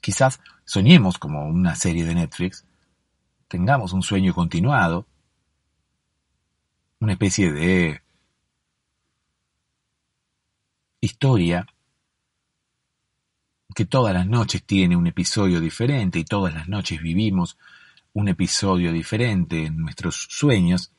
Quizás 0.00 0.40
soñemos 0.64 1.18
como 1.18 1.46
una 1.46 1.76
serie 1.76 2.04
de 2.04 2.16
Netflix, 2.16 2.66
tengamos 3.46 3.92
un 3.92 4.02
sueño 4.02 4.34
continuado, 4.34 5.06
una 6.98 7.12
especie 7.12 7.52
de 7.52 8.02
historia 11.00 11.64
que 13.72 13.84
todas 13.84 14.14
las 14.14 14.26
noches 14.26 14.64
tiene 14.64 14.96
un 14.96 15.06
episodio 15.06 15.60
diferente 15.60 16.18
y 16.18 16.24
todas 16.24 16.52
las 16.52 16.66
noches 16.66 17.00
vivimos 17.00 17.56
un 18.14 18.26
episodio 18.26 18.90
diferente 18.90 19.66
en 19.66 19.76
nuestros 19.76 20.26
sueños, 20.28 20.92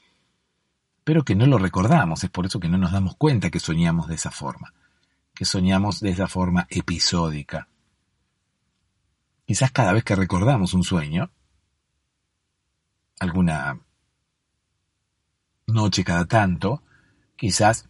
pero 1.06 1.24
que 1.24 1.36
no 1.36 1.46
lo 1.46 1.60
recordamos, 1.60 2.24
es 2.24 2.32
por 2.32 2.48
eso 2.48 2.60
que 2.60 2.68
no 2.68 2.80
nos 2.80 2.92
damos 2.92 3.16
cuenta 3.16 3.52
que 3.52 3.60
soñamos 3.60 4.08
de 4.08 4.16
esa 4.16 4.32
forma, 4.32 4.74
que 5.36 5.46
soñamos 5.46 6.00
de 6.00 6.10
esa 6.10 6.28
forma 6.28 6.66
episódica. 6.68 7.70
Quizás 9.46 9.72
cada 9.72 9.94
vez 9.94 10.04
que 10.04 10.16
recordamos 10.16 10.74
un 10.74 10.84
sueño, 10.84 11.30
alguna 13.20 13.80
noche 15.68 16.04
cada 16.04 16.26
tanto, 16.26 16.82
quizás 17.36 17.88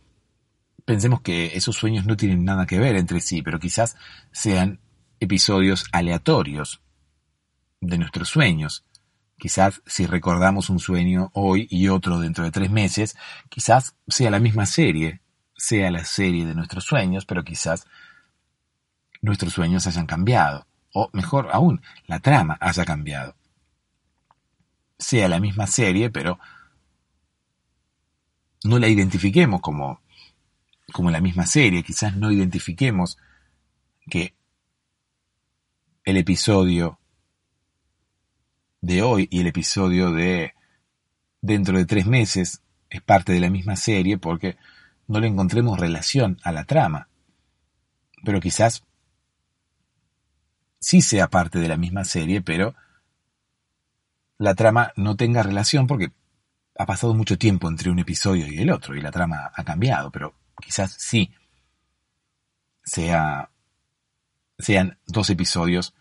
pensemos 0.83 1.21
que 1.21 1.55
esos 1.55 1.77
sueños 1.77 2.05
no 2.05 2.17
tienen 2.17 2.43
nada 2.43 2.65
que 2.65 2.79
ver 2.79 2.97
entre 2.97 3.21
sí, 3.21 3.41
pero 3.41 3.59
quizás 3.59 3.95
sean 4.33 4.81
episodios 5.21 5.85
aleatorios 5.93 6.81
de 7.79 7.97
nuestros 7.97 8.27
sueños, 8.27 8.83
Quizás 9.37 9.81
si 9.85 10.05
recordamos 10.05 10.69
un 10.69 10.79
sueño 10.79 11.29
hoy 11.33 11.67
y 11.69 11.89
otro 11.89 12.19
dentro 12.19 12.43
de 12.45 12.51
tres 12.51 12.71
meses, 12.71 13.17
quizás 13.49 13.95
sea 14.07 14.31
la 14.31 14.39
misma 14.39 14.65
serie, 14.65 15.21
sea 15.57 15.91
la 15.91 16.05
serie 16.05 16.45
de 16.45 16.55
nuestros 16.55 16.85
sueños, 16.85 17.25
pero 17.25 17.43
quizás 17.43 17.85
nuestros 19.21 19.53
sueños 19.53 19.87
hayan 19.87 20.05
cambiado, 20.05 20.67
o 20.93 21.09
mejor 21.11 21.49
aún, 21.51 21.81
la 22.07 22.19
trama 22.19 22.57
haya 22.61 22.85
cambiado. 22.85 23.35
Sea 24.97 25.27
la 25.27 25.39
misma 25.39 25.67
serie, 25.67 26.09
pero 26.09 26.39
no 28.63 28.79
la 28.79 28.87
identifiquemos 28.87 29.61
como, 29.61 30.01
como 30.93 31.11
la 31.11 31.19
misma 31.19 31.45
serie, 31.45 31.83
quizás 31.83 32.15
no 32.15 32.31
identifiquemos 32.31 33.17
que 34.09 34.33
el 36.05 36.17
episodio 36.17 36.99
de 38.85 39.01
hoy 39.01 39.27
y 39.31 39.41
el 39.41 39.47
episodio 39.47 40.11
de 40.11 40.53
dentro 41.41 41.77
de 41.77 41.85
tres 41.85 42.05
meses 42.05 42.61
es 42.89 43.01
parte 43.01 43.33
de 43.33 43.39
la 43.39 43.49
misma 43.49 43.75
serie 43.75 44.19
porque 44.19 44.57
no 45.07 45.19
le 45.19 45.27
encontremos 45.27 45.79
relación 45.79 46.37
a 46.43 46.51
la 46.51 46.65
trama. 46.65 47.09
Pero 48.23 48.39
quizás 48.39 48.83
sí 50.79 51.01
sea 51.01 51.29
parte 51.29 51.57
de 51.57 51.67
la 51.67 51.77
misma 51.77 52.03
serie, 52.03 52.41
pero 52.41 52.75
la 54.37 54.53
trama 54.53 54.93
no 54.95 55.15
tenga 55.15 55.41
relación 55.41 55.87
porque 55.87 56.11
ha 56.77 56.85
pasado 56.85 57.15
mucho 57.15 57.39
tiempo 57.39 57.67
entre 57.67 57.89
un 57.89 57.99
episodio 57.99 58.45
y 58.47 58.59
el 58.59 58.69
otro 58.69 58.95
y 58.95 59.01
la 59.01 59.11
trama 59.11 59.51
ha 59.51 59.63
cambiado, 59.63 60.11
pero 60.11 60.35
quizás 60.61 60.95
sí 60.99 61.33
sea, 62.83 63.49
sean 64.59 64.99
dos 65.07 65.31
episodios 65.31 65.95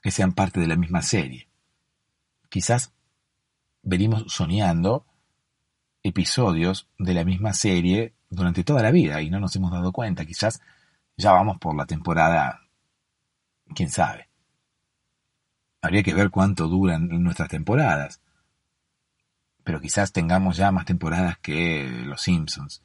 que 0.00 0.12
sean 0.12 0.32
parte 0.32 0.60
de 0.60 0.68
la 0.68 0.76
misma 0.76 1.02
serie 1.02 1.47
quizás 2.48 2.92
venimos 3.82 4.24
soñando 4.28 5.06
episodios 6.02 6.88
de 6.98 7.14
la 7.14 7.24
misma 7.24 7.52
serie 7.52 8.14
durante 8.30 8.64
toda 8.64 8.82
la 8.82 8.90
vida 8.90 9.20
y 9.22 9.30
no 9.30 9.40
nos 9.40 9.54
hemos 9.56 9.72
dado 9.72 9.92
cuenta. 9.92 10.24
Quizás 10.24 10.60
ya 11.16 11.32
vamos 11.32 11.58
por 11.58 11.76
la 11.76 11.86
temporada, 11.86 12.60
quién 13.74 13.90
sabe. 13.90 14.28
Habría 15.80 16.02
que 16.02 16.14
ver 16.14 16.30
cuánto 16.30 16.66
duran 16.68 17.08
nuestras 17.22 17.48
temporadas. 17.48 18.20
Pero 19.64 19.80
quizás 19.80 20.12
tengamos 20.12 20.56
ya 20.56 20.72
más 20.72 20.86
temporadas 20.86 21.38
que 21.38 21.88
Los 22.04 22.22
Simpsons. 22.22 22.82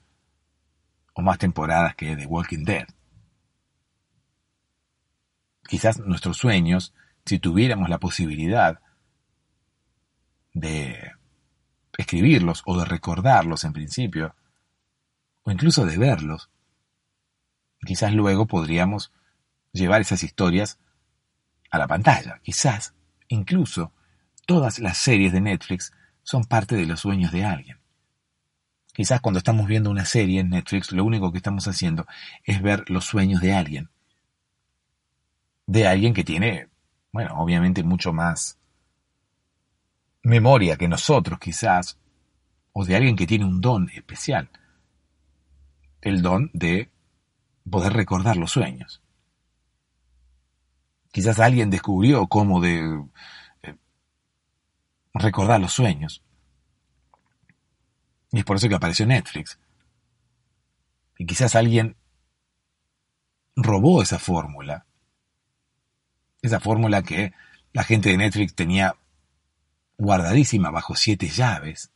O 1.14 1.22
más 1.22 1.38
temporadas 1.38 1.96
que 1.96 2.16
The 2.16 2.26
Walking 2.26 2.66
Dead. 2.66 2.88
Quizás 5.68 6.00
nuestros 6.00 6.38
sueños, 6.38 6.94
si 7.26 7.40
tuviéramos 7.40 7.90
la 7.90 8.00
posibilidad 8.00 8.83
de 10.54 11.12
escribirlos 11.98 12.64
o 12.66 12.78
de 12.78 12.86
recordarlos 12.86 13.64
en 13.64 13.74
principio, 13.74 14.36
o 15.44 15.52
incluso 15.52 15.86
de 15.86 15.98
verlos, 15.98 16.50
quizás 17.86 18.14
luego 18.14 18.48
podríamos 18.48 19.12
llevar 19.72 20.02
esas 20.02 20.24
historias 20.24 20.80
a 21.70 21.78
la 21.78 21.88
pantalla. 21.88 22.40
Quizás, 22.44 22.94
incluso, 23.28 23.92
todas 24.46 24.80
las 24.80 24.98
series 24.98 25.34
de 25.34 25.42
Netflix 25.42 25.92
son 26.24 26.46
parte 26.46 26.76
de 26.76 26.86
los 26.86 27.02
sueños 27.02 27.32
de 27.32 27.44
alguien. 27.44 27.80
Quizás 28.94 29.22
cuando 29.22 29.40
estamos 29.40 29.68
viendo 29.68 29.90
una 29.90 30.06
serie 30.06 30.40
en 30.40 30.50
Netflix, 30.50 30.92
lo 30.92 31.04
único 31.04 31.32
que 31.32 31.40
estamos 31.40 31.68
haciendo 31.68 32.06
es 32.44 32.62
ver 32.62 32.90
los 32.90 33.06
sueños 33.06 33.42
de 33.42 33.54
alguien. 33.54 33.90
De 35.66 35.88
alguien 35.88 36.14
que 36.14 36.24
tiene, 36.24 36.70
bueno, 37.12 37.34
obviamente 37.38 37.84
mucho 37.84 38.14
más 38.14 38.60
memoria 40.24 40.78
que 40.78 40.88
nosotros 40.88 41.38
quizás, 41.40 41.98
o 42.72 42.86
de 42.86 42.96
alguien 42.96 43.16
que 43.16 43.28
tiene 43.28 43.46
un 43.46 43.62
don 43.62 43.90
especial. 43.90 44.50
El 46.02 46.22
don 46.22 46.50
de 46.54 46.90
poder 47.70 47.94
recordar 47.94 48.38
los 48.38 48.52
sueños. 48.52 49.02
Quizás 51.12 51.40
alguien 51.40 51.70
descubrió 51.70 52.26
cómo 52.28 52.60
de 52.60 53.04
eh, 53.62 53.76
recordar 55.14 55.60
los 55.60 55.72
sueños. 55.72 56.24
Y 58.32 58.40
es 58.40 58.46
por 58.46 58.58
eso 58.58 58.68
que 58.68 58.76
apareció 58.76 59.06
Netflix. 59.06 59.60
Y 61.20 61.26
quizás 61.26 61.56
alguien 61.56 61.96
robó 63.56 64.02
esa 64.02 64.18
fórmula. 64.18 64.88
Esa 66.42 66.60
fórmula 66.60 67.04
que 67.04 67.32
la 67.74 67.84
gente 67.84 68.10
de 68.10 68.18
Netflix 68.18 68.56
tenía 68.56 68.96
guardadísima 70.04 70.70
bajo 70.70 70.96
siete 70.96 71.30
llaves. 71.30 71.92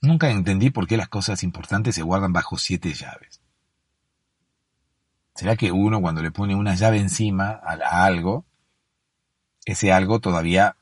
Nunca 0.00 0.30
entendí 0.30 0.70
por 0.70 0.86
qué 0.86 0.96
las 0.96 1.08
cosas 1.08 1.42
importantes 1.42 1.94
se 1.94 2.02
guardan 2.02 2.32
bajo 2.32 2.56
siete 2.56 2.92
llaves. 2.94 3.40
¿Será 5.34 5.56
que 5.56 5.70
uno 5.70 6.00
cuando 6.00 6.22
le 6.22 6.30
pone 6.30 6.54
una 6.54 6.74
llave 6.74 6.98
encima 6.98 7.60
a, 7.62 8.04
algo, 8.04 8.44
ese 9.64 9.92
algo 9.92 10.18
todavía 10.18 10.76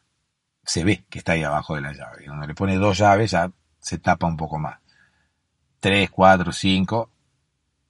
se 0.64 0.84
ve 0.84 1.04
que 1.10 1.18
está 1.18 1.32
ahí 1.32 1.42
abajo 1.42 1.74
de 1.74 1.82
la 1.82 1.92
llave? 1.92 2.24
Y 2.24 2.26
cuando 2.26 2.46
le 2.46 2.54
pone 2.54 2.76
dos 2.76 2.98
llaves 2.98 3.32
ya 3.32 3.50
se 3.80 3.98
tapa 3.98 4.26
un 4.26 4.36
poco 4.36 4.58
más. 4.58 4.78
Tres, 5.80 6.10
cuatro, 6.10 6.52
cinco, 6.52 7.10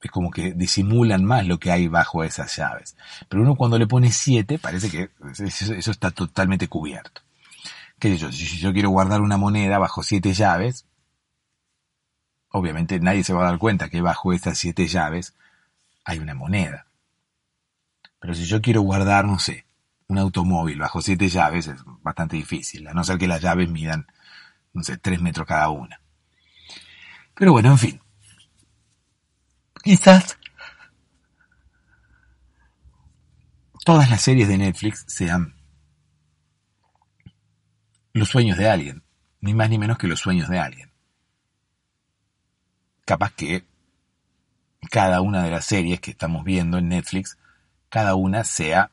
es 0.01 0.11
como 0.11 0.29
que 0.31 0.53
disimulan 0.53 1.23
más 1.23 1.45
lo 1.45 1.57
que 1.57 1.71
hay 1.71 1.87
bajo 1.87 2.23
esas 2.23 2.55
llaves. 2.55 2.95
Pero 3.29 3.43
uno 3.43 3.55
cuando 3.55 3.77
le 3.77 3.87
pone 3.87 4.11
siete 4.11 4.59
parece 4.59 4.89
que 4.89 5.09
eso 5.39 5.91
está 5.91 6.11
totalmente 6.11 6.67
cubierto. 6.67 7.21
¿Qué 7.99 8.09
sé 8.09 8.17
yo? 8.17 8.31
Si 8.31 8.45
yo 8.57 8.73
quiero 8.73 8.89
guardar 8.89 9.21
una 9.21 9.37
moneda 9.37 9.79
bajo 9.79 10.03
siete 10.03 10.33
llaves, 10.33 10.85
obviamente 12.49 12.99
nadie 12.99 13.23
se 13.23 13.33
va 13.33 13.41
a 13.41 13.51
dar 13.51 13.57
cuenta 13.57 13.89
que 13.89 14.01
bajo 14.01 14.33
esas 14.33 14.57
siete 14.57 14.87
llaves 14.87 15.35
hay 16.03 16.19
una 16.19 16.35
moneda. 16.35 16.87
Pero 18.19 18.35
si 18.35 18.45
yo 18.45 18.61
quiero 18.61 18.81
guardar, 18.81 19.25
no 19.25 19.39
sé, 19.39 19.65
un 20.07 20.19
automóvil 20.19 20.79
bajo 20.79 21.01
siete 21.01 21.27
llaves 21.27 21.67
es 21.67 21.81
bastante 22.01 22.35
difícil, 22.35 22.87
a 22.87 22.93
no 22.93 23.03
ser 23.03 23.17
que 23.17 23.27
las 23.27 23.41
llaves 23.41 23.69
midan, 23.69 24.07
no 24.73 24.83
sé, 24.83 24.97
tres 24.97 25.19
metros 25.19 25.47
cada 25.47 25.69
una. 25.69 25.99
Pero 27.33 27.51
bueno, 27.51 27.71
en 27.71 27.77
fin. 27.77 28.01
Quizás 29.83 30.37
todas 33.83 34.09
las 34.09 34.21
series 34.21 34.47
de 34.47 34.57
Netflix 34.57 35.05
sean 35.07 35.56
los 38.17 38.29
sueños 38.29 38.57
de 38.57 38.69
alguien, 38.69 39.03
ni 39.41 39.53
más 39.53 39.69
ni 39.69 39.77
menos 39.77 39.97
que 39.97 40.07
los 40.07 40.19
sueños 40.19 40.49
de 40.49 40.59
alguien. 40.59 40.91
Capaz 43.05 43.33
que 43.33 43.65
cada 44.91 45.21
una 45.21 45.43
de 45.43 45.51
las 45.51 45.65
series 45.65 45.99
que 45.99 46.11
estamos 46.11 46.43
viendo 46.43 46.77
en 46.77 46.89
Netflix, 46.89 47.37
cada 47.89 48.15
una 48.15 48.43
sea 48.43 48.91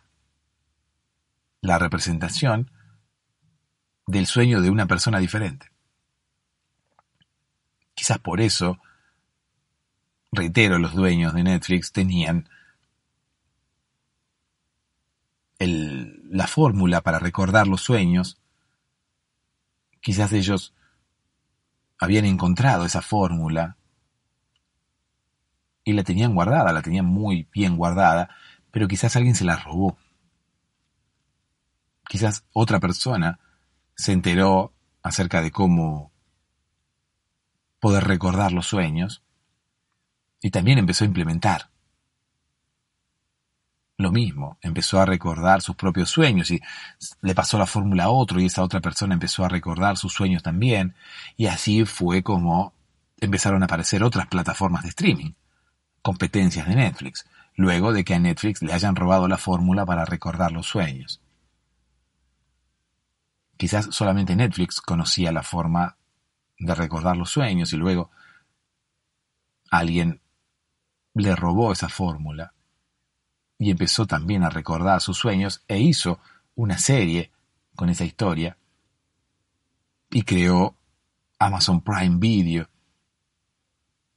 la 1.60 1.78
representación 1.78 2.70
del 4.06 4.26
sueño 4.26 4.60
de 4.60 4.70
una 4.70 4.86
persona 4.86 5.18
diferente. 5.18 5.70
Quizás 7.94 8.18
por 8.18 8.40
eso, 8.40 8.78
reitero, 10.32 10.78
los 10.78 10.94
dueños 10.94 11.32
de 11.32 11.44
Netflix 11.44 11.92
tenían 11.92 12.48
la 15.58 16.46
fórmula 16.46 17.00
para 17.00 17.18
recordar 17.18 17.66
los 17.66 17.80
sueños. 17.80 18.38
Quizás 20.04 20.34
ellos 20.34 20.74
habían 21.98 22.26
encontrado 22.26 22.84
esa 22.84 23.00
fórmula 23.00 23.78
y 25.82 25.94
la 25.94 26.02
tenían 26.02 26.34
guardada, 26.34 26.74
la 26.74 26.82
tenían 26.82 27.06
muy 27.06 27.48
bien 27.50 27.78
guardada, 27.78 28.28
pero 28.70 28.86
quizás 28.86 29.16
alguien 29.16 29.34
se 29.34 29.46
la 29.46 29.56
robó. 29.56 29.96
Quizás 32.06 32.44
otra 32.52 32.80
persona 32.80 33.40
se 33.96 34.12
enteró 34.12 34.74
acerca 35.02 35.40
de 35.40 35.50
cómo 35.50 36.12
poder 37.80 38.04
recordar 38.04 38.52
los 38.52 38.66
sueños 38.66 39.24
y 40.42 40.50
también 40.50 40.76
empezó 40.76 41.04
a 41.04 41.06
implementar. 41.06 41.70
Lo 43.96 44.10
mismo, 44.10 44.58
empezó 44.60 45.00
a 45.00 45.06
recordar 45.06 45.62
sus 45.62 45.76
propios 45.76 46.10
sueños 46.10 46.50
y 46.50 46.60
le 47.22 47.34
pasó 47.34 47.58
la 47.58 47.66
fórmula 47.66 48.04
a 48.04 48.10
otro 48.10 48.40
y 48.40 48.46
esa 48.46 48.62
otra 48.62 48.80
persona 48.80 49.14
empezó 49.14 49.44
a 49.44 49.48
recordar 49.48 49.96
sus 49.96 50.12
sueños 50.12 50.42
también 50.42 50.96
y 51.36 51.46
así 51.46 51.84
fue 51.84 52.24
como 52.24 52.74
empezaron 53.20 53.62
a 53.62 53.66
aparecer 53.66 54.02
otras 54.02 54.26
plataformas 54.26 54.82
de 54.82 54.88
streaming 54.88 55.32
competencias 56.02 56.66
de 56.66 56.74
Netflix, 56.74 57.24
luego 57.54 57.92
de 57.92 58.04
que 58.04 58.14
a 58.14 58.18
Netflix 58.18 58.62
le 58.62 58.72
hayan 58.72 58.96
robado 58.96 59.28
la 59.28 59.38
fórmula 59.38 59.86
para 59.86 60.04
recordar 60.04 60.50
los 60.50 60.66
sueños. 60.66 61.22
Quizás 63.56 63.86
solamente 63.92 64.34
Netflix 64.34 64.80
conocía 64.80 65.30
la 65.30 65.44
forma 65.44 65.96
de 66.58 66.74
recordar 66.74 67.16
los 67.16 67.30
sueños 67.30 67.72
y 67.72 67.76
luego 67.76 68.10
alguien 69.70 70.20
le 71.14 71.36
robó 71.36 71.72
esa 71.72 71.88
fórmula 71.88 72.53
y 73.58 73.70
empezó 73.70 74.06
también 74.06 74.42
a 74.42 74.50
recordar 74.50 75.00
sus 75.00 75.18
sueños 75.18 75.62
e 75.68 75.78
hizo 75.78 76.18
una 76.54 76.78
serie 76.78 77.30
con 77.74 77.88
esa 77.88 78.04
historia 78.04 78.56
y 80.10 80.22
creó 80.22 80.76
Amazon 81.38 81.80
Prime 81.80 82.16
Video. 82.18 82.68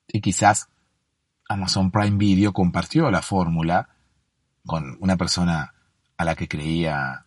Y 0.07 0.21
quizás 0.21 0.69
Amazon 1.49 1.91
Prime 1.91 2.17
Video 2.17 2.53
compartió 2.53 3.09
la 3.09 3.21
fórmula 3.21 3.89
con 4.65 4.97
una 4.99 5.17
persona 5.17 5.73
a 6.17 6.25
la 6.25 6.35
que 6.35 6.47
creía 6.47 7.25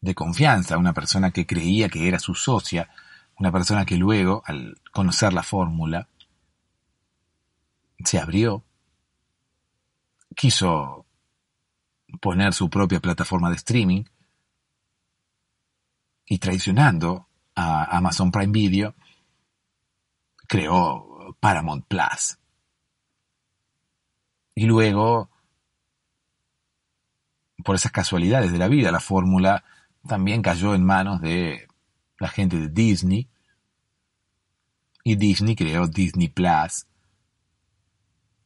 de 0.00 0.14
confianza, 0.14 0.76
una 0.76 0.92
persona 0.92 1.30
que 1.30 1.46
creía 1.46 1.88
que 1.88 2.06
era 2.06 2.18
su 2.18 2.34
socia, 2.34 2.90
una 3.38 3.50
persona 3.50 3.84
que 3.84 3.96
luego, 3.96 4.42
al 4.46 4.76
conocer 4.92 5.32
la 5.32 5.42
fórmula, 5.42 6.08
se 8.04 8.18
abrió, 8.18 8.62
quiso 10.34 11.06
poner 12.20 12.52
su 12.52 12.68
propia 12.70 13.00
plataforma 13.00 13.50
de 13.50 13.56
streaming 13.56 14.04
y 16.26 16.38
traicionando 16.38 17.28
a 17.54 17.96
Amazon 17.96 18.30
Prime 18.30 18.52
Video, 18.52 18.94
creó 20.46 21.36
Paramount 21.40 21.86
Plus. 21.86 22.38
Y 24.54 24.66
luego, 24.66 25.30
por 27.64 27.76
esas 27.76 27.92
casualidades 27.92 28.52
de 28.52 28.58
la 28.58 28.68
vida, 28.68 28.92
la 28.92 29.00
fórmula 29.00 29.64
también 30.06 30.42
cayó 30.42 30.74
en 30.74 30.84
manos 30.84 31.20
de 31.20 31.68
la 32.18 32.28
gente 32.28 32.58
de 32.58 32.68
Disney. 32.68 33.28
Y 35.02 35.16
Disney 35.16 35.54
creó 35.54 35.86
Disney 35.86 36.28
Plus 36.28 36.86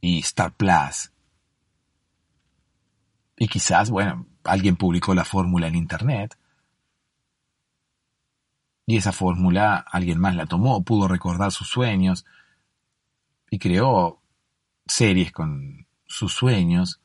y 0.01 0.21
Star 0.21 0.53
Plus. 0.53 1.13
Y 3.39 3.49
quizás, 3.49 3.91
bueno, 3.91 4.27
alguien 4.45 4.77
publicó 4.77 5.15
la 5.15 5.25
fórmula 5.25 5.69
en 5.69 5.77
Internet. 5.77 6.37
Y 8.85 8.97
esa 8.97 9.13
fórmula 9.13 9.77
alguien 9.77 10.19
más 10.19 10.35
la 10.35 10.47
tomó, 10.47 10.83
pudo 10.83 11.09
recordar 11.09 11.53
sus 11.53 11.69
sueños, 11.69 12.25
y 13.51 13.59
creó 13.59 14.21
series 14.87 15.33
con 15.33 15.87
sus 16.07 16.33
sueños 16.33 17.01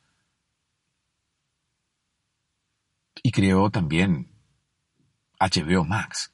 y 3.22 3.32
creó 3.32 3.70
también 3.70 4.30
HBO 5.40 5.86
Max. 5.86 6.34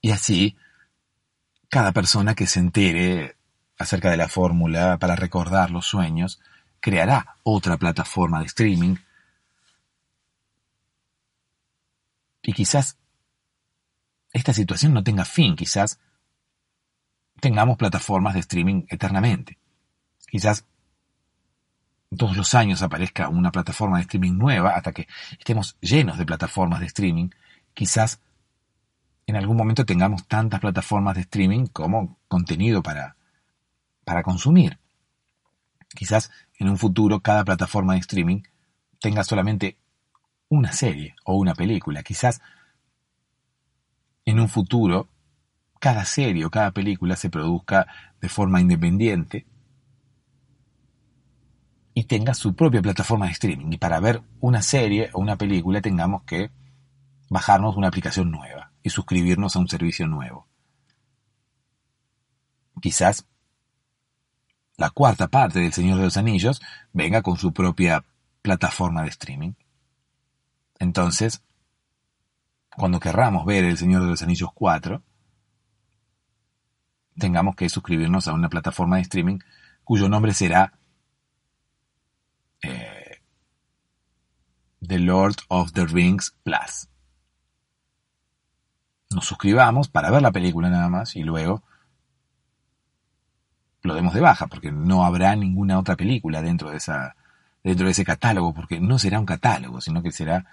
Y 0.00 0.10
así, 0.10 0.56
cada 1.68 1.92
persona 1.92 2.34
que 2.34 2.46
se 2.46 2.60
entere 2.60 3.36
acerca 3.78 4.10
de 4.10 4.16
la 4.16 4.28
fórmula 4.28 4.98
para 4.98 5.16
recordar 5.16 5.70
los 5.70 5.86
sueños, 5.86 6.40
creará 6.80 7.36
otra 7.42 7.76
plataforma 7.76 8.40
de 8.40 8.46
streaming. 8.46 8.96
Y 12.42 12.52
quizás 12.52 12.96
esta 14.32 14.52
situación 14.52 14.94
no 14.94 15.04
tenga 15.04 15.24
fin, 15.24 15.56
quizás 15.56 15.98
tengamos 17.40 17.76
plataformas 17.76 18.34
de 18.34 18.40
streaming 18.40 18.84
eternamente. 18.88 19.58
Quizás 20.28 20.64
todos 22.16 22.36
los 22.36 22.54
años 22.54 22.82
aparezca 22.82 23.28
una 23.28 23.52
plataforma 23.52 23.98
de 23.98 24.02
streaming 24.02 24.36
nueva 24.36 24.74
hasta 24.74 24.92
que 24.92 25.06
estemos 25.38 25.76
llenos 25.80 26.18
de 26.18 26.26
plataformas 26.26 26.80
de 26.80 26.86
streaming. 26.86 27.30
Quizás 27.74 28.20
en 29.26 29.36
algún 29.36 29.56
momento 29.56 29.86
tengamos 29.86 30.26
tantas 30.26 30.60
plataformas 30.60 31.14
de 31.14 31.22
streaming 31.22 31.66
como 31.66 32.18
contenido 32.28 32.82
para, 32.82 33.16
para 34.04 34.22
consumir. 34.22 34.78
Quizás 35.94 36.30
en 36.60 36.68
un 36.68 36.78
futuro 36.78 37.20
cada 37.20 37.44
plataforma 37.44 37.94
de 37.94 38.00
streaming 38.00 38.42
tenga 39.00 39.24
solamente 39.24 39.78
una 40.50 40.72
serie 40.72 41.16
o 41.24 41.34
una 41.36 41.54
película. 41.54 42.02
Quizás 42.02 42.40
en 44.26 44.38
un 44.38 44.48
futuro 44.48 45.08
cada 45.80 46.04
serie 46.04 46.44
o 46.44 46.50
cada 46.50 46.70
película 46.70 47.16
se 47.16 47.30
produzca 47.30 47.86
de 48.20 48.28
forma 48.28 48.60
independiente 48.60 49.46
y 51.94 52.04
tenga 52.04 52.34
su 52.34 52.54
propia 52.54 52.82
plataforma 52.82 53.26
de 53.26 53.32
streaming. 53.32 53.72
Y 53.72 53.78
para 53.78 53.98
ver 53.98 54.22
una 54.40 54.60
serie 54.60 55.08
o 55.14 55.20
una 55.20 55.36
película 55.36 55.80
tengamos 55.80 56.24
que 56.24 56.50
bajarnos 57.30 57.76
una 57.76 57.88
aplicación 57.88 58.30
nueva 58.30 58.72
y 58.82 58.90
suscribirnos 58.90 59.56
a 59.56 59.60
un 59.60 59.68
servicio 59.68 60.06
nuevo. 60.06 60.46
Quizás 62.82 63.26
la 64.80 64.88
cuarta 64.88 65.28
parte 65.28 65.58
del 65.58 65.74
Señor 65.74 65.98
de 65.98 66.04
los 66.04 66.16
Anillos 66.16 66.62
venga 66.94 67.20
con 67.20 67.36
su 67.36 67.52
propia 67.52 68.02
plataforma 68.40 69.02
de 69.02 69.10
streaming. 69.10 69.52
Entonces, 70.78 71.42
cuando 72.74 72.98
querramos 72.98 73.44
ver 73.44 73.64
El 73.64 73.76
Señor 73.76 74.00
de 74.00 74.08
los 74.08 74.22
Anillos 74.22 74.48
4, 74.54 75.02
tengamos 77.18 77.56
que 77.56 77.68
suscribirnos 77.68 78.26
a 78.26 78.32
una 78.32 78.48
plataforma 78.48 78.96
de 78.96 79.02
streaming 79.02 79.40
cuyo 79.84 80.08
nombre 80.08 80.32
será 80.32 80.72
eh, 82.62 83.20
The 84.80 84.98
Lord 84.98 85.36
of 85.48 85.72
the 85.74 85.84
Rings 85.84 86.34
Plus. 86.42 86.88
Nos 89.10 89.26
suscribamos 89.26 89.88
para 89.88 90.10
ver 90.10 90.22
la 90.22 90.32
película 90.32 90.70
nada 90.70 90.88
más 90.88 91.16
y 91.16 91.22
luego 91.22 91.64
lo 93.82 93.94
demos 93.94 94.14
de 94.14 94.20
baja 94.20 94.46
porque 94.46 94.70
no 94.72 95.04
habrá 95.04 95.34
ninguna 95.36 95.78
otra 95.78 95.96
película 95.96 96.42
dentro 96.42 96.70
de 96.70 96.76
esa 96.78 97.16
dentro 97.62 97.86
de 97.86 97.92
ese 97.92 98.04
catálogo 98.04 98.54
porque 98.54 98.80
no 98.80 98.98
será 98.98 99.18
un 99.20 99.26
catálogo 99.26 99.80
sino 99.80 100.02
que 100.02 100.12
será 100.12 100.46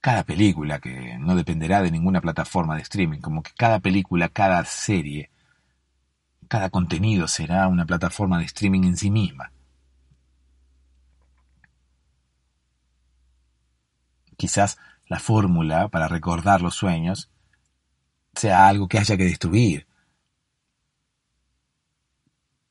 cada 0.00 0.24
película 0.24 0.80
que 0.80 1.18
no 1.18 1.36
dependerá 1.36 1.82
de 1.82 1.90
ninguna 1.90 2.20
plataforma 2.20 2.74
de 2.76 2.82
streaming, 2.82 3.20
como 3.20 3.42
que 3.42 3.52
cada 3.56 3.80
película, 3.80 4.28
cada 4.30 4.64
serie, 4.64 5.30
cada 6.48 6.70
contenido 6.70 7.28
será 7.28 7.68
una 7.68 7.84
plataforma 7.84 8.38
de 8.38 8.46
streaming 8.46 8.84
en 8.84 8.96
sí 8.96 9.10
misma. 9.10 9.52
Quizás 14.36 14.78
la 15.06 15.18
fórmula 15.18 15.88
para 15.88 16.08
recordar 16.08 16.62
los 16.62 16.74
sueños 16.74 17.30
sea 18.34 18.68
algo 18.68 18.88
que 18.88 18.98
haya 18.98 19.18
que 19.18 19.24
destruir, 19.24 19.86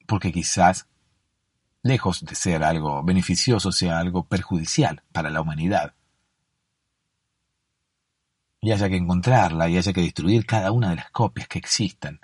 porque 0.10 0.34
quizás, 0.34 0.88
lejos 1.84 2.26
de 2.26 2.34
ser 2.34 2.64
algo 2.64 3.04
beneficioso, 3.04 3.72
sea 3.72 4.00
algo 4.00 4.26
perjudicial 4.26 5.04
para 5.14 5.30
la 5.30 5.40
humanidad. 5.40 5.94
Y 8.60 8.72
haya 8.72 8.90
que 8.90 8.98
encontrarla 8.98 9.70
y 9.70 9.78
haya 9.78 9.94
que 9.94 10.02
destruir 10.02 10.48
cada 10.48 10.72
una 10.72 10.90
de 10.90 10.96
las 10.98 11.12
copias 11.12 11.48
que 11.48 11.60
existan 11.60 12.20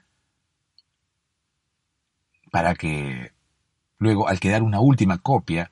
para 2.52 2.74
que 2.74 3.34
luego 4.00 4.28
al 4.28 4.40
quedar 4.40 4.64
una 4.64 4.80
última 4.80 5.20
copia 5.20 5.72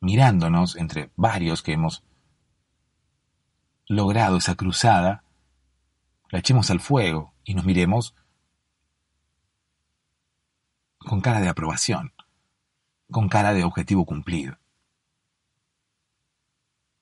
mirándonos 0.00 0.76
entre 0.76 1.10
varios 1.16 1.62
que 1.62 1.72
hemos 1.72 2.04
logrado 3.86 4.36
esa 4.36 4.54
cruzada, 4.54 5.24
la 6.30 6.38
echemos 6.38 6.70
al 6.70 6.80
fuego 6.80 7.34
y 7.42 7.54
nos 7.54 7.64
miremos 7.64 8.14
con 11.04 11.20
cara 11.20 11.40
de 11.40 11.48
aprobación, 11.48 12.12
con 13.10 13.28
cara 13.28 13.52
de 13.52 13.64
objetivo 13.64 14.04
cumplido. 14.04 14.58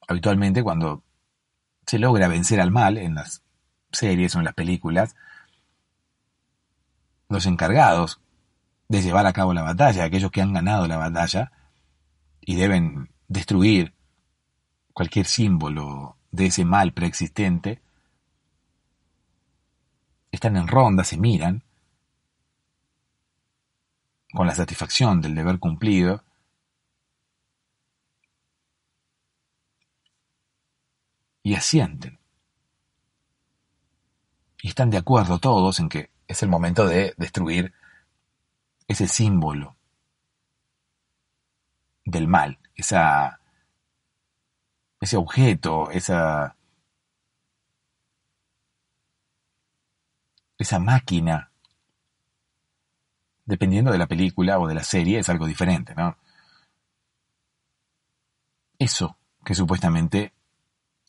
Habitualmente 0.06 0.62
cuando 0.62 1.02
se 1.86 1.98
logra 1.98 2.28
vencer 2.28 2.60
al 2.60 2.70
mal 2.70 2.98
en 2.98 3.14
las 3.14 3.42
series 3.92 4.34
o 4.34 4.38
en 4.38 4.44
las 4.44 4.54
películas, 4.54 5.14
los 7.28 7.46
encargados 7.46 8.20
de 8.88 9.02
llevar 9.02 9.26
a 9.26 9.32
cabo 9.32 9.54
la 9.54 9.62
batalla, 9.62 10.04
aquellos 10.04 10.30
que 10.30 10.42
han 10.42 10.52
ganado 10.52 10.86
la 10.86 10.98
batalla 10.98 11.52
y 12.40 12.56
deben 12.56 13.10
destruir 13.28 13.94
cualquier 14.92 15.26
símbolo 15.26 16.16
de 16.30 16.46
ese 16.46 16.64
mal 16.64 16.92
preexistente, 16.92 17.80
están 20.30 20.56
en 20.56 20.66
ronda, 20.66 21.04
se 21.04 21.16
miran, 21.16 21.62
con 24.32 24.46
la 24.46 24.54
satisfacción 24.54 25.20
del 25.20 25.34
deber 25.34 25.58
cumplido, 25.58 26.24
y 31.42 31.54
asienten. 31.54 32.18
Y 34.62 34.68
están 34.68 34.90
de 34.90 34.98
acuerdo 34.98 35.38
todos 35.38 35.80
en 35.80 35.88
que 35.88 36.10
es 36.28 36.42
el 36.42 36.48
momento 36.48 36.86
de 36.86 37.14
destruir 37.16 37.74
ese 38.86 39.08
símbolo 39.08 39.76
del 42.04 42.28
mal, 42.28 42.58
esa, 42.74 43.40
ese 45.00 45.16
objeto, 45.16 45.90
esa, 45.90 46.56
esa 50.58 50.78
máquina. 50.78 51.51
Dependiendo 53.52 53.92
de 53.92 53.98
la 53.98 54.06
película 54.06 54.58
o 54.58 54.66
de 54.66 54.74
la 54.74 54.82
serie 54.82 55.18
es 55.18 55.28
algo 55.28 55.46
diferente, 55.46 55.94
¿no? 55.94 56.16
Eso 58.78 59.18
que 59.44 59.54
supuestamente 59.54 60.32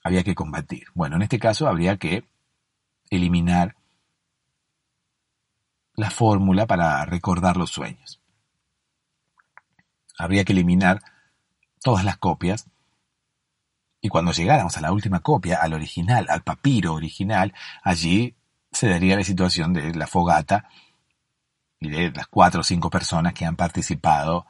había 0.04 0.26
que 0.26 0.36
combatir. 0.36 0.88
Bueno, 0.94 1.16
en 1.16 1.22
este 1.22 1.40
caso 1.40 1.70
habría 1.70 1.96
que 1.96 2.28
eliminar 3.10 3.78
la 5.94 6.12
fórmula 6.12 6.68
para 6.68 7.06
recordar 7.06 7.56
los 7.56 7.70
sueños. 7.70 8.20
Habría 10.18 10.44
que 10.44 10.52
eliminar 10.52 11.02
todas 11.80 12.04
las 12.04 12.18
copias 12.18 12.70
y 14.02 14.10
cuando 14.10 14.34
llegáramos 14.34 14.76
a 14.76 14.82
la 14.82 14.92
última 14.92 15.22
copia, 15.22 15.60
al 15.62 15.74
original, 15.76 16.26
al 16.28 16.44
papiro 16.44 16.94
original, 16.94 17.54
allí 17.84 18.36
se 18.70 18.90
daría 18.90 19.16
la 19.16 19.24
situación 19.24 19.72
de 19.72 19.96
la 19.96 20.08
fogata 20.08 20.68
y 21.86 21.90
de 21.90 22.12
las 22.12 22.28
cuatro 22.28 22.62
o 22.62 22.64
cinco 22.64 22.90
personas 22.90 23.34
que 23.34 23.46
han 23.46 23.56
participado 23.56 24.46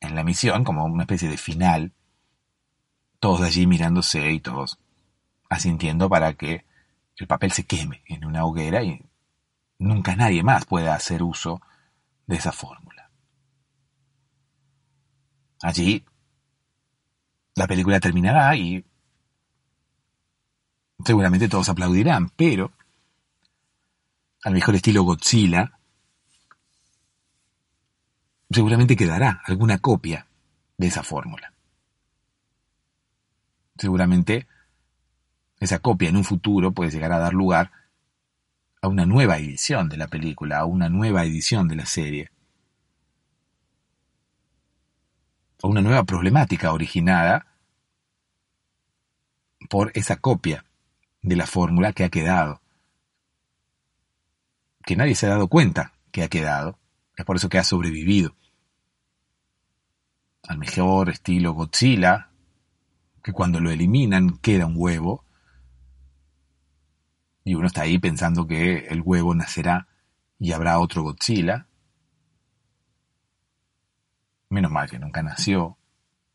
en 0.00 0.14
la 0.14 0.24
misión 0.24 0.64
como 0.64 0.84
una 0.84 1.04
especie 1.04 1.28
de 1.28 1.36
final, 1.36 1.92
todos 3.20 3.40
allí 3.40 3.66
mirándose 3.66 4.30
y 4.32 4.40
todos 4.40 4.78
asintiendo 5.48 6.08
para 6.08 6.34
que 6.34 6.64
el 7.16 7.26
papel 7.26 7.52
se 7.52 7.64
queme 7.64 8.02
en 8.06 8.24
una 8.24 8.44
hoguera 8.44 8.82
y 8.82 9.00
nunca 9.78 10.16
nadie 10.16 10.42
más 10.42 10.66
pueda 10.66 10.94
hacer 10.94 11.22
uso 11.22 11.60
de 12.26 12.36
esa 12.36 12.52
fórmula. 12.52 13.10
Allí 15.62 16.04
la 17.54 17.66
película 17.66 18.00
terminará 18.00 18.54
y 18.56 18.84
seguramente 21.04 21.48
todos 21.48 21.68
aplaudirán, 21.68 22.30
pero 22.30 22.72
al 24.44 24.52
mejor 24.52 24.74
estilo 24.74 25.02
Godzilla, 25.02 25.78
seguramente 28.50 28.94
quedará 28.94 29.42
alguna 29.44 29.78
copia 29.78 30.26
de 30.76 30.86
esa 30.86 31.02
fórmula. 31.02 31.52
Seguramente 33.76 34.46
esa 35.58 35.78
copia 35.78 36.10
en 36.10 36.16
un 36.16 36.24
futuro 36.24 36.72
puede 36.72 36.90
llegar 36.90 37.12
a 37.12 37.18
dar 37.18 37.32
lugar 37.32 37.72
a 38.82 38.88
una 38.88 39.06
nueva 39.06 39.38
edición 39.38 39.88
de 39.88 39.96
la 39.96 40.08
película, 40.08 40.58
a 40.58 40.66
una 40.66 40.90
nueva 40.90 41.24
edición 41.24 41.66
de 41.66 41.76
la 41.76 41.86
serie, 41.86 42.30
a 45.62 45.66
una 45.66 45.80
nueva 45.80 46.04
problemática 46.04 46.70
originada 46.72 47.46
por 49.70 49.90
esa 49.94 50.16
copia 50.16 50.66
de 51.22 51.36
la 51.36 51.46
fórmula 51.46 51.94
que 51.94 52.04
ha 52.04 52.10
quedado, 52.10 52.60
que 54.84 54.96
nadie 54.96 55.14
se 55.14 55.26
ha 55.26 55.30
dado 55.30 55.48
cuenta 55.48 55.92
que 56.10 56.22
ha 56.22 56.28
quedado, 56.28 56.78
es 57.16 57.24
por 57.24 57.36
eso 57.36 57.48
que 57.48 57.58
ha 57.58 57.64
sobrevivido. 57.64 58.34
Al 60.46 60.58
mejor 60.58 61.10
estilo 61.10 61.54
Godzilla, 61.54 62.30
que 63.22 63.32
cuando 63.32 63.60
lo 63.60 63.70
eliminan 63.70 64.38
queda 64.38 64.66
un 64.66 64.74
huevo, 64.76 65.24
y 67.44 67.54
uno 67.54 67.66
está 67.66 67.82
ahí 67.82 67.98
pensando 67.98 68.46
que 68.46 68.86
el 68.86 69.02
huevo 69.02 69.34
nacerá 69.34 69.88
y 70.38 70.52
habrá 70.52 70.78
otro 70.78 71.02
Godzilla. 71.02 71.66
Menos 74.48 74.70
mal 74.70 74.88
que 74.88 74.98
nunca 74.98 75.22
nació, 75.22 75.76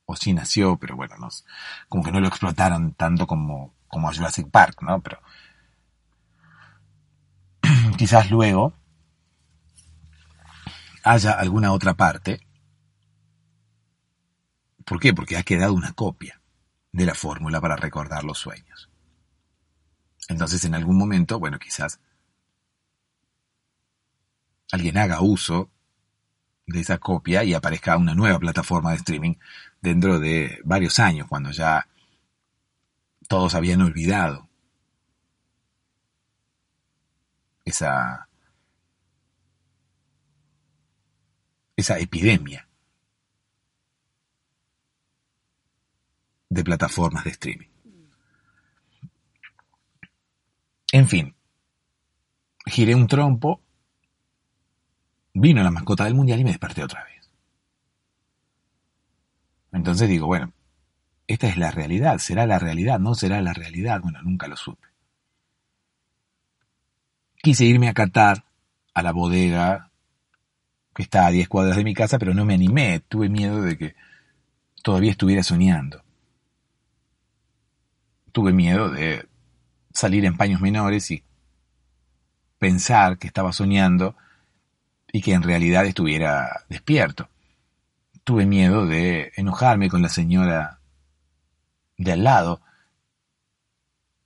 o 0.05 0.15
sí 0.15 0.33
nació, 0.33 0.77
pero 0.77 0.95
bueno, 0.95 1.15
como 1.87 2.03
que 2.03 2.11
no 2.11 2.19
lo 2.19 2.27
explotaron 2.27 2.93
tanto 2.93 3.27
como, 3.27 3.73
como 3.87 4.09
a 4.09 4.13
Jurassic 4.13 4.49
Park, 4.49 4.81
¿no? 4.81 5.01
Pero 5.01 5.19
quizás 7.97 8.29
luego 8.29 8.73
haya 11.03 11.31
alguna 11.31 11.71
otra 11.71 11.93
parte. 11.93 12.45
¿Por 14.85 14.99
qué? 14.99 15.13
Porque 15.13 15.37
ha 15.37 15.43
quedado 15.43 15.73
una 15.73 15.93
copia 15.93 16.41
de 16.91 17.05
la 17.05 17.15
fórmula 17.15 17.61
para 17.61 17.75
recordar 17.75 18.23
los 18.23 18.37
sueños. 18.37 18.89
Entonces 20.27 20.63
en 20.65 20.75
algún 20.75 20.97
momento, 20.97 21.39
bueno, 21.39 21.59
quizás 21.59 21.99
alguien 24.71 24.97
haga 24.97 25.21
uso 25.21 25.71
de 26.67 26.81
esa 26.81 26.97
copia 26.99 27.43
y 27.43 27.53
aparezca 27.53 27.97
una 27.97 28.13
nueva 28.13 28.39
plataforma 28.39 28.91
de 28.91 28.97
streaming 28.97 29.35
dentro 29.81 30.19
de 30.19 30.59
varios 30.63 30.99
años, 30.99 31.27
cuando 31.27 31.51
ya 31.51 31.87
todos 33.27 33.55
habían 33.55 33.81
olvidado 33.81 34.48
esa, 37.69 38.27
esa 41.75 41.99
epidemia 41.99 42.67
de 46.49 46.63
plataformas 46.63 47.23
de 47.23 47.29
streaming. 47.29 47.69
En 50.91 51.07
fin, 51.07 51.35
giré 52.65 52.95
un 52.95 53.07
trompo, 53.07 53.61
vino 55.33 55.61
la 55.63 55.71
mascota 55.71 56.05
del 56.05 56.15
mundial 56.15 56.39
y 56.39 56.43
me 56.43 56.49
desperté 56.49 56.83
otra 56.83 57.03
vez. 57.03 57.29
Entonces 59.71 60.09
digo, 60.09 60.25
bueno, 60.25 60.51
esta 61.27 61.47
es 61.47 61.57
la 61.57 61.69
realidad, 61.69 62.17
será 62.17 62.47
la 62.47 62.57
realidad, 62.57 62.99
no 62.99 63.13
será 63.13 63.39
la 63.41 63.53
realidad, 63.53 64.01
bueno, 64.01 64.21
nunca 64.23 64.47
lo 64.47 64.57
supe. 64.57 64.88
Quise 67.41 67.65
irme 67.65 67.87
a 67.87 67.93
Qatar, 67.93 68.45
a 68.93 69.01
la 69.01 69.11
bodega 69.11 69.91
que 70.93 71.03
está 71.03 71.27
a 71.27 71.31
10 71.31 71.47
cuadras 71.47 71.77
de 71.77 71.85
mi 71.85 71.93
casa, 71.93 72.19
pero 72.19 72.33
no 72.33 72.43
me 72.43 72.53
animé, 72.53 72.99
tuve 72.99 73.29
miedo 73.29 73.61
de 73.61 73.77
que 73.77 73.95
todavía 74.83 75.11
estuviera 75.11 75.43
soñando. 75.43 76.03
Tuve 78.33 78.51
miedo 78.51 78.89
de 78.89 79.25
salir 79.93 80.25
en 80.25 80.35
paños 80.35 80.59
menores 80.59 81.09
y 81.11 81.23
pensar 82.57 83.17
que 83.17 83.27
estaba 83.27 83.53
soñando 83.53 84.17
y 85.11 85.21
que 85.21 85.33
en 85.33 85.43
realidad 85.43 85.85
estuviera 85.85 86.65
despierto. 86.67 87.29
Tuve 88.25 88.45
miedo 88.45 88.85
de 88.85 89.31
enojarme 89.37 89.89
con 89.89 90.01
la 90.01 90.09
señora 90.09 90.81
de 91.97 92.11
al 92.11 92.23
lado, 92.25 92.61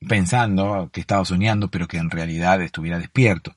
pensando 0.07 0.89
que 0.91 1.01
estaba 1.01 1.25
soñando, 1.25 1.69
pero 1.69 1.87
que 1.87 1.97
en 1.97 2.09
realidad 2.09 2.61
estuviera 2.61 2.99
despierto. 2.99 3.55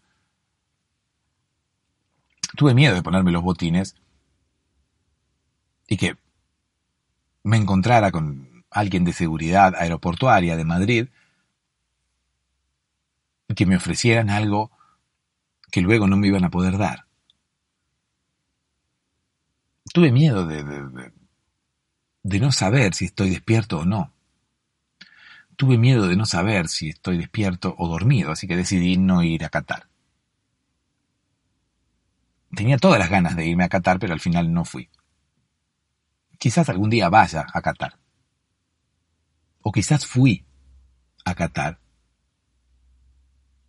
Tuve 2.56 2.74
miedo 2.74 2.94
de 2.94 3.02
ponerme 3.02 3.32
los 3.32 3.42
botines 3.42 3.96
y 5.88 5.96
que 5.96 6.16
me 7.42 7.56
encontrara 7.56 8.10
con 8.10 8.64
alguien 8.70 9.04
de 9.04 9.12
seguridad 9.12 9.74
aeroportuaria 9.76 10.56
de 10.56 10.64
Madrid 10.64 11.08
y 13.48 13.54
que 13.54 13.66
me 13.66 13.76
ofrecieran 13.76 14.30
algo 14.30 14.70
que 15.70 15.80
luego 15.80 16.06
no 16.06 16.16
me 16.16 16.28
iban 16.28 16.44
a 16.44 16.50
poder 16.50 16.78
dar. 16.78 17.06
Tuve 19.92 20.10
miedo 20.12 20.46
de, 20.46 20.62
de, 22.22 22.40
no 22.40 22.52
saber 22.52 22.94
si 22.94 23.06
estoy 23.06 23.30
despierto 23.30 23.78
o 23.78 23.84
no. 23.84 24.12
Tuve 25.56 25.78
miedo 25.78 26.06
de 26.06 26.16
no 26.16 26.26
saber 26.26 26.68
si 26.68 26.90
estoy 26.90 27.16
despierto 27.16 27.74
o 27.78 27.88
dormido, 27.88 28.32
así 28.32 28.46
que 28.46 28.56
decidí 28.56 28.98
no 28.98 29.22
ir 29.22 29.44
a 29.44 29.48
Qatar. 29.48 29.88
Tenía 32.54 32.78
todas 32.78 32.98
las 32.98 33.10
ganas 33.10 33.36
de 33.36 33.46
irme 33.46 33.64
a 33.64 33.68
Qatar, 33.68 33.98
pero 33.98 34.12
al 34.12 34.20
final 34.20 34.52
no 34.52 34.64
fui. 34.64 34.90
Quizás 36.38 36.68
algún 36.68 36.90
día 36.90 37.08
vaya 37.08 37.46
a 37.52 37.62
Qatar. 37.62 37.98
O 39.62 39.72
quizás 39.72 40.06
fui 40.06 40.44
a 41.24 41.34
Qatar 41.34 41.80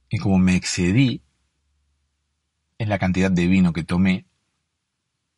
y 0.10 0.18
como 0.18 0.38
me 0.38 0.56
excedí 0.56 1.24
en 2.78 2.90
la 2.90 3.00
cantidad 3.00 3.32
de 3.32 3.48
vino 3.48 3.74
que 3.74 3.84
tomé, 3.84 4.26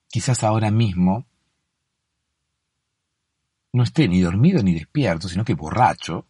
quizás 0.08 0.43
ahora 0.43 0.72
mismo 0.72 1.26
no 3.72 3.84
esté 3.84 4.08
ni 4.08 4.22
dormido 4.22 4.62
ni 4.64 4.74
despierto, 4.74 5.30
sino 5.30 5.45
que 5.45 5.54
borracho, 5.54 6.28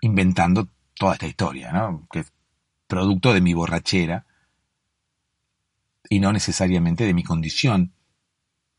inventando 0.00 0.68
toda 0.94 1.14
esta 1.14 1.26
historia, 1.26 1.72
¿no? 1.72 2.06
Que 2.10 2.20
es 2.20 2.32
producto 2.86 3.32
de 3.32 3.40
mi 3.40 3.54
borrachera 3.54 4.26
y 6.08 6.20
no 6.20 6.32
necesariamente 6.32 7.04
de 7.04 7.14
mi 7.14 7.22
condición 7.22 7.92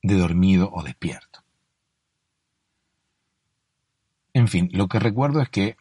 de 0.02 0.16
dormido 0.16 0.70
o 0.72 0.84
despierto. 0.84 1.44
En 4.34 4.48
fin, 4.48 4.70
lo 4.74 4.88
que 4.88 5.00
recuerdo 5.00 5.42
es 5.42 5.50
que 5.50 5.76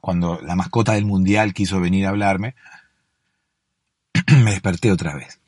cuando 0.00 0.40
la 0.40 0.56
mascota 0.56 0.92
del 0.92 1.04
mundial 1.04 1.54
quiso 1.54 1.80
venir 1.80 2.06
a 2.06 2.10
hablarme, 2.10 2.54
me 4.44 4.50
desperté 4.50 4.90
otra 4.90 5.14
vez. 5.14 5.40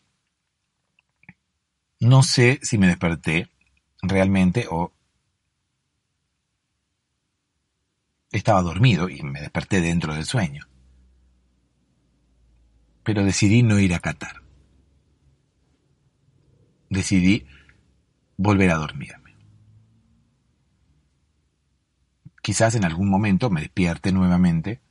No 2.00 2.22
sé 2.22 2.60
si 2.62 2.78
me 2.78 2.86
desperté 2.86 3.50
realmente 4.02 4.66
o 4.70 4.92
estaba 8.38 8.62
dormido 8.62 9.08
y 9.08 9.22
me 9.22 9.40
desperté 9.40 9.80
dentro 9.80 10.14
del 10.14 10.24
sueño. 10.24 10.66
Pero 13.02 13.24
decidí 13.24 13.62
no 13.62 13.78
ir 13.78 13.94
a 13.94 14.00
Qatar. 14.00 14.42
Decidí 16.88 17.46
volver 18.36 18.70
a 18.70 18.76
dormir. 18.76 19.14
quizás 22.44 22.74
en 22.74 22.84
algún 22.84 23.08
momento 23.08 23.48
me 23.48 23.62
despierte 23.62 24.12
nuevamente 24.12 24.82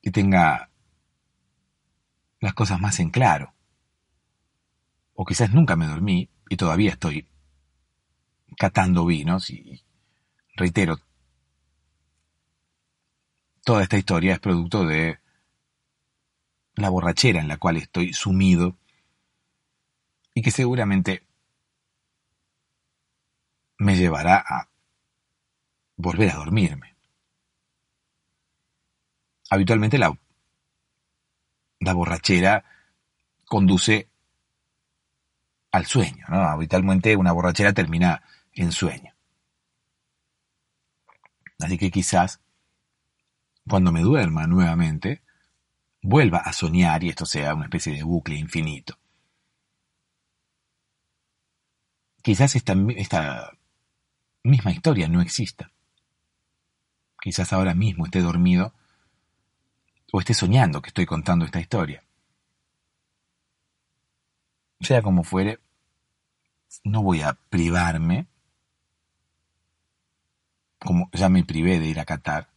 y 0.00 0.10
tenga 0.12 0.70
las 2.40 2.54
cosas 2.54 2.80
más 2.80 2.98
en 3.00 3.10
claro. 3.10 3.52
O 5.12 5.26
quizás 5.26 5.52
nunca 5.52 5.76
me 5.76 5.86
dormí 5.86 6.30
y 6.48 6.56
todavía 6.56 6.92
estoy 6.92 7.28
catando 8.56 9.04
vinos 9.04 9.50
y 9.50 9.84
reitero, 10.56 10.98
toda 13.68 13.82
esta 13.82 13.98
historia 13.98 14.32
es 14.32 14.38
producto 14.38 14.86
de 14.86 15.18
la 16.76 16.88
borrachera 16.88 17.38
en 17.38 17.48
la 17.48 17.58
cual 17.58 17.76
estoy 17.76 18.14
sumido 18.14 18.78
y 20.32 20.40
que 20.40 20.50
seguramente 20.50 21.22
me 23.76 23.94
llevará 23.94 24.38
a 24.38 24.70
volver 25.96 26.30
a 26.30 26.36
dormirme. 26.36 26.96
Habitualmente 29.50 29.98
la, 29.98 30.18
la 31.80 31.92
borrachera 31.92 32.64
conduce 33.44 34.08
al 35.72 35.84
sueño, 35.84 36.24
¿no? 36.30 36.40
Habitualmente 36.40 37.14
una 37.16 37.32
borrachera 37.32 37.74
termina 37.74 38.22
en 38.54 38.72
sueño. 38.72 39.12
Así 41.58 41.76
que 41.76 41.90
quizás 41.90 42.40
cuando 43.68 43.92
me 43.92 44.02
duerma 44.02 44.46
nuevamente, 44.46 45.22
vuelva 46.02 46.38
a 46.38 46.52
soñar 46.52 47.04
y 47.04 47.10
esto 47.10 47.26
sea 47.26 47.54
una 47.54 47.64
especie 47.64 47.94
de 47.94 48.02
bucle 48.02 48.36
infinito. 48.36 48.98
Quizás 52.22 52.56
esta, 52.56 52.74
esta 52.96 53.52
misma 54.42 54.72
historia 54.72 55.08
no 55.08 55.20
exista 55.20 55.70
Quizás 57.20 57.52
ahora 57.52 57.74
mismo 57.74 58.04
esté 58.04 58.20
dormido 58.20 58.72
o 60.12 60.20
esté 60.20 60.34
soñando 60.34 60.80
que 60.80 60.88
estoy 60.88 61.06
contando 61.06 61.44
esta 61.44 61.60
historia. 61.60 62.04
Sea 64.80 65.02
como 65.02 65.24
fuere, 65.24 65.58
no 66.84 67.02
voy 67.02 67.22
a 67.22 67.34
privarme, 67.34 68.28
como 70.78 71.10
ya 71.12 71.28
me 71.28 71.44
privé 71.44 71.80
de 71.80 71.86
ir 71.86 71.98
a 71.98 72.04
Qatar, 72.04 72.48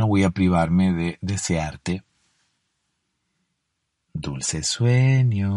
no 0.00 0.08
voy 0.08 0.24
a 0.24 0.30
privarme 0.30 0.94
de 0.94 1.18
desearte 1.20 2.02
dulces 4.14 4.66
sueños. 4.66 5.50